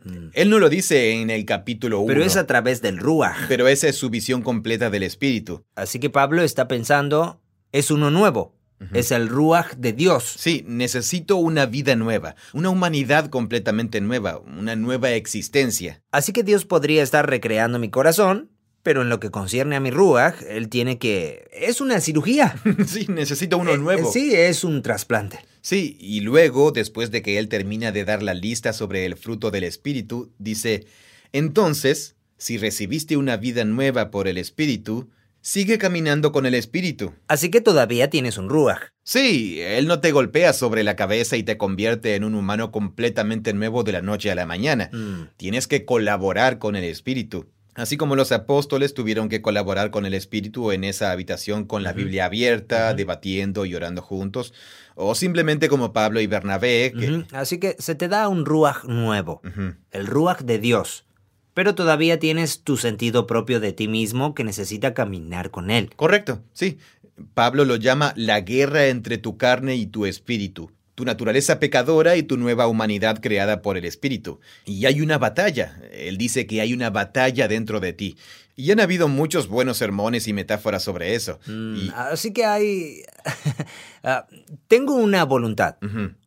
Mm. 0.05 0.29
Él 0.33 0.51
no 0.51 0.59
lo 0.59 0.69
dice 0.69 1.13
en 1.13 1.31
el 1.31 1.45
capítulo 1.45 2.01
1. 2.01 2.07
Pero 2.07 2.25
es 2.25 2.37
a 2.37 2.47
través 2.47 2.83
del 2.83 2.99
ruaj. 2.99 3.49
Pero 3.49 3.69
esa 3.69 3.89
es 3.89 3.97
su 3.97 4.11
visión 4.11 4.43
completa 4.43 4.91
del 4.91 5.03
Espíritu. 5.03 5.65
Así 5.75 5.99
que 5.99 6.11
Pablo 6.11 6.43
está 6.43 6.69
pensando, 6.69 7.41
es 7.73 7.91
uno 7.91 8.11
nuevo, 8.11 8.61
es 8.95 9.11
el 9.11 9.29
ruaj 9.29 9.75
de 9.77 9.93
Dios. 9.93 10.25
Sí, 10.39 10.65
necesito 10.67 11.37
una 11.37 11.67
vida 11.67 11.97
nueva, 11.97 12.35
una 12.55 12.71
humanidad 12.71 13.29
completamente 13.29 14.01
nueva, 14.01 14.39
una 14.39 14.75
nueva 14.75 15.11
existencia. 15.11 16.03
Así 16.11 16.33
que 16.33 16.43
Dios 16.43 16.65
podría 16.65 17.03
estar 17.03 17.29
recreando 17.29 17.79
mi 17.79 17.91
corazón, 17.91 18.50
pero 18.83 19.03
en 19.03 19.09
lo 19.09 19.21
que 19.21 19.31
concierne 19.31 19.77
a 19.77 19.81
mi 19.81 19.90
ruaj, 19.90 20.35
él 20.49 20.69
tiene 20.69 20.99
que... 20.99 21.49
Es 21.53 21.81
una 21.81 22.01
cirugía. 22.01 22.55
sí, 22.87 23.07
necesito 23.09 23.59
uno 23.59 23.75
Eh, 23.75 23.79
nuevo. 23.79 24.11
Sí, 24.11 24.35
es 24.35 24.64
un 24.64 24.83
trasplante. 24.83 25.40
Sí, 25.61 25.97
y 26.01 26.21
luego, 26.21 26.73
después 26.73 27.11
de 27.11 27.21
que 27.23 27.38
él 27.38 27.49
termina 27.49 27.93
de 27.93 28.05
dar 28.05 28.23
la 28.23 28.33
lista 28.35 28.73
sobre 28.73 29.05
el 29.05 29.16
fruto 29.16 29.51
del 29.51 29.64
Espíritu, 29.64 30.33
dice, 30.38 30.87
entonces, 31.33 32.16
si 32.38 32.59
recibiste 32.59 33.16
una 33.16 33.37
vida 33.37 33.64
nueva 33.64 34.11
por 34.11 34.27
el 34.29 34.38
Espíritu, 34.38 35.11
sigue 35.43 35.79
caminando 35.79 36.33
con 36.33 36.47
el 36.47 36.55
Espíritu. 36.55 37.12
Así 37.29 37.51
que 37.51 37.61
todavía 37.61 38.11
tienes 38.11 38.37
un 38.38 38.49
ruaj. 38.49 38.79
Sí, 39.05 39.61
Él 39.61 39.87
no 39.87 40.01
te 40.01 40.12
golpea 40.12 40.53
sobre 40.53 40.83
la 40.85 40.97
cabeza 40.97 41.37
y 41.37 41.43
te 41.43 41.57
convierte 41.57 42.14
en 42.14 42.25
un 42.25 42.35
humano 42.35 42.73
completamente 42.73 43.53
nuevo 43.53 43.83
de 43.85 43.93
la 43.93 44.03
noche 44.03 44.31
a 44.31 44.35
la 44.35 44.47
mañana. 44.47 44.90
Mm. 44.93 45.29
Tienes 45.37 45.66
que 45.66 45.85
colaborar 45.85 46.59
con 46.59 46.77
el 46.77 46.85
Espíritu. 46.85 47.47
Así 47.81 47.97
como 47.97 48.16
los 48.16 48.31
apóstoles 48.33 48.93
tuvieron 48.95 49.29
que 49.29 49.40
colaborar 49.43 49.90
con 49.90 50.05
el 50.05 50.14
Espíritu 50.14 50.71
en 50.73 50.85
esa 50.85 51.12
habitación 51.12 51.64
con 51.64 51.83
la. 51.83 51.95
Biblia 52.01 52.27
abierta, 52.27 52.95
debatiendo 52.95 53.64
y 53.66 53.75
orando 53.75 54.03
juntos, 54.03 54.55
o 54.95 55.14
simplemente 55.14 55.69
como 55.69 55.93
Pablo 55.93 56.21
y 56.21 56.27
Bernabé, 56.27 56.93
que... 56.99 57.25
Así 57.33 57.59
que 57.59 57.77
se 57.79 57.95
te 57.95 58.09
da 58.09 58.29
un 58.29 58.45
ruaj 58.45 58.85
nuevo, 58.85 59.43
el 59.90 60.07
ruaj 60.07 60.40
de 60.43 60.59
Dios. 60.59 61.05
Pero 61.53 61.75
todavía 61.75 62.19
tienes 62.19 62.62
tu 62.62 62.77
sentido 62.77 63.27
propio 63.27 63.61
de 63.61 63.73
ti 63.73 63.88
mismo 63.88 64.35
que 64.35 64.45
necesita 64.45 64.95
caminar 64.95 65.51
con 65.51 65.71
él. 65.71 65.90
Correcto, 65.97 66.43
sí. 66.53 66.79
Pablo 67.35 67.64
lo 67.64 67.77
llama 67.77 68.14
la 68.16 68.40
guerra 68.40 68.87
entre 68.87 69.19
tu 69.19 69.37
carne 69.37 69.75
y 69.77 69.87
tu 69.87 70.07
espíritu, 70.07 70.71
tu 71.01 71.07
naturaleza 71.07 71.59
pecadora 71.59 72.17
y 72.17 72.23
tu 72.23 72.37
nueva 72.37 72.67
humanidad 72.67 73.21
creada 73.23 73.63
por 73.63 73.79
el 73.79 73.87
espíritu. 73.87 74.39
Y 74.67 74.85
hay 74.85 75.01
una 75.01 75.17
batalla. 75.17 75.81
Él 75.93 76.19
dice 76.19 76.47
que 76.47 76.61
hay 76.61 76.75
una 76.75 76.91
batalla 76.91 77.49
dentro 77.49 77.81
de 77.81 77.95
ti. 77.95 78.19
Y 78.55 78.71
han 78.71 78.81
habido 78.81 79.09
muchos 79.09 79.49
buenos 79.49 79.79
sermones 79.79 80.29
y 80.29 80.35
metáforas 80.35 80.83
sobre 80.83 81.15
eso. 81.15 81.41
Mm, 81.47 81.77
Y- 81.77 81.93
Así 81.97 82.33
que 82.35 82.45
hay... 82.45 83.03
Ah, 84.03 84.27
tengo 84.69 84.95
una 84.95 85.25
voluntad, 85.25 85.77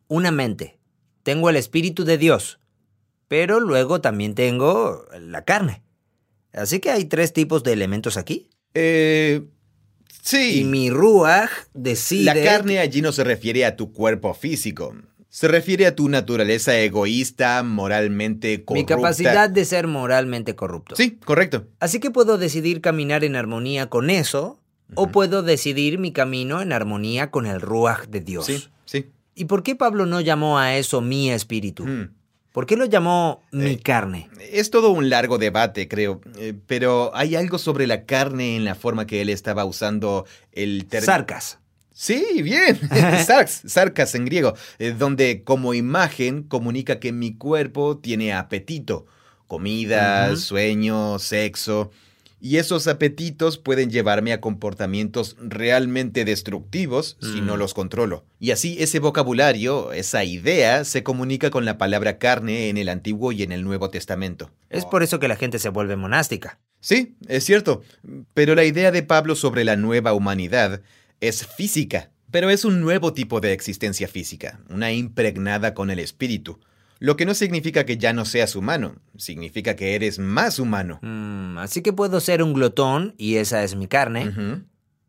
una 0.08 0.30
mente. 0.30 0.78
Tengo 1.24 1.50
el 1.50 1.56
Espíritu 1.56 2.04
de 2.04 2.18
Dios. 2.18 2.58
Pero 3.28 3.58
luego 3.60 4.00
también 4.00 4.34
tengo 4.34 5.06
la 5.20 5.44
carne. 5.44 5.82
Así 6.52 6.78
que 6.80 6.90
hay 6.90 7.04
tres 7.06 7.32
tipos 7.32 7.62
de 7.64 7.72
elementos 7.72 8.16
aquí. 8.16 8.48
Eh, 8.74 9.42
sí. 10.22 10.60
Y 10.60 10.64
mi 10.64 10.90
ruaj 10.90 11.50
decide... 11.72 12.24
La 12.24 12.42
carne 12.42 12.78
allí 12.78 13.02
no 13.02 13.12
se 13.12 13.24
refiere 13.24 13.64
a 13.64 13.76
tu 13.76 13.92
cuerpo 13.92 14.34
físico. 14.34 14.94
Se 15.28 15.48
refiere 15.48 15.86
a 15.86 15.96
tu 15.96 16.08
naturaleza 16.08 16.78
egoísta, 16.78 17.62
moralmente 17.64 18.64
corrupta. 18.64 18.94
Mi 18.94 19.02
capacidad 19.02 19.50
de 19.50 19.64
ser 19.64 19.88
moralmente 19.88 20.54
corrupto. 20.54 20.94
Sí, 20.94 21.18
correcto. 21.24 21.66
Así 21.80 21.98
que 21.98 22.12
puedo 22.12 22.38
decidir 22.38 22.80
caminar 22.80 23.24
en 23.24 23.34
armonía 23.34 23.88
con 23.88 24.10
eso 24.10 24.60
o 24.94 25.08
puedo 25.08 25.42
decidir 25.42 25.98
mi 25.98 26.12
camino 26.12 26.62
en 26.62 26.72
armonía 26.72 27.30
con 27.30 27.46
el 27.46 27.60
ruaj 27.60 28.06
de 28.06 28.20
Dios. 28.20 28.46
Sí, 28.46 28.64
sí. 28.84 29.06
¿Y 29.34 29.46
por 29.46 29.62
qué 29.64 29.74
Pablo 29.74 30.06
no 30.06 30.20
llamó 30.20 30.58
a 30.58 30.76
eso 30.76 31.00
mi 31.00 31.30
espíritu? 31.30 31.84
Mm. 31.84 32.10
¿Por 32.54 32.66
qué 32.66 32.76
lo 32.76 32.84
llamó 32.84 33.42
mi 33.50 33.72
Eh, 33.72 33.80
carne? 33.82 34.28
Es 34.52 34.70
todo 34.70 34.90
un 34.90 35.10
largo 35.10 35.38
debate, 35.38 35.88
creo, 35.88 36.20
eh, 36.38 36.54
pero 36.68 37.10
hay 37.12 37.34
algo 37.34 37.58
sobre 37.58 37.88
la 37.88 38.04
carne 38.04 38.54
en 38.54 38.64
la 38.64 38.76
forma 38.76 39.08
que 39.08 39.20
él 39.20 39.28
estaba 39.28 39.64
usando 39.64 40.24
el 40.52 40.86
término. 40.86 41.12
Sarcas. 41.12 41.58
Sí, 41.92 42.42
bien. 42.42 42.78
Sarx, 43.26 43.62
sarcas 43.66 44.14
en 44.14 44.24
griego, 44.24 44.54
eh, 44.78 44.94
donde 44.96 45.42
como 45.42 45.74
imagen 45.74 46.44
comunica 46.44 47.00
que 47.00 47.10
mi 47.10 47.36
cuerpo 47.36 47.98
tiene 47.98 48.32
apetito, 48.32 49.06
comida, 49.48 50.36
sueño, 50.36 51.18
sexo. 51.18 51.90
Y 52.44 52.58
esos 52.58 52.86
apetitos 52.88 53.56
pueden 53.56 53.88
llevarme 53.88 54.34
a 54.34 54.40
comportamientos 54.42 55.34
realmente 55.40 56.26
destructivos 56.26 57.16
si 57.22 57.40
Mm. 57.40 57.46
no 57.46 57.56
los 57.56 57.72
controlo. 57.72 58.26
Y 58.38 58.50
así 58.50 58.76
ese 58.80 58.98
vocabulario, 58.98 59.94
esa 59.94 60.24
idea, 60.24 60.84
se 60.84 61.02
comunica 61.02 61.48
con 61.48 61.64
la 61.64 61.78
palabra 61.78 62.18
carne 62.18 62.68
en 62.68 62.76
el 62.76 62.90
Antiguo 62.90 63.32
y 63.32 63.44
en 63.44 63.52
el 63.52 63.64
Nuevo 63.64 63.88
Testamento. 63.88 64.50
Es 64.68 64.84
por 64.84 65.02
eso 65.02 65.18
que 65.18 65.26
la 65.26 65.36
gente 65.36 65.58
se 65.58 65.70
vuelve 65.70 65.96
monástica. 65.96 66.60
Sí, 66.80 67.16
es 67.28 67.44
cierto, 67.44 67.80
pero 68.34 68.54
la 68.54 68.64
idea 68.66 68.90
de 68.90 69.02
Pablo 69.02 69.36
sobre 69.36 69.64
la 69.64 69.76
nueva 69.76 70.12
humanidad 70.12 70.82
es 71.22 71.46
física, 71.46 72.10
pero 72.30 72.50
es 72.50 72.66
un 72.66 72.82
nuevo 72.82 73.14
tipo 73.14 73.40
de 73.40 73.54
existencia 73.54 74.06
física, 74.06 74.60
una 74.68 74.92
impregnada 74.92 75.72
con 75.72 75.88
el 75.90 75.98
espíritu, 75.98 76.60
lo 77.04 77.16
que 77.16 77.26
no 77.26 77.34
significa 77.34 77.84
que 77.84 77.98
ya 77.98 78.12
no 78.14 78.24
seas 78.24 78.56
humano, 78.56 78.94
significa 79.18 79.76
que 79.76 79.94
eres 79.94 80.18
más 80.18 80.58
humano. 80.58 81.00
Mm, 81.02 81.58
así 81.58 81.82
que 81.82 81.92
puedo 81.92 82.18
ser 82.20 82.42
un 82.42 82.54
glotón 82.54 83.14
y 83.18 83.36
esa 83.36 83.62
es 83.62 83.74
mi 83.76 83.86
carne, 83.88 84.32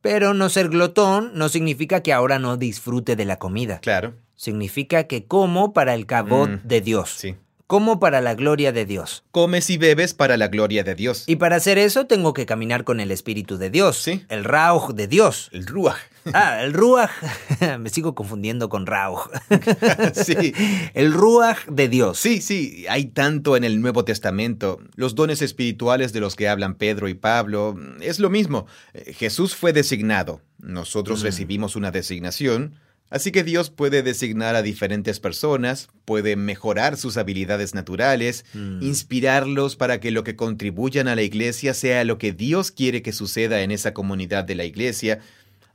pero 0.02 0.34
no 0.34 0.50
ser 0.50 0.68
glotón 0.70 1.32
no 1.36 1.48
significa 1.48 2.02
que 2.02 2.12
ahora 2.12 2.38
no 2.38 2.58
disfrute 2.58 3.16
de 3.16 3.24
la 3.26 3.38
comida. 3.40 3.80
Claro, 3.80 4.16
Significa 4.38 5.06
que 5.06 5.26
como 5.26 5.72
para 5.72 5.94
el 5.96 6.06
cabot 6.06 6.50
Mm, 6.50 6.68
de 6.68 6.82
Dios. 6.82 7.10
sí. 7.18 7.36
Como 7.68 8.00
para 8.00 8.22
la 8.22 8.36
gloria 8.36 8.72
de 8.72 8.86
Dios. 8.86 9.24
Comes 9.32 9.70
y 9.70 9.78
bebes 9.78 10.14
para 10.14 10.38
la 10.38 10.48
gloria 10.50 10.84
de 10.84 10.94
Dios. 10.96 11.24
Y 11.28 11.38
para 11.38 11.56
hacer 11.56 11.78
eso 11.78 12.06
tengo 12.06 12.34
que 12.34 12.46
caminar 12.46 12.84
con 12.84 13.00
el 13.00 13.10
Espíritu 13.12 13.58
de 13.58 13.70
Dios. 13.72 13.98
Sí. 13.98 14.24
El 14.30 14.44
Rauj 14.44 14.92
de 14.94 15.08
Dios. 15.08 15.50
El 15.52 15.66
Ruach. 15.66 15.98
Ah, 16.34 16.64
el 16.64 16.74
Ruach. 16.74 17.12
Me 17.80 17.90
sigo 17.90 18.16
confundiendo 18.16 18.68
con 18.68 18.88
Rauj. 18.88 19.30
sí. 20.14 20.54
El 20.96 21.14
Ruach 21.14 21.66
de 21.68 21.88
Dios. 21.88 22.18
Sí, 22.20 22.42
sí, 22.42 22.86
hay 22.90 23.06
tanto 23.06 23.56
en 23.56 23.64
el 23.64 23.80
Nuevo 23.80 24.06
Testamento. 24.06 24.80
Los 24.96 25.14
dones 25.14 25.44
espirituales 25.44 26.14
de 26.14 26.22
los 26.22 26.36
que 26.36 26.48
hablan 26.50 26.76
Pedro 26.76 27.10
y 27.10 27.14
Pablo, 27.14 27.76
es 28.02 28.20
lo 28.20 28.32
mismo. 28.32 28.66
Eh, 28.96 29.14
Jesús 29.14 29.56
fue 29.56 29.72
designado. 29.72 30.42
Nosotros 30.58 31.22
Mm. 31.22 31.26
recibimos 31.26 31.76
una 31.76 31.92
designación. 31.92 32.74
Así 33.10 33.32
que 33.32 33.44
Dios 33.44 33.70
puede 33.70 34.02
designar 34.04 34.56
a 34.56 34.62
diferentes 34.64 35.20
personas, 35.20 35.90
puede 36.06 36.36
mejorar 36.36 36.98
sus 36.98 37.18
habilidades 37.18 37.76
naturales, 37.76 38.46
Mm. 38.54 38.82
inspirarlos 38.82 39.76
para 39.76 40.00
que 40.00 40.12
lo 40.12 40.24
que 40.24 40.36
contribuyan 40.36 41.08
a 41.08 41.16
la 41.16 41.22
iglesia 41.22 41.74
sea 41.74 42.04
lo 42.04 42.18
que 42.18 42.34
Dios 42.34 42.72
quiere 42.72 43.02
que 43.04 43.14
suceda 43.14 43.62
en 43.62 43.72
esa 43.72 43.94
comunidad 43.94 44.44
de 44.44 44.56
la 44.56 44.66
iglesia. 44.66 45.20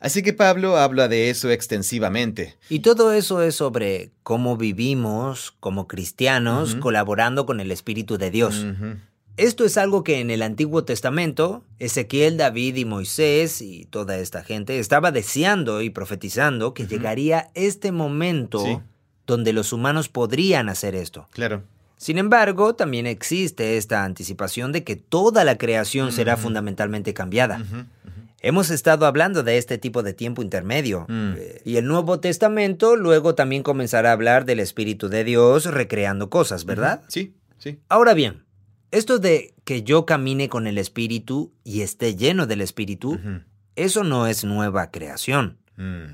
Así 0.00 0.22
que 0.22 0.32
Pablo 0.32 0.78
habla 0.78 1.08
de 1.08 1.28
eso 1.30 1.50
extensivamente. 1.50 2.56
Y 2.70 2.80
todo 2.80 3.12
eso 3.12 3.42
es 3.42 3.54
sobre 3.54 4.10
cómo 4.22 4.56
vivimos 4.56 5.54
como 5.60 5.86
cristianos 5.86 6.74
colaborando 6.74 7.44
con 7.46 7.60
el 7.60 7.70
Espíritu 7.70 8.16
de 8.16 8.30
Dios. 8.30 8.64
Esto 9.40 9.64
es 9.64 9.78
algo 9.78 10.04
que 10.04 10.20
en 10.20 10.30
el 10.30 10.42
Antiguo 10.42 10.84
Testamento, 10.84 11.64
Ezequiel, 11.78 12.36
David 12.36 12.76
y 12.76 12.84
Moisés 12.84 13.62
y 13.62 13.86
toda 13.86 14.18
esta 14.18 14.44
gente 14.44 14.78
estaba 14.78 15.12
deseando 15.12 15.80
y 15.80 15.88
profetizando 15.88 16.74
que 16.74 16.86
llegaría 16.86 17.50
este 17.54 17.90
momento 17.90 18.62
Sí. 18.62 18.78
donde 19.26 19.54
los 19.54 19.72
humanos 19.72 20.10
podrían 20.10 20.68
hacer 20.68 20.94
esto. 20.94 21.26
Claro. 21.32 21.62
Sin 21.96 22.18
embargo, 22.18 22.74
también 22.74 23.06
existe 23.06 23.78
esta 23.78 24.04
anticipación 24.04 24.72
de 24.72 24.84
que 24.84 24.96
toda 24.96 25.42
la 25.44 25.56
creación 25.56 26.12
será 26.12 26.36
fundamentalmente 26.36 27.14
cambiada. 27.14 27.62
Hemos 28.42 28.68
estado 28.68 29.06
hablando 29.06 29.42
de 29.42 29.56
este 29.56 29.78
tipo 29.78 30.02
de 30.02 30.12
tiempo 30.12 30.42
intermedio. 30.42 31.06
Mm. 31.08 31.32
eh, 31.38 31.62
Y 31.64 31.76
el 31.76 31.86
Nuevo 31.86 32.20
Testamento 32.20 32.94
luego 32.94 33.34
también 33.34 33.62
comenzará 33.62 34.10
a 34.10 34.12
hablar 34.12 34.44
del 34.44 34.60
Espíritu 34.60 35.08
de 35.08 35.24
Dios 35.24 35.64
recreando 35.64 36.28
cosas, 36.28 36.66
¿verdad? 36.66 37.02
Sí, 37.08 37.32
sí. 37.58 37.78
Ahora 37.88 38.12
bien, 38.14 38.42
esto 38.90 39.18
de 39.18 39.54
que 39.64 39.82
yo 39.82 40.06
camine 40.06 40.48
con 40.48 40.66
el 40.66 40.78
Espíritu 40.78 41.52
y 41.64 41.82
esté 41.82 42.16
lleno 42.16 42.46
del 42.46 42.60
Espíritu, 42.60 43.18
eso 43.76 44.04
no 44.04 44.26
es 44.26 44.44
nueva 44.44 44.90
creación. 44.90 45.58
Mm. 45.76 46.04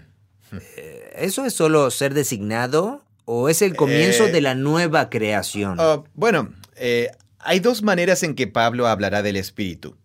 Eh, 0.77 1.13
¿Eso 1.17 1.45
es 1.45 1.55
solo 1.55 1.91
ser 1.91 2.15
designado 2.15 3.03
o 3.25 3.49
es 3.49 3.63
el 3.63 3.75
comienzo 3.75 4.27
Eh, 4.27 4.33
de 4.33 4.41
la 4.41 4.55
nueva 4.55 5.11
creación? 5.11 5.77
Ah, 5.81 6.03
bueno, 6.15 6.53
eh, 6.77 7.11
hay 7.39 7.61
dos 7.61 7.83
maneras 7.83 8.23
en 8.23 8.35
que 8.35 8.47
Pablo 8.47 8.87
hablará 8.87 9.23
del 9.23 9.37
Espíritu. 9.37 9.97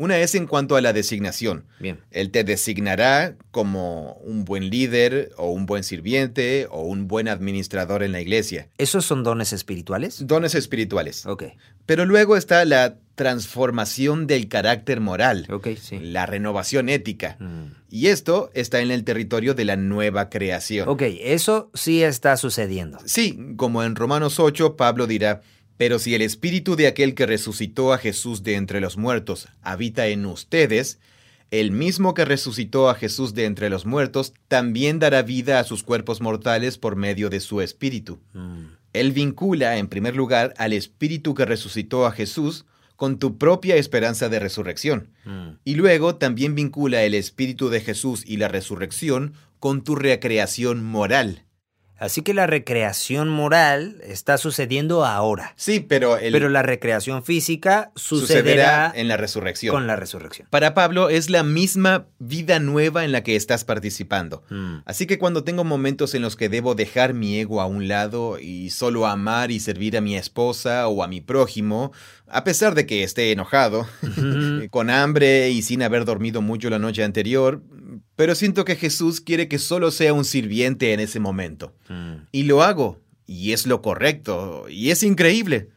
Una 0.00 0.16
es 0.16 0.34
en 0.34 0.46
cuanto 0.46 0.76
a 0.76 0.80
la 0.80 0.94
designación. 0.94 1.66
Bien. 1.78 2.00
Él 2.10 2.30
te 2.30 2.42
designará 2.42 3.36
como 3.50 4.14
un 4.24 4.46
buen 4.46 4.70
líder 4.70 5.30
o 5.36 5.50
un 5.50 5.66
buen 5.66 5.84
sirviente 5.84 6.66
o 6.70 6.80
un 6.80 7.06
buen 7.06 7.28
administrador 7.28 8.02
en 8.02 8.12
la 8.12 8.22
iglesia. 8.22 8.70
¿Esos 8.78 9.04
son 9.04 9.24
dones 9.24 9.52
espirituales? 9.52 10.26
Dones 10.26 10.54
espirituales. 10.54 11.26
Ok, 11.26 11.44
Pero 11.84 12.06
luego 12.06 12.38
está 12.38 12.64
la 12.64 12.96
transformación 13.14 14.26
del 14.26 14.48
carácter 14.48 15.00
moral, 15.00 15.46
ok, 15.50 15.68
sí. 15.78 15.98
la 15.98 16.24
renovación 16.24 16.88
ética. 16.88 17.36
Mm. 17.38 17.64
Y 17.90 18.06
esto 18.06 18.50
está 18.54 18.80
en 18.80 18.90
el 18.90 19.04
territorio 19.04 19.52
de 19.52 19.66
la 19.66 19.76
nueva 19.76 20.30
creación. 20.30 20.88
Ok, 20.88 21.02
eso 21.20 21.70
sí 21.74 22.02
está 22.02 22.38
sucediendo. 22.38 22.96
Sí, 23.04 23.38
como 23.56 23.82
en 23.82 23.96
Romanos 23.96 24.40
8, 24.40 24.76
Pablo 24.76 25.06
dirá, 25.06 25.42
pero 25.80 25.98
si 25.98 26.14
el 26.14 26.20
espíritu 26.20 26.76
de 26.76 26.86
aquel 26.86 27.14
que 27.14 27.24
resucitó 27.24 27.94
a 27.94 27.96
Jesús 27.96 28.42
de 28.42 28.56
entre 28.56 28.82
los 28.82 28.98
muertos 28.98 29.48
habita 29.62 30.08
en 30.08 30.26
ustedes, 30.26 30.98
el 31.50 31.70
mismo 31.70 32.12
que 32.12 32.26
resucitó 32.26 32.90
a 32.90 32.94
Jesús 32.94 33.32
de 33.32 33.46
entre 33.46 33.70
los 33.70 33.86
muertos 33.86 34.34
también 34.46 34.98
dará 34.98 35.22
vida 35.22 35.58
a 35.58 35.64
sus 35.64 35.82
cuerpos 35.82 36.20
mortales 36.20 36.76
por 36.76 36.96
medio 36.96 37.30
de 37.30 37.40
su 37.40 37.62
espíritu. 37.62 38.20
Mm. 38.34 38.64
Él 38.92 39.12
vincula, 39.12 39.78
en 39.78 39.88
primer 39.88 40.14
lugar, 40.16 40.52
al 40.58 40.74
espíritu 40.74 41.34
que 41.34 41.46
resucitó 41.46 42.04
a 42.04 42.12
Jesús 42.12 42.66
con 42.96 43.18
tu 43.18 43.38
propia 43.38 43.76
esperanza 43.76 44.28
de 44.28 44.38
resurrección. 44.38 45.08
Mm. 45.24 45.52
Y 45.64 45.76
luego 45.76 46.16
también 46.16 46.54
vincula 46.54 47.04
el 47.04 47.14
espíritu 47.14 47.70
de 47.70 47.80
Jesús 47.80 48.22
y 48.26 48.36
la 48.36 48.48
resurrección 48.48 49.32
con 49.58 49.82
tu 49.82 49.94
recreación 49.94 50.84
moral. 50.84 51.46
Así 52.00 52.22
que 52.22 52.32
la 52.32 52.46
recreación 52.46 53.28
moral 53.28 54.00
está 54.02 54.38
sucediendo 54.38 55.04
ahora. 55.04 55.52
Sí, 55.56 55.80
pero 55.80 56.16
el 56.16 56.32
Pero 56.32 56.48
la 56.48 56.62
recreación 56.62 57.22
física 57.22 57.92
sucederá 57.94 58.40
sucederá 58.40 58.92
en 58.94 59.06
la 59.06 59.18
resurrección. 59.18 59.74
con 59.74 59.86
la 59.86 59.96
resurrección. 59.96 60.48
Para 60.50 60.72
Pablo 60.72 61.10
es 61.10 61.28
la 61.28 61.42
misma 61.42 62.06
vida 62.18 62.58
nueva 62.58 63.04
en 63.04 63.12
la 63.12 63.22
que 63.22 63.36
estás 63.36 63.64
participando. 63.64 64.42
Mm. 64.48 64.78
Así 64.86 65.06
que 65.06 65.18
cuando 65.18 65.44
tengo 65.44 65.62
momentos 65.62 66.14
en 66.14 66.22
los 66.22 66.36
que 66.36 66.48
debo 66.48 66.74
dejar 66.74 67.12
mi 67.12 67.38
ego 67.38 67.60
a 67.60 67.66
un 67.66 67.86
lado 67.86 68.38
y 68.40 68.70
solo 68.70 69.06
amar 69.06 69.50
y 69.50 69.60
servir 69.60 69.98
a 69.98 70.00
mi 70.00 70.16
esposa 70.16 70.88
o 70.88 71.02
a 71.02 71.08
mi 71.08 71.20
prójimo, 71.20 71.92
a 72.28 72.44
pesar 72.44 72.74
de 72.74 72.86
que 72.86 73.02
esté 73.02 73.30
enojado, 73.32 73.86
con 74.70 74.88
hambre 74.88 75.50
y 75.50 75.60
sin 75.60 75.82
haber 75.82 76.06
dormido 76.06 76.40
mucho 76.40 76.70
la 76.70 76.78
noche 76.78 77.04
anterior, 77.04 77.60
pero 78.20 78.34
siento 78.34 78.66
que 78.66 78.76
Jesús 78.76 79.22
quiere 79.22 79.48
que 79.48 79.58
solo 79.58 79.90
sea 79.90 80.12
un 80.12 80.26
sirviente 80.26 80.92
en 80.92 81.00
ese 81.00 81.20
momento. 81.20 81.72
Mm. 81.88 82.16
Y 82.32 82.42
lo 82.42 82.62
hago, 82.62 83.00
y 83.26 83.52
es 83.52 83.66
lo 83.66 83.80
correcto, 83.80 84.66
y 84.68 84.90
es 84.90 85.02
increíble. 85.02 85.70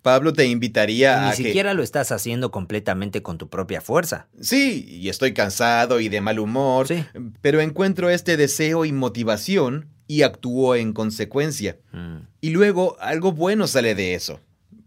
Pablo 0.00 0.32
te 0.32 0.46
invitaría 0.46 1.20
Ni 1.22 1.26
a 1.26 1.30
que... 1.32 1.42
siquiera 1.42 1.74
lo 1.74 1.82
estás 1.82 2.12
haciendo 2.12 2.52
completamente 2.52 3.20
con 3.20 3.36
tu 3.36 3.48
propia 3.48 3.80
fuerza. 3.80 4.28
Sí, 4.40 4.86
y 4.88 5.08
estoy 5.08 5.34
cansado 5.34 5.98
y 5.98 6.08
de 6.08 6.20
mal 6.20 6.38
humor, 6.38 6.86
Sí. 6.86 7.04
pero 7.40 7.60
encuentro 7.60 8.10
este 8.10 8.36
deseo 8.36 8.84
y 8.84 8.92
motivación 8.92 9.88
y 10.06 10.22
actúo 10.22 10.76
en 10.76 10.92
consecuencia. 10.92 11.78
Mm. 11.90 12.18
Y 12.42 12.50
luego 12.50 12.96
algo 13.00 13.32
bueno 13.32 13.66
sale 13.66 13.96
de 13.96 14.14
eso. 14.14 14.38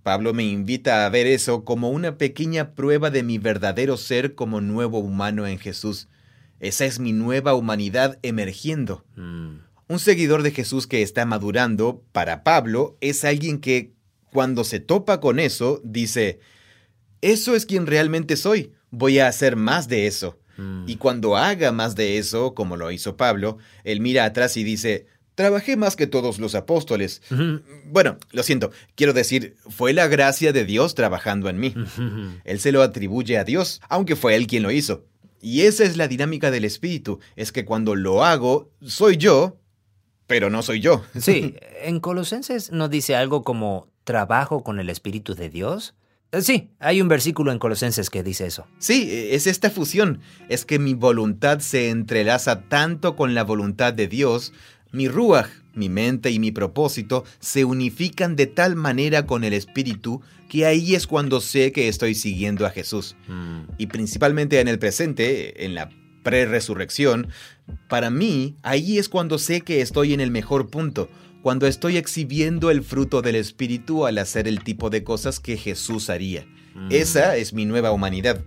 Pablo 0.01 0.33
me 0.33 0.45
invita 0.45 1.05
a 1.05 1.09
ver 1.09 1.27
eso 1.27 1.65
como 1.65 1.89
una 1.89 2.17
pequeña 2.17 2.71
prueba 2.73 3.09
de 3.09 3.21
mi 3.21 3.37
verdadero 3.37 3.97
ser 3.97 4.33
como 4.33 4.61
nuevo 4.61 4.99
humano 4.99 5.45
en 5.45 5.59
Jesús. 5.59 6.07
Esa 6.59 6.85
es 6.85 6.99
mi 6.99 7.13
nueva 7.13 7.53
humanidad 7.53 8.19
emergiendo. 8.21 9.05
Mm. 9.15 9.57
Un 9.87 9.99
seguidor 9.99 10.41
de 10.41 10.51
Jesús 10.51 10.87
que 10.87 11.01
está 11.01 11.25
madurando, 11.25 12.03
para 12.11 12.43
Pablo, 12.43 12.97
es 13.01 13.23
alguien 13.23 13.59
que, 13.59 13.93
cuando 14.31 14.63
se 14.63 14.79
topa 14.79 15.19
con 15.19 15.39
eso, 15.39 15.81
dice, 15.83 16.39
eso 17.21 17.55
es 17.55 17.65
quien 17.65 17.85
realmente 17.85 18.35
soy, 18.35 18.73
voy 18.89 19.19
a 19.19 19.27
hacer 19.27 19.55
más 19.55 19.87
de 19.87 20.07
eso. 20.07 20.39
Mm. 20.57 20.85
Y 20.87 20.95
cuando 20.95 21.37
haga 21.37 21.71
más 21.71 21.95
de 21.95 22.17
eso, 22.17 22.53
como 22.53 22.77
lo 22.77 22.91
hizo 22.91 23.17
Pablo, 23.17 23.57
él 23.83 23.99
mira 24.01 24.25
atrás 24.25 24.57
y 24.57 24.63
dice, 24.63 25.05
trabajé 25.35 25.75
más 25.75 25.95
que 25.95 26.07
todos 26.07 26.39
los 26.39 26.55
apóstoles. 26.55 27.21
Bueno, 27.85 28.17
lo 28.31 28.41
siento, 28.41 28.71
quiero 28.95 29.13
decir, 29.13 29.55
fue 29.69 29.93
la 29.93 30.07
gracia 30.07 30.53
de 30.53 30.65
Dios 30.65 30.95
trabajando 30.95 31.49
en 31.49 31.59
mí. 31.59 31.75
Él 32.43 32.59
se 32.59 32.71
lo 32.71 32.81
atribuye 32.81 33.37
a 33.37 33.43
Dios, 33.43 33.81
aunque 33.89 34.15
fue 34.15 34.35
Él 34.35 34.47
quien 34.47 34.63
lo 34.63 34.71
hizo. 34.71 35.05
Y 35.45 35.61
esa 35.67 35.83
es 35.83 35.95
la 35.95 36.07
dinámica 36.07 36.49
del 36.49 36.65
Espíritu, 36.65 37.19
es 37.35 37.51
que 37.51 37.65
cuando 37.65 37.93
lo 37.93 38.25
hago, 38.25 38.71
soy 38.81 39.17
yo, 39.17 39.59
pero 40.25 40.49
no 40.49 40.63
soy 40.63 40.79
yo. 40.79 41.03
Sí, 41.21 41.53
en 41.83 41.99
Colosenses 41.99 42.71
no 42.71 42.89
dice 42.89 43.15
algo 43.15 43.43
como 43.43 43.87
trabajo 44.05 44.63
con 44.63 44.79
el 44.79 44.89
Espíritu 44.89 45.35
de 45.35 45.51
Dios. 45.51 45.93
Eh, 46.31 46.41
Sí, 46.41 46.71
hay 46.79 46.99
un 46.99 47.09
versículo 47.09 47.51
en 47.51 47.59
Colosenses 47.59 48.09
que 48.09 48.23
dice 48.23 48.47
eso. 48.47 48.65
Sí, 48.79 49.07
es 49.29 49.45
esta 49.45 49.69
fusión, 49.69 50.19
es 50.49 50.65
que 50.65 50.79
mi 50.79 50.95
voluntad 50.95 51.59
se 51.59 51.89
entrelaza 51.89 52.61
tanto 52.61 53.15
con 53.15 53.35
la 53.35 53.43
voluntad 53.43 53.93
de 53.93 54.07
Dios, 54.07 54.51
mi 54.91 55.07
ruach, 55.07 55.49
mi 55.75 55.89
mente 55.89 56.31
y 56.31 56.39
mi 56.39 56.51
propósito 56.51 57.23
se 57.39 57.65
unifican 57.65 58.35
de 58.35 58.47
tal 58.47 58.75
manera 58.75 59.27
con 59.27 59.43
el 59.43 59.53
Espíritu 59.53 60.23
que 60.49 60.65
ahí 60.65 60.95
es 60.95 61.07
cuando 61.07 61.41
sé 61.41 61.71
que 61.71 61.87
estoy 61.87 62.15
siguiendo 62.15 62.65
a 62.65 62.69
Jesús. 62.69 63.15
Mm. 63.27 63.71
y 63.77 63.87
principalmente 63.87 64.59
en 64.59 64.67
el 64.67 64.79
presente, 64.79 65.65
en 65.65 65.75
la 65.75 65.89
pre-resurrección, 66.23 67.29
para 67.87 68.09
mí, 68.09 68.57
ahí 68.63 68.97
es 68.97 69.09
cuando 69.09 69.37
sé 69.37 69.61
que 69.61 69.81
estoy 69.81 70.13
en 70.13 70.19
el 70.19 70.31
mejor 70.31 70.69
punto, 70.69 71.09
cuando 71.41 71.67
estoy 71.67 71.97
exhibiendo 71.97 72.71
el 72.71 72.83
fruto 72.83 73.21
del 73.21 73.35
Espíritu 73.35 74.05
al 74.07 74.17
hacer 74.17 74.47
el 74.47 74.63
tipo 74.63 74.89
de 74.89 75.03
cosas 75.03 75.39
que 75.39 75.57
Jesús 75.57 76.09
haría. 76.09 76.45
Mm. 76.73 76.87
Esa 76.89 77.37
es 77.37 77.53
mi 77.53 77.65
nueva 77.65 77.91
humanidad. 77.91 78.43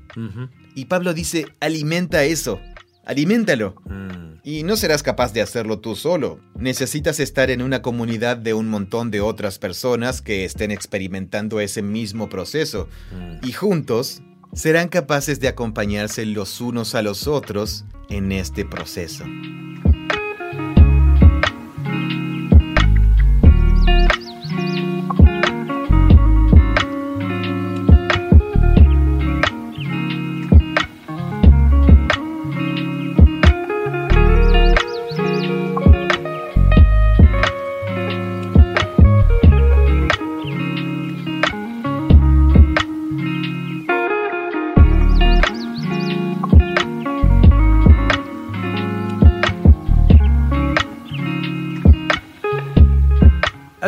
Y 0.75 0.85
Pablo 0.85 1.15
dice, 1.15 1.47
alimenta 1.61 2.25
eso, 2.25 2.61
aliméntalo. 3.09 3.75
Mm. 3.87 4.39
Y 4.45 4.63
no 4.63 4.77
serás 4.77 5.03
capaz 5.03 5.33
de 5.33 5.43
hacerlo 5.43 5.81
tú 5.81 5.97
solo. 5.97 6.41
Necesitas 6.55 7.19
estar 7.19 7.51
en 7.51 7.61
una 7.61 7.83
comunidad 7.83 8.37
de 8.37 8.55
un 8.55 8.69
montón 8.69 9.11
de 9.11 9.21
otras 9.21 9.59
personas 9.59 10.23
que 10.23 10.45
estén 10.45 10.71
experimentando 10.71 11.59
ese 11.59 11.83
mismo 11.83 12.29
proceso. 12.29 12.89
Mm. 13.11 13.47
Y 13.49 13.53
juntos 13.53 14.23
serán 14.53 14.89
capaces 14.89 15.41
de 15.41 15.49
acompañarse 15.49 16.25
los 16.25 16.61
unos 16.61 16.95
a 16.95 17.03
los 17.03 17.27
otros 17.27 17.85
en 18.09 18.31
este 18.31 18.65
proceso. 18.65 19.25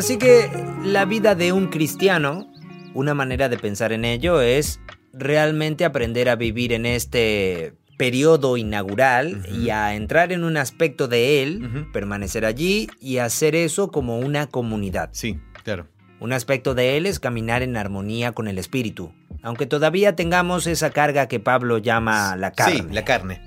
Así 0.00 0.16
que 0.16 0.50
la 0.82 1.04
vida 1.04 1.34
de 1.34 1.52
un 1.52 1.66
cristiano, 1.66 2.50
una 2.94 3.12
manera 3.12 3.50
de 3.50 3.58
pensar 3.58 3.92
en 3.92 4.06
ello 4.06 4.40
es 4.40 4.80
realmente 5.12 5.84
aprender 5.84 6.30
a 6.30 6.36
vivir 6.36 6.72
en 6.72 6.86
este 6.86 7.74
periodo 7.98 8.56
inaugural 8.56 9.42
y 9.52 9.68
a 9.68 9.94
entrar 9.94 10.32
en 10.32 10.44
un 10.44 10.56
aspecto 10.56 11.06
de 11.06 11.42
él, 11.42 11.86
permanecer 11.92 12.46
allí 12.46 12.88
y 12.98 13.18
hacer 13.18 13.54
eso 13.54 13.90
como 13.90 14.18
una 14.18 14.46
comunidad. 14.46 15.10
Sí, 15.12 15.38
claro. 15.64 15.86
Un 16.18 16.32
aspecto 16.32 16.74
de 16.74 16.96
él 16.96 17.04
es 17.04 17.20
caminar 17.20 17.62
en 17.62 17.76
armonía 17.76 18.32
con 18.32 18.48
el 18.48 18.56
espíritu, 18.56 19.12
aunque 19.42 19.66
todavía 19.66 20.16
tengamos 20.16 20.66
esa 20.66 20.88
carga 20.92 21.28
que 21.28 21.40
Pablo 21.40 21.76
llama 21.76 22.36
la 22.36 22.52
carne. 22.52 22.76
Sí, 22.76 22.84
la 22.90 23.04
carne. 23.04 23.42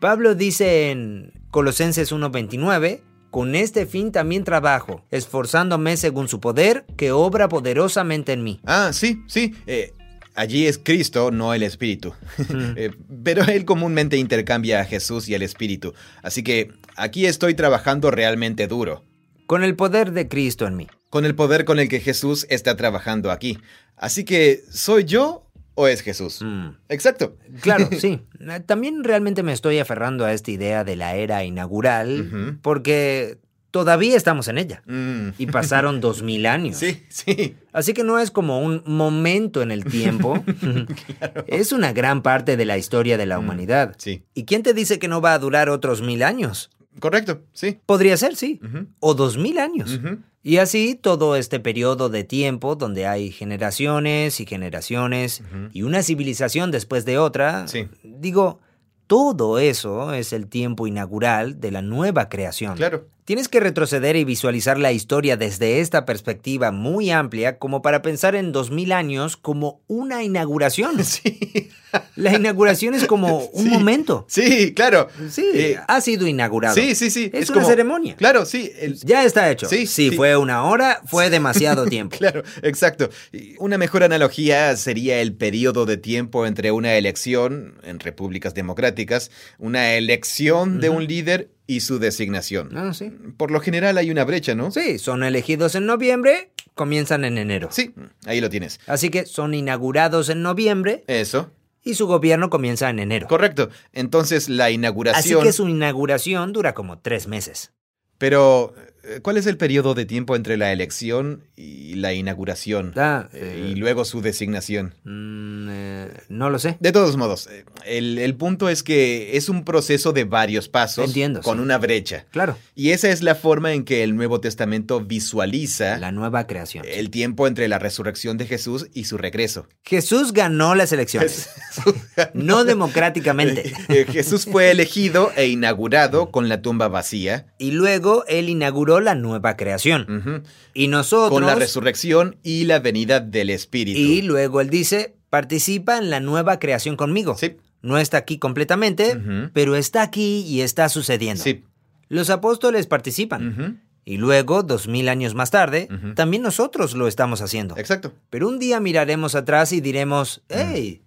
Pablo 0.00 0.34
dice 0.34 0.92
en 0.92 1.34
Colosenses 1.50 2.10
1:29, 2.10 3.02
con 3.30 3.54
este 3.54 3.86
fin 3.86 4.12
también 4.12 4.44
trabajo, 4.44 5.04
esforzándome 5.10 5.96
según 5.96 6.28
su 6.28 6.40
poder, 6.40 6.84
que 6.96 7.12
obra 7.12 7.48
poderosamente 7.48 8.32
en 8.32 8.44
mí. 8.44 8.60
Ah, 8.64 8.90
sí, 8.92 9.22
sí. 9.28 9.54
Eh, 9.66 9.94
Allí 10.34 10.66
es 10.66 10.78
Cristo, 10.78 11.30
no 11.30 11.52
el 11.54 11.62
Espíritu. 11.62 12.14
Eh, 12.76 12.92
pero 13.24 13.44
él 13.44 13.64
comúnmente 13.64 14.16
intercambia 14.16 14.80
a 14.80 14.84
Jesús 14.84 15.28
y 15.28 15.34
al 15.34 15.42
Espíritu. 15.42 15.92
Así 16.22 16.42
que 16.42 16.72
aquí 16.96 17.26
estoy 17.26 17.54
trabajando 17.54 18.10
realmente 18.10 18.66
duro. 18.66 19.04
Con 19.46 19.64
el 19.64 19.76
poder 19.76 20.12
de 20.12 20.28
Cristo 20.28 20.66
en 20.66 20.76
mí. 20.76 20.86
Con 21.10 21.24
el 21.24 21.34
poder 21.34 21.64
con 21.64 21.78
el 21.78 21.88
que 21.88 22.00
Jesús 22.00 22.46
está 22.48 22.76
trabajando 22.76 23.30
aquí. 23.30 23.58
Así 23.96 24.24
que, 24.24 24.62
¿soy 24.70 25.04
yo 25.04 25.49
o 25.74 25.88
es 25.88 26.02
Jesús? 26.02 26.40
Mm. 26.42 26.70
Exacto. 26.88 27.36
Claro, 27.60 27.88
sí. 27.98 28.20
También 28.66 29.04
realmente 29.04 29.42
me 29.42 29.52
estoy 29.52 29.78
aferrando 29.78 30.24
a 30.24 30.32
esta 30.32 30.50
idea 30.50 30.84
de 30.84 30.96
la 30.96 31.14
era 31.14 31.44
inaugural, 31.44 32.58
porque 32.62 33.38
todavía 33.70 34.16
estamos 34.16 34.48
en 34.48 34.58
ella. 34.58 34.82
Mm. 34.86 35.30
Y 35.38 35.46
pasaron 35.46 36.00
dos 36.00 36.22
mil 36.22 36.46
años. 36.46 36.76
Sí, 36.80 37.04
sí. 37.08 37.56
Así 37.72 37.92
que 37.92 38.04
no 38.04 38.18
es 38.18 38.30
como 38.30 38.60
un 38.60 38.82
momento 38.86 39.62
en 39.62 39.70
el 39.70 39.84
tiempo. 39.84 40.42
Es 41.46 41.72
una 41.72 41.92
gran 41.92 42.22
parte 42.22 42.56
de 42.56 42.64
la 42.64 42.78
historia 42.78 43.18
de 43.18 43.26
la 43.26 43.38
mm, 43.38 43.44
humanidad. 43.44 43.94
Sí. 43.98 44.24
¿Y 44.34 44.44
quién 44.44 44.62
te 44.62 44.72
dice 44.72 44.98
que 44.98 45.08
no 45.08 45.20
va 45.20 45.34
a 45.34 45.38
durar 45.38 45.68
otros 45.68 46.00
mil 46.02 46.22
años? 46.22 46.70
Correcto, 46.98 47.42
sí. 47.52 47.78
Podría 47.86 48.16
ser, 48.16 48.36
sí. 48.36 48.60
O 48.98 49.14
dos 49.14 49.36
mil 49.36 49.58
años. 49.58 50.00
Y 50.42 50.56
así 50.56 50.98
todo 51.00 51.36
este 51.36 51.60
periodo 51.60 52.08
de 52.08 52.24
tiempo 52.24 52.74
donde 52.74 53.06
hay 53.06 53.30
generaciones 53.30 54.40
y 54.40 54.46
generaciones 54.46 55.42
y 55.72 55.82
una 55.82 56.02
civilización 56.02 56.70
después 56.70 57.04
de 57.04 57.18
otra. 57.18 57.68
Sí. 57.68 57.88
Digo, 58.02 58.60
todo 59.06 59.58
eso 59.58 60.14
es 60.14 60.32
el 60.32 60.46
tiempo 60.46 60.86
inaugural 60.86 61.60
de 61.60 61.70
la 61.70 61.82
nueva 61.82 62.28
creación. 62.28 62.76
Claro. 62.76 63.08
Tienes 63.24 63.48
que 63.48 63.60
retroceder 63.60 64.16
y 64.16 64.24
visualizar 64.24 64.78
la 64.78 64.92
historia 64.92 65.36
desde 65.36 65.80
esta 65.80 66.04
perspectiva 66.04 66.72
muy 66.72 67.10
amplia 67.10 67.58
como 67.58 67.82
para 67.82 68.02
pensar 68.02 68.34
en 68.34 68.52
2000 68.52 68.92
años 68.92 69.36
como 69.36 69.80
una 69.86 70.22
inauguración. 70.22 71.00
Sí. 71.10 71.70
La 72.14 72.34
inauguración 72.34 72.94
es 72.94 73.04
como 73.04 73.46
un 73.52 73.68
momento. 73.68 74.24
Sí, 74.28 74.72
claro. 74.74 75.08
Sí, 75.28 75.44
eh, 75.54 75.78
ha 75.86 76.00
sido 76.00 76.26
inaugurado. 76.26 76.74
Sí, 76.74 76.94
sí, 76.94 77.10
sí. 77.10 77.30
Es, 77.32 77.50
una 77.50 77.64
ceremonia. 77.64 78.14
Claro, 78.16 78.46
sí. 78.46 78.70
Ya 79.04 79.24
está 79.24 79.50
hecho. 79.50 79.68
Sí, 79.68 79.86
sí, 79.86 80.10
fue 80.12 80.36
una 80.36 80.64
hora, 80.64 81.02
fue 81.06 81.30
demasiado 81.30 81.84
tiempo. 81.88 82.16
claro, 82.16 82.42
exacto. 82.62 83.10
Una 83.58 83.78
mejor 83.78 84.04
analogía 84.04 84.76
sería 84.76 85.20
el 85.20 85.34
periodo 85.34 85.86
de 85.86 85.96
tiempo 85.96 86.46
entre 86.46 86.70
una 86.70 86.94
elección 86.94 87.74
en 87.82 87.98
repúblicas 87.98 88.54
democráticas, 88.54 89.30
una 89.58 89.94
elección 89.94 90.80
de 90.80 90.90
un 90.90 91.06
líder 91.06 91.50
y 91.70 91.78
su 91.78 92.00
designación. 92.00 92.76
Ah, 92.76 92.92
sí. 92.92 93.12
Por 93.36 93.52
lo 93.52 93.60
general 93.60 93.96
hay 93.96 94.10
una 94.10 94.24
brecha, 94.24 94.56
¿no? 94.56 94.72
Sí, 94.72 94.98
son 94.98 95.22
elegidos 95.22 95.76
en 95.76 95.86
noviembre, 95.86 96.50
comienzan 96.74 97.24
en 97.24 97.38
enero. 97.38 97.68
Sí, 97.70 97.94
ahí 98.26 98.40
lo 98.40 98.50
tienes. 98.50 98.80
Así 98.88 99.08
que 99.08 99.24
son 99.24 99.54
inaugurados 99.54 100.30
en 100.30 100.42
noviembre. 100.42 101.04
Eso. 101.06 101.52
Y 101.84 101.94
su 101.94 102.08
gobierno 102.08 102.50
comienza 102.50 102.90
en 102.90 102.98
enero. 102.98 103.28
Correcto. 103.28 103.70
Entonces 103.92 104.48
la 104.48 104.72
inauguración... 104.72 105.38
Así 105.38 105.46
que 105.46 105.52
su 105.52 105.68
inauguración 105.68 106.52
dura 106.52 106.74
como 106.74 106.98
tres 106.98 107.28
meses. 107.28 107.72
Pero 108.18 108.74
¿Cuál 109.22 109.36
es 109.36 109.46
el 109.46 109.56
periodo 109.56 109.94
de 109.94 110.04
tiempo 110.04 110.36
entre 110.36 110.56
la 110.56 110.72
elección 110.72 111.44
y 111.56 111.94
la 111.94 112.12
inauguración? 112.12 112.92
Ah, 112.96 113.28
eh, 113.32 113.70
y 113.70 113.74
luego 113.74 114.04
su 114.04 114.20
designación. 114.20 114.94
Mm, 115.04 115.68
eh, 115.70 116.08
no 116.28 116.50
lo 116.50 116.58
sé. 116.58 116.76
De 116.80 116.92
todos 116.92 117.16
modos, 117.16 117.48
el, 117.84 118.34
punto 118.36 118.68
es 118.68 118.82
que 118.82 119.36
es 119.36 119.48
un 119.48 119.64
proceso 119.64 120.12
de 120.12 120.24
varios 120.24 120.68
pasos 120.68 121.06
Entiendo, 121.06 121.40
con 121.40 121.60
una 121.60 121.78
brecha. 121.78 122.26
Claro. 122.30 122.56
Y 122.74 122.90
esa 122.90 123.10
es 123.10 123.22
la 123.22 123.34
forma 123.34 123.72
en 123.72 123.84
que 123.84 124.02
el 124.02 124.16
Nuevo 124.16 124.40
Testamento 124.40 125.00
visualiza 125.00 125.98
la 125.98 126.12
nueva 126.12 126.46
creación. 126.46 126.84
El 126.88 127.10
tiempo 127.10 127.46
entre 127.46 127.68
la 127.68 127.78
resurrección 127.78 128.38
de 128.38 128.46
Jesús 128.46 128.88
y 128.94 129.04
su 129.04 129.18
regreso. 129.18 129.66
Jesús 129.82 130.32
ganó 130.32 130.74
las 130.74 130.92
elecciones. 130.92 131.50
no 132.34 132.64
democráticamente. 132.64 133.72
Jesús 134.08 134.46
fue 134.46 134.70
elegido 134.70 135.32
e 135.36 135.46
inaugurado 135.48 136.30
con 136.30 136.48
la 136.48 136.62
tumba 136.62 136.88
vacía. 136.88 137.46
Y 137.58 137.72
luego 137.72 138.24
él 138.26 138.48
inauguró 138.48 138.89
la 138.98 139.14
nueva 139.14 139.56
creación. 139.56 140.42
Y 140.74 140.88
nosotros... 140.88 141.30
Con 141.30 141.46
la 141.46 141.54
resurrección 141.54 142.38
y 142.42 142.64
la 142.64 142.80
venida 142.80 143.20
del 143.20 143.50
Espíritu. 143.50 144.00
Y 144.00 144.22
luego 144.22 144.60
él 144.60 144.70
dice, 144.70 145.14
participa 145.28 145.98
en 145.98 146.10
la 146.10 146.18
nueva 146.18 146.58
creación 146.58 146.96
conmigo. 146.96 147.36
Sí. 147.36 147.58
No 147.82 147.98
está 147.98 148.16
aquí 148.16 148.38
completamente, 148.38 149.20
pero 149.52 149.76
está 149.76 150.02
aquí 150.02 150.40
y 150.40 150.62
está 150.62 150.88
sucediendo. 150.88 151.44
Sí. 151.44 151.62
Los 152.08 152.28
apóstoles 152.28 152.88
participan. 152.88 153.82
Y 154.04 154.16
luego, 154.16 154.62
dos 154.62 154.88
mil 154.88 155.08
años 155.08 155.34
más 155.34 155.50
tarde, 155.50 155.88
también 156.16 156.42
nosotros 156.42 156.94
lo 156.94 157.06
estamos 157.06 157.42
haciendo. 157.42 157.76
Exacto. 157.76 158.12
Pero 158.30 158.48
un 158.48 158.58
día 158.58 158.80
miraremos 158.80 159.34
atrás 159.34 159.72
y 159.72 159.80
diremos, 159.80 160.42
hey, 160.48 161.02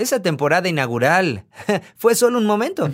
esa 0.00 0.22
temporada 0.22 0.68
inaugural 0.68 1.44
fue 1.96 2.14
solo 2.14 2.38
un 2.38 2.46
momento. 2.46 2.90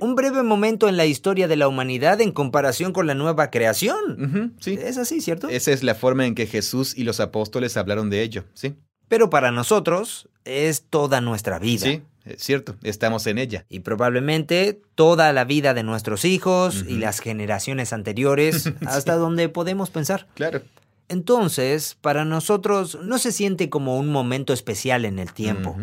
Un 0.00 0.14
breve 0.14 0.42
momento 0.42 0.88
en 0.88 0.96
la 0.96 1.06
historia 1.06 1.48
de 1.48 1.56
la 1.56 1.68
humanidad 1.68 2.20
en 2.20 2.32
comparación 2.32 2.92
con 2.92 3.06
la 3.06 3.14
nueva 3.14 3.50
creación. 3.50 4.56
Sí. 4.60 4.78
Es 4.80 4.98
así, 4.98 5.20
¿cierto? 5.20 5.48
Esa 5.48 5.72
es 5.72 5.82
la 5.82 5.94
forma 5.94 6.26
en 6.26 6.34
que 6.34 6.46
Jesús 6.46 6.96
y 6.96 7.04
los 7.04 7.20
apóstoles 7.20 7.76
hablaron 7.76 8.10
de 8.10 8.22
ello, 8.22 8.44
sí. 8.54 8.74
Pero 9.08 9.30
para 9.30 9.50
nosotros 9.50 10.28
es 10.44 10.84
toda 10.88 11.20
nuestra 11.20 11.58
vida. 11.58 11.86
Sí, 11.86 12.02
es 12.24 12.42
cierto, 12.42 12.76
estamos 12.82 13.26
en 13.26 13.38
ella. 13.38 13.64
Y 13.68 13.80
probablemente 13.80 14.80
toda 14.94 15.32
la 15.32 15.44
vida 15.44 15.72
de 15.72 15.82
nuestros 15.82 16.24
hijos 16.24 16.84
y 16.86 16.98
las 16.98 17.20
generaciones 17.20 17.92
anteriores, 17.92 18.72
hasta 18.86 19.16
donde 19.16 19.48
podemos 19.48 19.90
pensar. 19.90 20.26
Claro. 20.34 20.60
Entonces, 21.08 21.96
para 22.00 22.26
nosotros 22.26 22.98
no 23.02 23.18
se 23.18 23.32
siente 23.32 23.70
como 23.70 23.98
un 23.98 24.10
momento 24.10 24.52
especial 24.52 25.06
en 25.06 25.18
el 25.18 25.32
tiempo. 25.32 25.76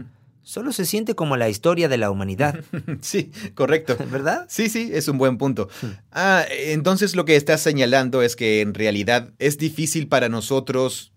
Solo 0.45 0.71
se 0.71 0.85
siente 0.85 1.15
como 1.15 1.37
la 1.37 1.49
historia 1.49 1.89
de 1.89 1.97
la 1.97 2.11
humanidad. 2.11 2.63
Sí, 3.01 3.31
correcto. 3.55 3.97
¿Verdad? 4.11 4.45
Sí, 4.47 4.69
sí, 4.69 4.91
es 4.93 5.07
un 5.07 5.17
buen 5.17 5.37
punto. 5.39 5.67
Hmm. 5.81 5.87
Ah, 6.11 6.45
entonces 6.49 7.15
lo 7.15 7.25
que 7.25 7.35
estás 7.35 7.61
señalando 7.61 8.21
es 8.21 8.35
que 8.35 8.61
en 8.61 8.75
realidad 8.75 9.33
es 9.39 9.57
difícil 9.57 10.07
para 10.07 10.29
nosotros 10.29 11.11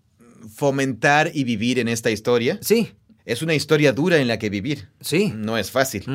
fomentar 0.53 1.29
y 1.33 1.43
vivir 1.43 1.77
en 1.77 1.87
esta 1.87 2.09
historia. 2.09 2.57
Sí. 2.61 2.93
Es 3.25 3.43
una 3.43 3.53
historia 3.53 3.93
dura 3.93 4.17
en 4.17 4.27
la 4.27 4.39
que 4.39 4.49
vivir. 4.49 4.89
Sí. 4.99 5.31
No 5.35 5.59
es 5.59 5.69
fácil. 5.69 6.05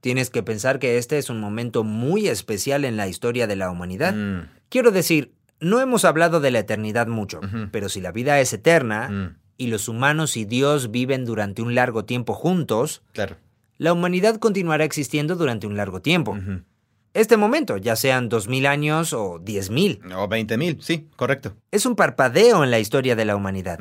Tienes 0.00 0.28
que 0.28 0.42
pensar 0.42 0.80
que 0.80 0.98
este 0.98 1.18
es 1.18 1.30
un 1.30 1.40
momento 1.40 1.84
muy 1.84 2.26
especial 2.26 2.84
en 2.84 2.96
la 2.96 3.06
historia 3.06 3.46
de 3.46 3.54
la 3.54 3.70
humanidad. 3.70 4.14
Mm. 4.14 4.48
Quiero 4.68 4.90
decir, 4.90 5.32
no 5.60 5.80
hemos 5.80 6.04
hablado 6.04 6.40
de 6.40 6.50
la 6.50 6.58
eternidad 6.58 7.06
mucho, 7.06 7.40
pero 7.70 7.88
si 7.88 8.00
la 8.00 8.10
vida 8.10 8.40
es 8.40 8.52
eterna, 8.52 9.08
mm 9.08 9.47
y 9.58 9.66
los 9.66 9.88
humanos 9.88 10.36
y 10.36 10.44
Dios 10.44 10.90
viven 10.90 11.26
durante 11.26 11.60
un 11.60 11.74
largo 11.74 12.04
tiempo 12.04 12.32
juntos, 12.32 13.02
claro. 13.12 13.36
la 13.76 13.92
humanidad 13.92 14.36
continuará 14.36 14.84
existiendo 14.84 15.34
durante 15.34 15.66
un 15.66 15.76
largo 15.76 16.00
tiempo. 16.00 16.38
Este 17.12 17.36
momento, 17.36 17.76
ya 17.76 17.96
sean 17.96 18.28
dos 18.28 18.46
mil 18.46 18.66
años 18.66 19.12
o 19.12 19.40
diez 19.42 19.68
mil. 19.68 20.00
O 20.16 20.28
veinte 20.28 20.56
mil, 20.56 20.78
sí, 20.80 21.08
correcto. 21.16 21.56
Es 21.72 21.84
un 21.84 21.96
parpadeo 21.96 22.62
en 22.62 22.70
la 22.70 22.78
historia 22.78 23.16
de 23.16 23.24
la 23.24 23.34
humanidad. 23.34 23.80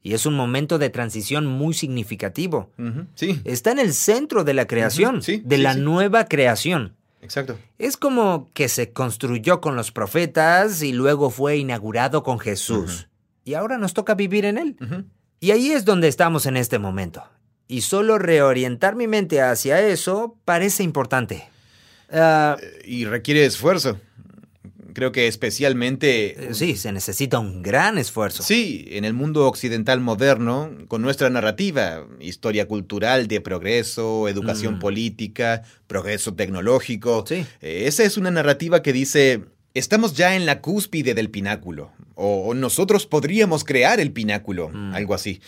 Y 0.00 0.14
es 0.14 0.24
un 0.24 0.34
momento 0.34 0.78
de 0.78 0.88
transición 0.88 1.46
muy 1.46 1.74
significativo. 1.74 2.70
Sí. 3.14 3.40
Está 3.44 3.72
en 3.72 3.80
el 3.80 3.94
centro 3.94 4.44
de 4.44 4.54
la 4.54 4.66
creación, 4.66 5.20
de 5.20 5.58
la 5.58 5.74
nueva 5.74 6.26
creación. 6.26 6.94
Exacto. 7.20 7.58
Es 7.78 7.96
como 7.96 8.48
que 8.54 8.68
se 8.68 8.92
construyó 8.92 9.60
con 9.60 9.74
los 9.74 9.90
profetas 9.90 10.82
y 10.82 10.92
luego 10.92 11.30
fue 11.30 11.56
inaugurado 11.56 12.22
con 12.22 12.38
Jesús 12.38 13.08
y 13.48 13.54
ahora 13.54 13.78
nos 13.78 13.94
toca 13.94 14.14
vivir 14.14 14.44
en 14.44 14.58
él. 14.58 14.76
Y 15.40 15.52
ahí 15.52 15.70
es 15.70 15.86
donde 15.86 16.06
estamos 16.08 16.44
en 16.44 16.58
este 16.58 16.78
momento. 16.78 17.24
Y 17.66 17.80
solo 17.80 18.18
reorientar 18.18 18.94
mi 18.94 19.06
mente 19.06 19.40
hacia 19.40 19.80
eso 19.80 20.36
parece 20.44 20.82
importante. 20.82 21.48
Ah, 22.10 22.58
y 22.84 23.06
requiere 23.06 23.46
esfuerzo. 23.46 23.98
Creo 24.92 25.12
que 25.12 25.28
especialmente... 25.28 26.50
Eh, 26.50 26.54
sí, 26.54 26.76
se 26.76 26.92
necesita 26.92 27.38
un 27.38 27.62
gran 27.62 27.96
esfuerzo. 27.96 28.42
Sí, 28.42 28.84
en 28.90 29.06
el 29.06 29.14
mundo 29.14 29.46
occidental 29.46 30.00
moderno, 30.00 30.70
con 30.86 31.00
nuestra 31.00 31.30
narrativa, 31.30 32.06
historia 32.20 32.68
cultural 32.68 33.28
de 33.28 33.40
progreso, 33.40 34.28
educación 34.28 34.74
mm. 34.74 34.78
política, 34.80 35.62
progreso 35.86 36.34
tecnológico. 36.34 37.24
Sí. 37.26 37.46
Eh, 37.62 37.84
esa 37.86 38.02
es 38.02 38.18
una 38.18 38.30
narrativa 38.30 38.82
que 38.82 38.92
dice, 38.92 39.44
estamos 39.74 40.14
ya 40.14 40.34
en 40.36 40.46
la 40.46 40.60
cúspide 40.60 41.14
del 41.14 41.30
pináculo 41.30 41.90
o 42.14 42.54
nosotros 42.54 43.06
podríamos 43.06 43.64
crear 43.64 44.00
el 44.00 44.12
pináculo, 44.12 44.70
Mm. 44.70 44.94
algo 44.94 45.14
así. 45.14 45.40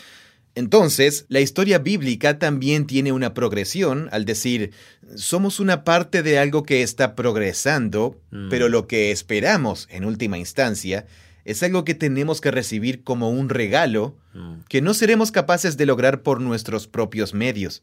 Entonces, 0.55 1.27
la 1.29 1.41
historia 1.41 1.79
bíblica 1.79 2.39
también 2.39 2.87
tiene 2.87 3.13
una 3.13 3.35
progresión 3.35 4.09
al 4.13 4.25
decir, 4.25 4.73
somos 5.15 5.61
una 5.61 5.85
parte 5.85 6.23
de 6.23 6.39
algo 6.39 6.65
que 6.65 6.83
está 6.83 7.15
progresando, 7.15 8.21
Mm. 8.31 8.49
pero 8.51 8.69
lo 8.69 8.87
que 8.87 9.11
esperamos, 9.13 9.87
en 9.91 10.05
última 10.05 10.39
instancia, 10.39 11.07
es 11.45 11.63
algo 11.63 11.85
que 11.85 11.95
tenemos 11.95 12.41
que 12.41 12.51
recibir 12.51 13.03
como 13.05 13.31
un 13.31 13.49
regalo 13.49 14.17
Mm. 14.35 14.61
que 14.69 14.83
no 14.83 14.93
seremos 14.95 15.31
capaces 15.31 15.77
de 15.77 15.87
lograr 15.87 16.23
por 16.23 16.41
nuestros 16.41 16.87
propios 16.87 17.33
medios. 17.33 17.83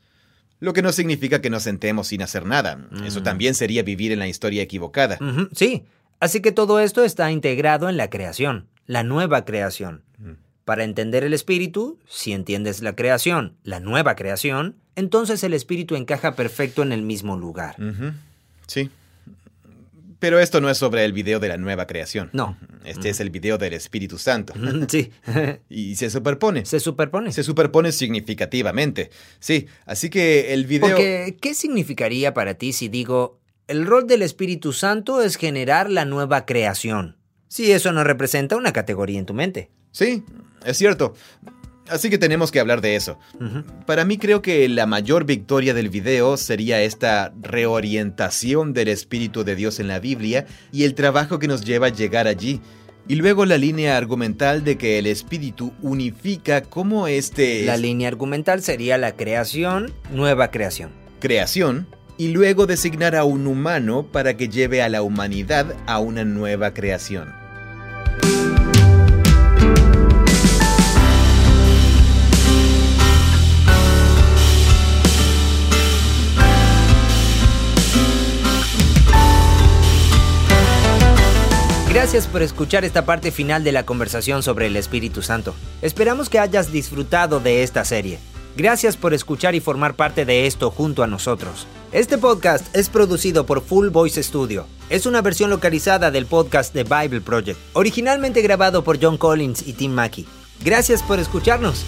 Lo 0.59 0.73
que 0.73 0.81
no 0.81 0.91
significa 0.91 1.39
que 1.41 1.49
nos 1.51 1.63
sentemos 1.63 2.07
sin 2.07 2.21
hacer 2.23 2.45
nada. 2.45 2.87
Eso 3.05 3.21
también 3.21 3.53
sería 3.53 3.83
vivir 3.83 4.11
en 4.11 4.17
la 4.19 4.27
historia 4.27 4.63
equivocada. 4.63 5.19
Sí, 5.53 5.83
así 6.19 6.41
que 6.41 6.51
todo 6.51 6.79
esto 6.79 7.03
está 7.03 7.31
integrado 7.31 7.89
en 7.89 7.97
la 7.97 8.09
creación, 8.09 8.67
la 8.85 9.03
nueva 9.03 9.45
creación. 9.45 10.03
Para 10.65 10.83
entender 10.83 11.23
el 11.23 11.33
espíritu, 11.33 11.97
si 12.09 12.33
entiendes 12.33 12.81
la 12.81 12.93
creación, 12.93 13.55
la 13.63 13.79
nueva 13.79 14.15
creación, 14.15 14.75
entonces 14.95 15.43
el 15.43 15.53
espíritu 15.53 15.95
encaja 15.95 16.35
perfecto 16.35 16.83
en 16.83 16.91
el 16.91 17.03
mismo 17.03 17.37
lugar. 17.37 17.75
Sí. 18.67 18.89
Pero 20.19 20.39
esto 20.39 20.59
no 20.61 20.69
es 20.69 20.77
sobre 20.77 21.05
el 21.05 21.13
video 21.13 21.39
de 21.39 21.47
la 21.47 21.57
nueva 21.57 21.85
creación. 21.85 22.29
No. 22.33 22.57
Este 22.83 23.09
es 23.09 23.19
el 23.19 23.29
video 23.29 23.57
del 23.57 23.73
Espíritu 23.73 24.17
Santo. 24.17 24.53
Sí, 24.89 25.11
Y 25.69 25.95
se 25.95 26.09
superpone. 26.09 26.65
se 26.65 26.79
superpone. 26.79 27.31
Se 27.31 27.43
superpone 27.43 27.91
significativamente. 27.91 29.11
Sí, 29.39 29.67
así 29.85 30.09
que 30.09 30.53
el 30.53 30.65
video... 30.65 30.89
Porque, 30.89 31.37
¿qué 31.39 31.53
significaría 31.53 32.33
para 32.33 32.55
ti 32.55 32.73
si 32.73 32.87
digo, 32.87 33.39
el 33.67 33.85
rol 33.85 34.07
del 34.07 34.21
Espíritu 34.21 34.73
Santo 34.73 35.21
es 35.21 35.35
generar 35.35 35.89
la 35.89 36.05
nueva 36.05 36.45
creación? 36.45 37.17
Si 37.49 37.71
eso 37.71 37.91
no 37.91 38.03
representa 38.03 38.57
una 38.57 38.73
categoría 38.73 39.19
en 39.19 39.25
tu 39.25 39.33
mente. 39.33 39.69
Sí, 39.91 40.23
es 40.65 40.77
cierto. 40.77 41.13
Así 41.89 42.09
que 42.09 42.17
tenemos 42.17 42.51
que 42.51 42.59
hablar 42.59 42.81
de 42.81 42.95
eso. 42.95 43.17
Para 43.85 44.03
mí 44.03 44.17
creo 44.17 44.41
que 44.41 44.67
la 44.67 44.85
mayor 44.85 45.25
victoria 45.25 45.73
del 45.73 45.89
video 45.89 46.35
sería 46.35 46.81
esta 46.81 47.33
reorientación 47.41 48.73
del 48.73 48.89
Espíritu 48.89 49.45
de 49.45 49.55
Dios 49.55 49.79
en 49.79 49.87
la 49.87 49.99
Biblia 49.99 50.45
y 50.73 50.83
el 50.83 50.95
trabajo 50.95 51.39
que 51.39 51.47
nos 51.47 51.63
lleva 51.63 51.87
a 51.87 51.91
llegar 51.91 52.27
allí. 52.27 52.59
Y 53.07 53.15
luego 53.15 53.45
la 53.45 53.57
línea 53.57 53.95
argumental 53.95 54.65
de 54.65 54.77
que 54.77 54.99
el 54.99 55.07
Espíritu 55.07 55.71
unifica 55.81 56.61
cómo 56.61 57.07
este 57.07 57.63
La 57.63 57.75
es 57.75 57.81
línea 57.81 58.09
argumental 58.09 58.61
sería 58.61 58.97
la 58.97 59.15
creación, 59.15 59.93
nueva 60.11 60.51
creación. 60.51 60.91
creación 61.21 61.87
y 62.17 62.29
luego 62.29 62.65
designar 62.65 63.15
a 63.15 63.23
un 63.23 63.47
humano 63.47 64.07
para 64.11 64.35
que 64.35 64.49
lleve 64.49 64.81
a 64.81 64.89
la 64.89 65.01
humanidad 65.01 65.75
a 65.85 65.99
una 65.99 66.25
nueva 66.25 66.73
creación. 66.73 67.33
Gracias 81.93 82.27
por 82.27 82.41
escuchar 82.41 82.85
esta 82.85 83.05
parte 83.05 83.31
final 83.31 83.63
de 83.63 83.71
la 83.71 83.83
conversación 83.83 84.43
sobre 84.43 84.67
el 84.67 84.75
Espíritu 84.75 85.21
Santo. 85.23 85.55
Esperamos 85.81 86.29
que 86.29 86.39
hayas 86.39 86.71
disfrutado 86.71 87.39
de 87.39 87.63
esta 87.63 87.83
serie. 87.85 88.19
Gracias 88.55 88.95
por 88.97 89.13
escuchar 89.13 89.55
y 89.55 89.59
formar 89.59 89.95
parte 89.95 90.23
de 90.23 90.47
esto 90.47 90.69
junto 90.69 91.03
a 91.03 91.07
nosotros. 91.07 91.67
Este 91.93 92.17
podcast 92.17 92.75
es 92.75 92.89
producido 92.89 93.45
por 93.45 93.61
Full 93.61 93.87
Voice 93.87 94.21
Studio. 94.21 94.67
Es 94.89 95.05
una 95.05 95.21
versión 95.21 95.49
localizada 95.49 96.11
del 96.11 96.25
podcast 96.25 96.73
de 96.73 96.83
Bible 96.83 97.21
Project, 97.21 97.57
originalmente 97.71 98.41
grabado 98.41 98.83
por 98.83 99.01
John 99.01 99.17
Collins 99.17 99.65
y 99.65 99.71
Tim 99.71 99.93
Mackey. 99.93 100.27
Gracias 100.65 101.01
por 101.01 101.17
escucharnos. 101.17 101.85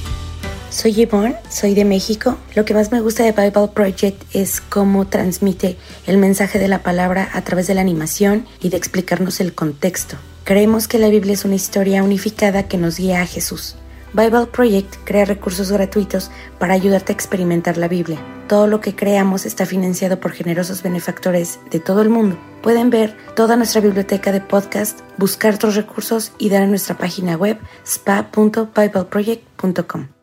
Soy 0.70 0.93
Yvonne, 0.93 1.36
soy 1.50 1.74
de 1.74 1.84
México. 1.84 2.38
Lo 2.56 2.64
que 2.64 2.74
más 2.74 2.93
me 2.93 3.02
gusta 3.02 3.24
de 3.24 3.34
Bible 3.34 3.72
Project 3.74 4.24
es 4.34 4.62
cómo 4.62 5.06
transmite 5.06 5.76
el 6.08 6.18
mensaje 6.18 6.60
de 6.60 6.70
la 6.70 6.82
palabra 6.82 7.30
a 7.34 7.41
través 7.43 7.68
de 7.68 7.74
la 7.74 7.82
animación 7.82 8.47
y 8.62 8.70
de 8.70 8.78
explicarnos 8.78 9.41
el 9.41 9.54
contexto. 9.54 10.16
Creemos 10.45 10.88
que 10.88 11.00
la 11.00 11.10
Biblia 11.10 11.34
es 11.34 11.43
una 11.43 11.56
historia 11.56 12.04
unificada 12.04 12.70
que 12.70 12.78
nos 12.78 12.97
guía 12.97 13.22
a 13.22 13.26
Jesús. 13.26 13.76
Bible 14.14 14.45
Project 14.47 14.95
crea 15.03 15.26
recursos 15.26 15.72
gratuitos 15.72 16.32
para 16.57 16.74
ayudarte 16.74 17.12
a 17.12 17.16
experimentar 17.16 17.78
la 17.78 17.88
Biblia. 17.88 18.20
Todo 18.47 18.66
lo 18.68 18.82
que 18.82 18.95
creamos 18.95 19.45
está 19.45 19.66
financiado 19.66 20.20
por 20.20 20.32
generosos 20.32 20.84
benefactores 20.84 21.60
de 21.70 21.80
todo 21.80 22.01
el 22.01 22.10
mundo. 22.10 22.36
Pueden 22.64 22.89
ver 22.89 23.16
toda 23.36 23.55
nuestra 23.55 23.80
biblioteca 23.82 24.32
de 24.32 24.41
podcast, 24.41 25.01
buscar 25.18 25.53
otros 25.55 25.76
recursos 25.76 26.32
y 26.38 26.49
dar 26.49 26.64
a 26.64 26.68
nuestra 26.68 26.97
página 26.97 27.38
web 27.38 27.57
spa.bibleproject.com. 27.86 30.18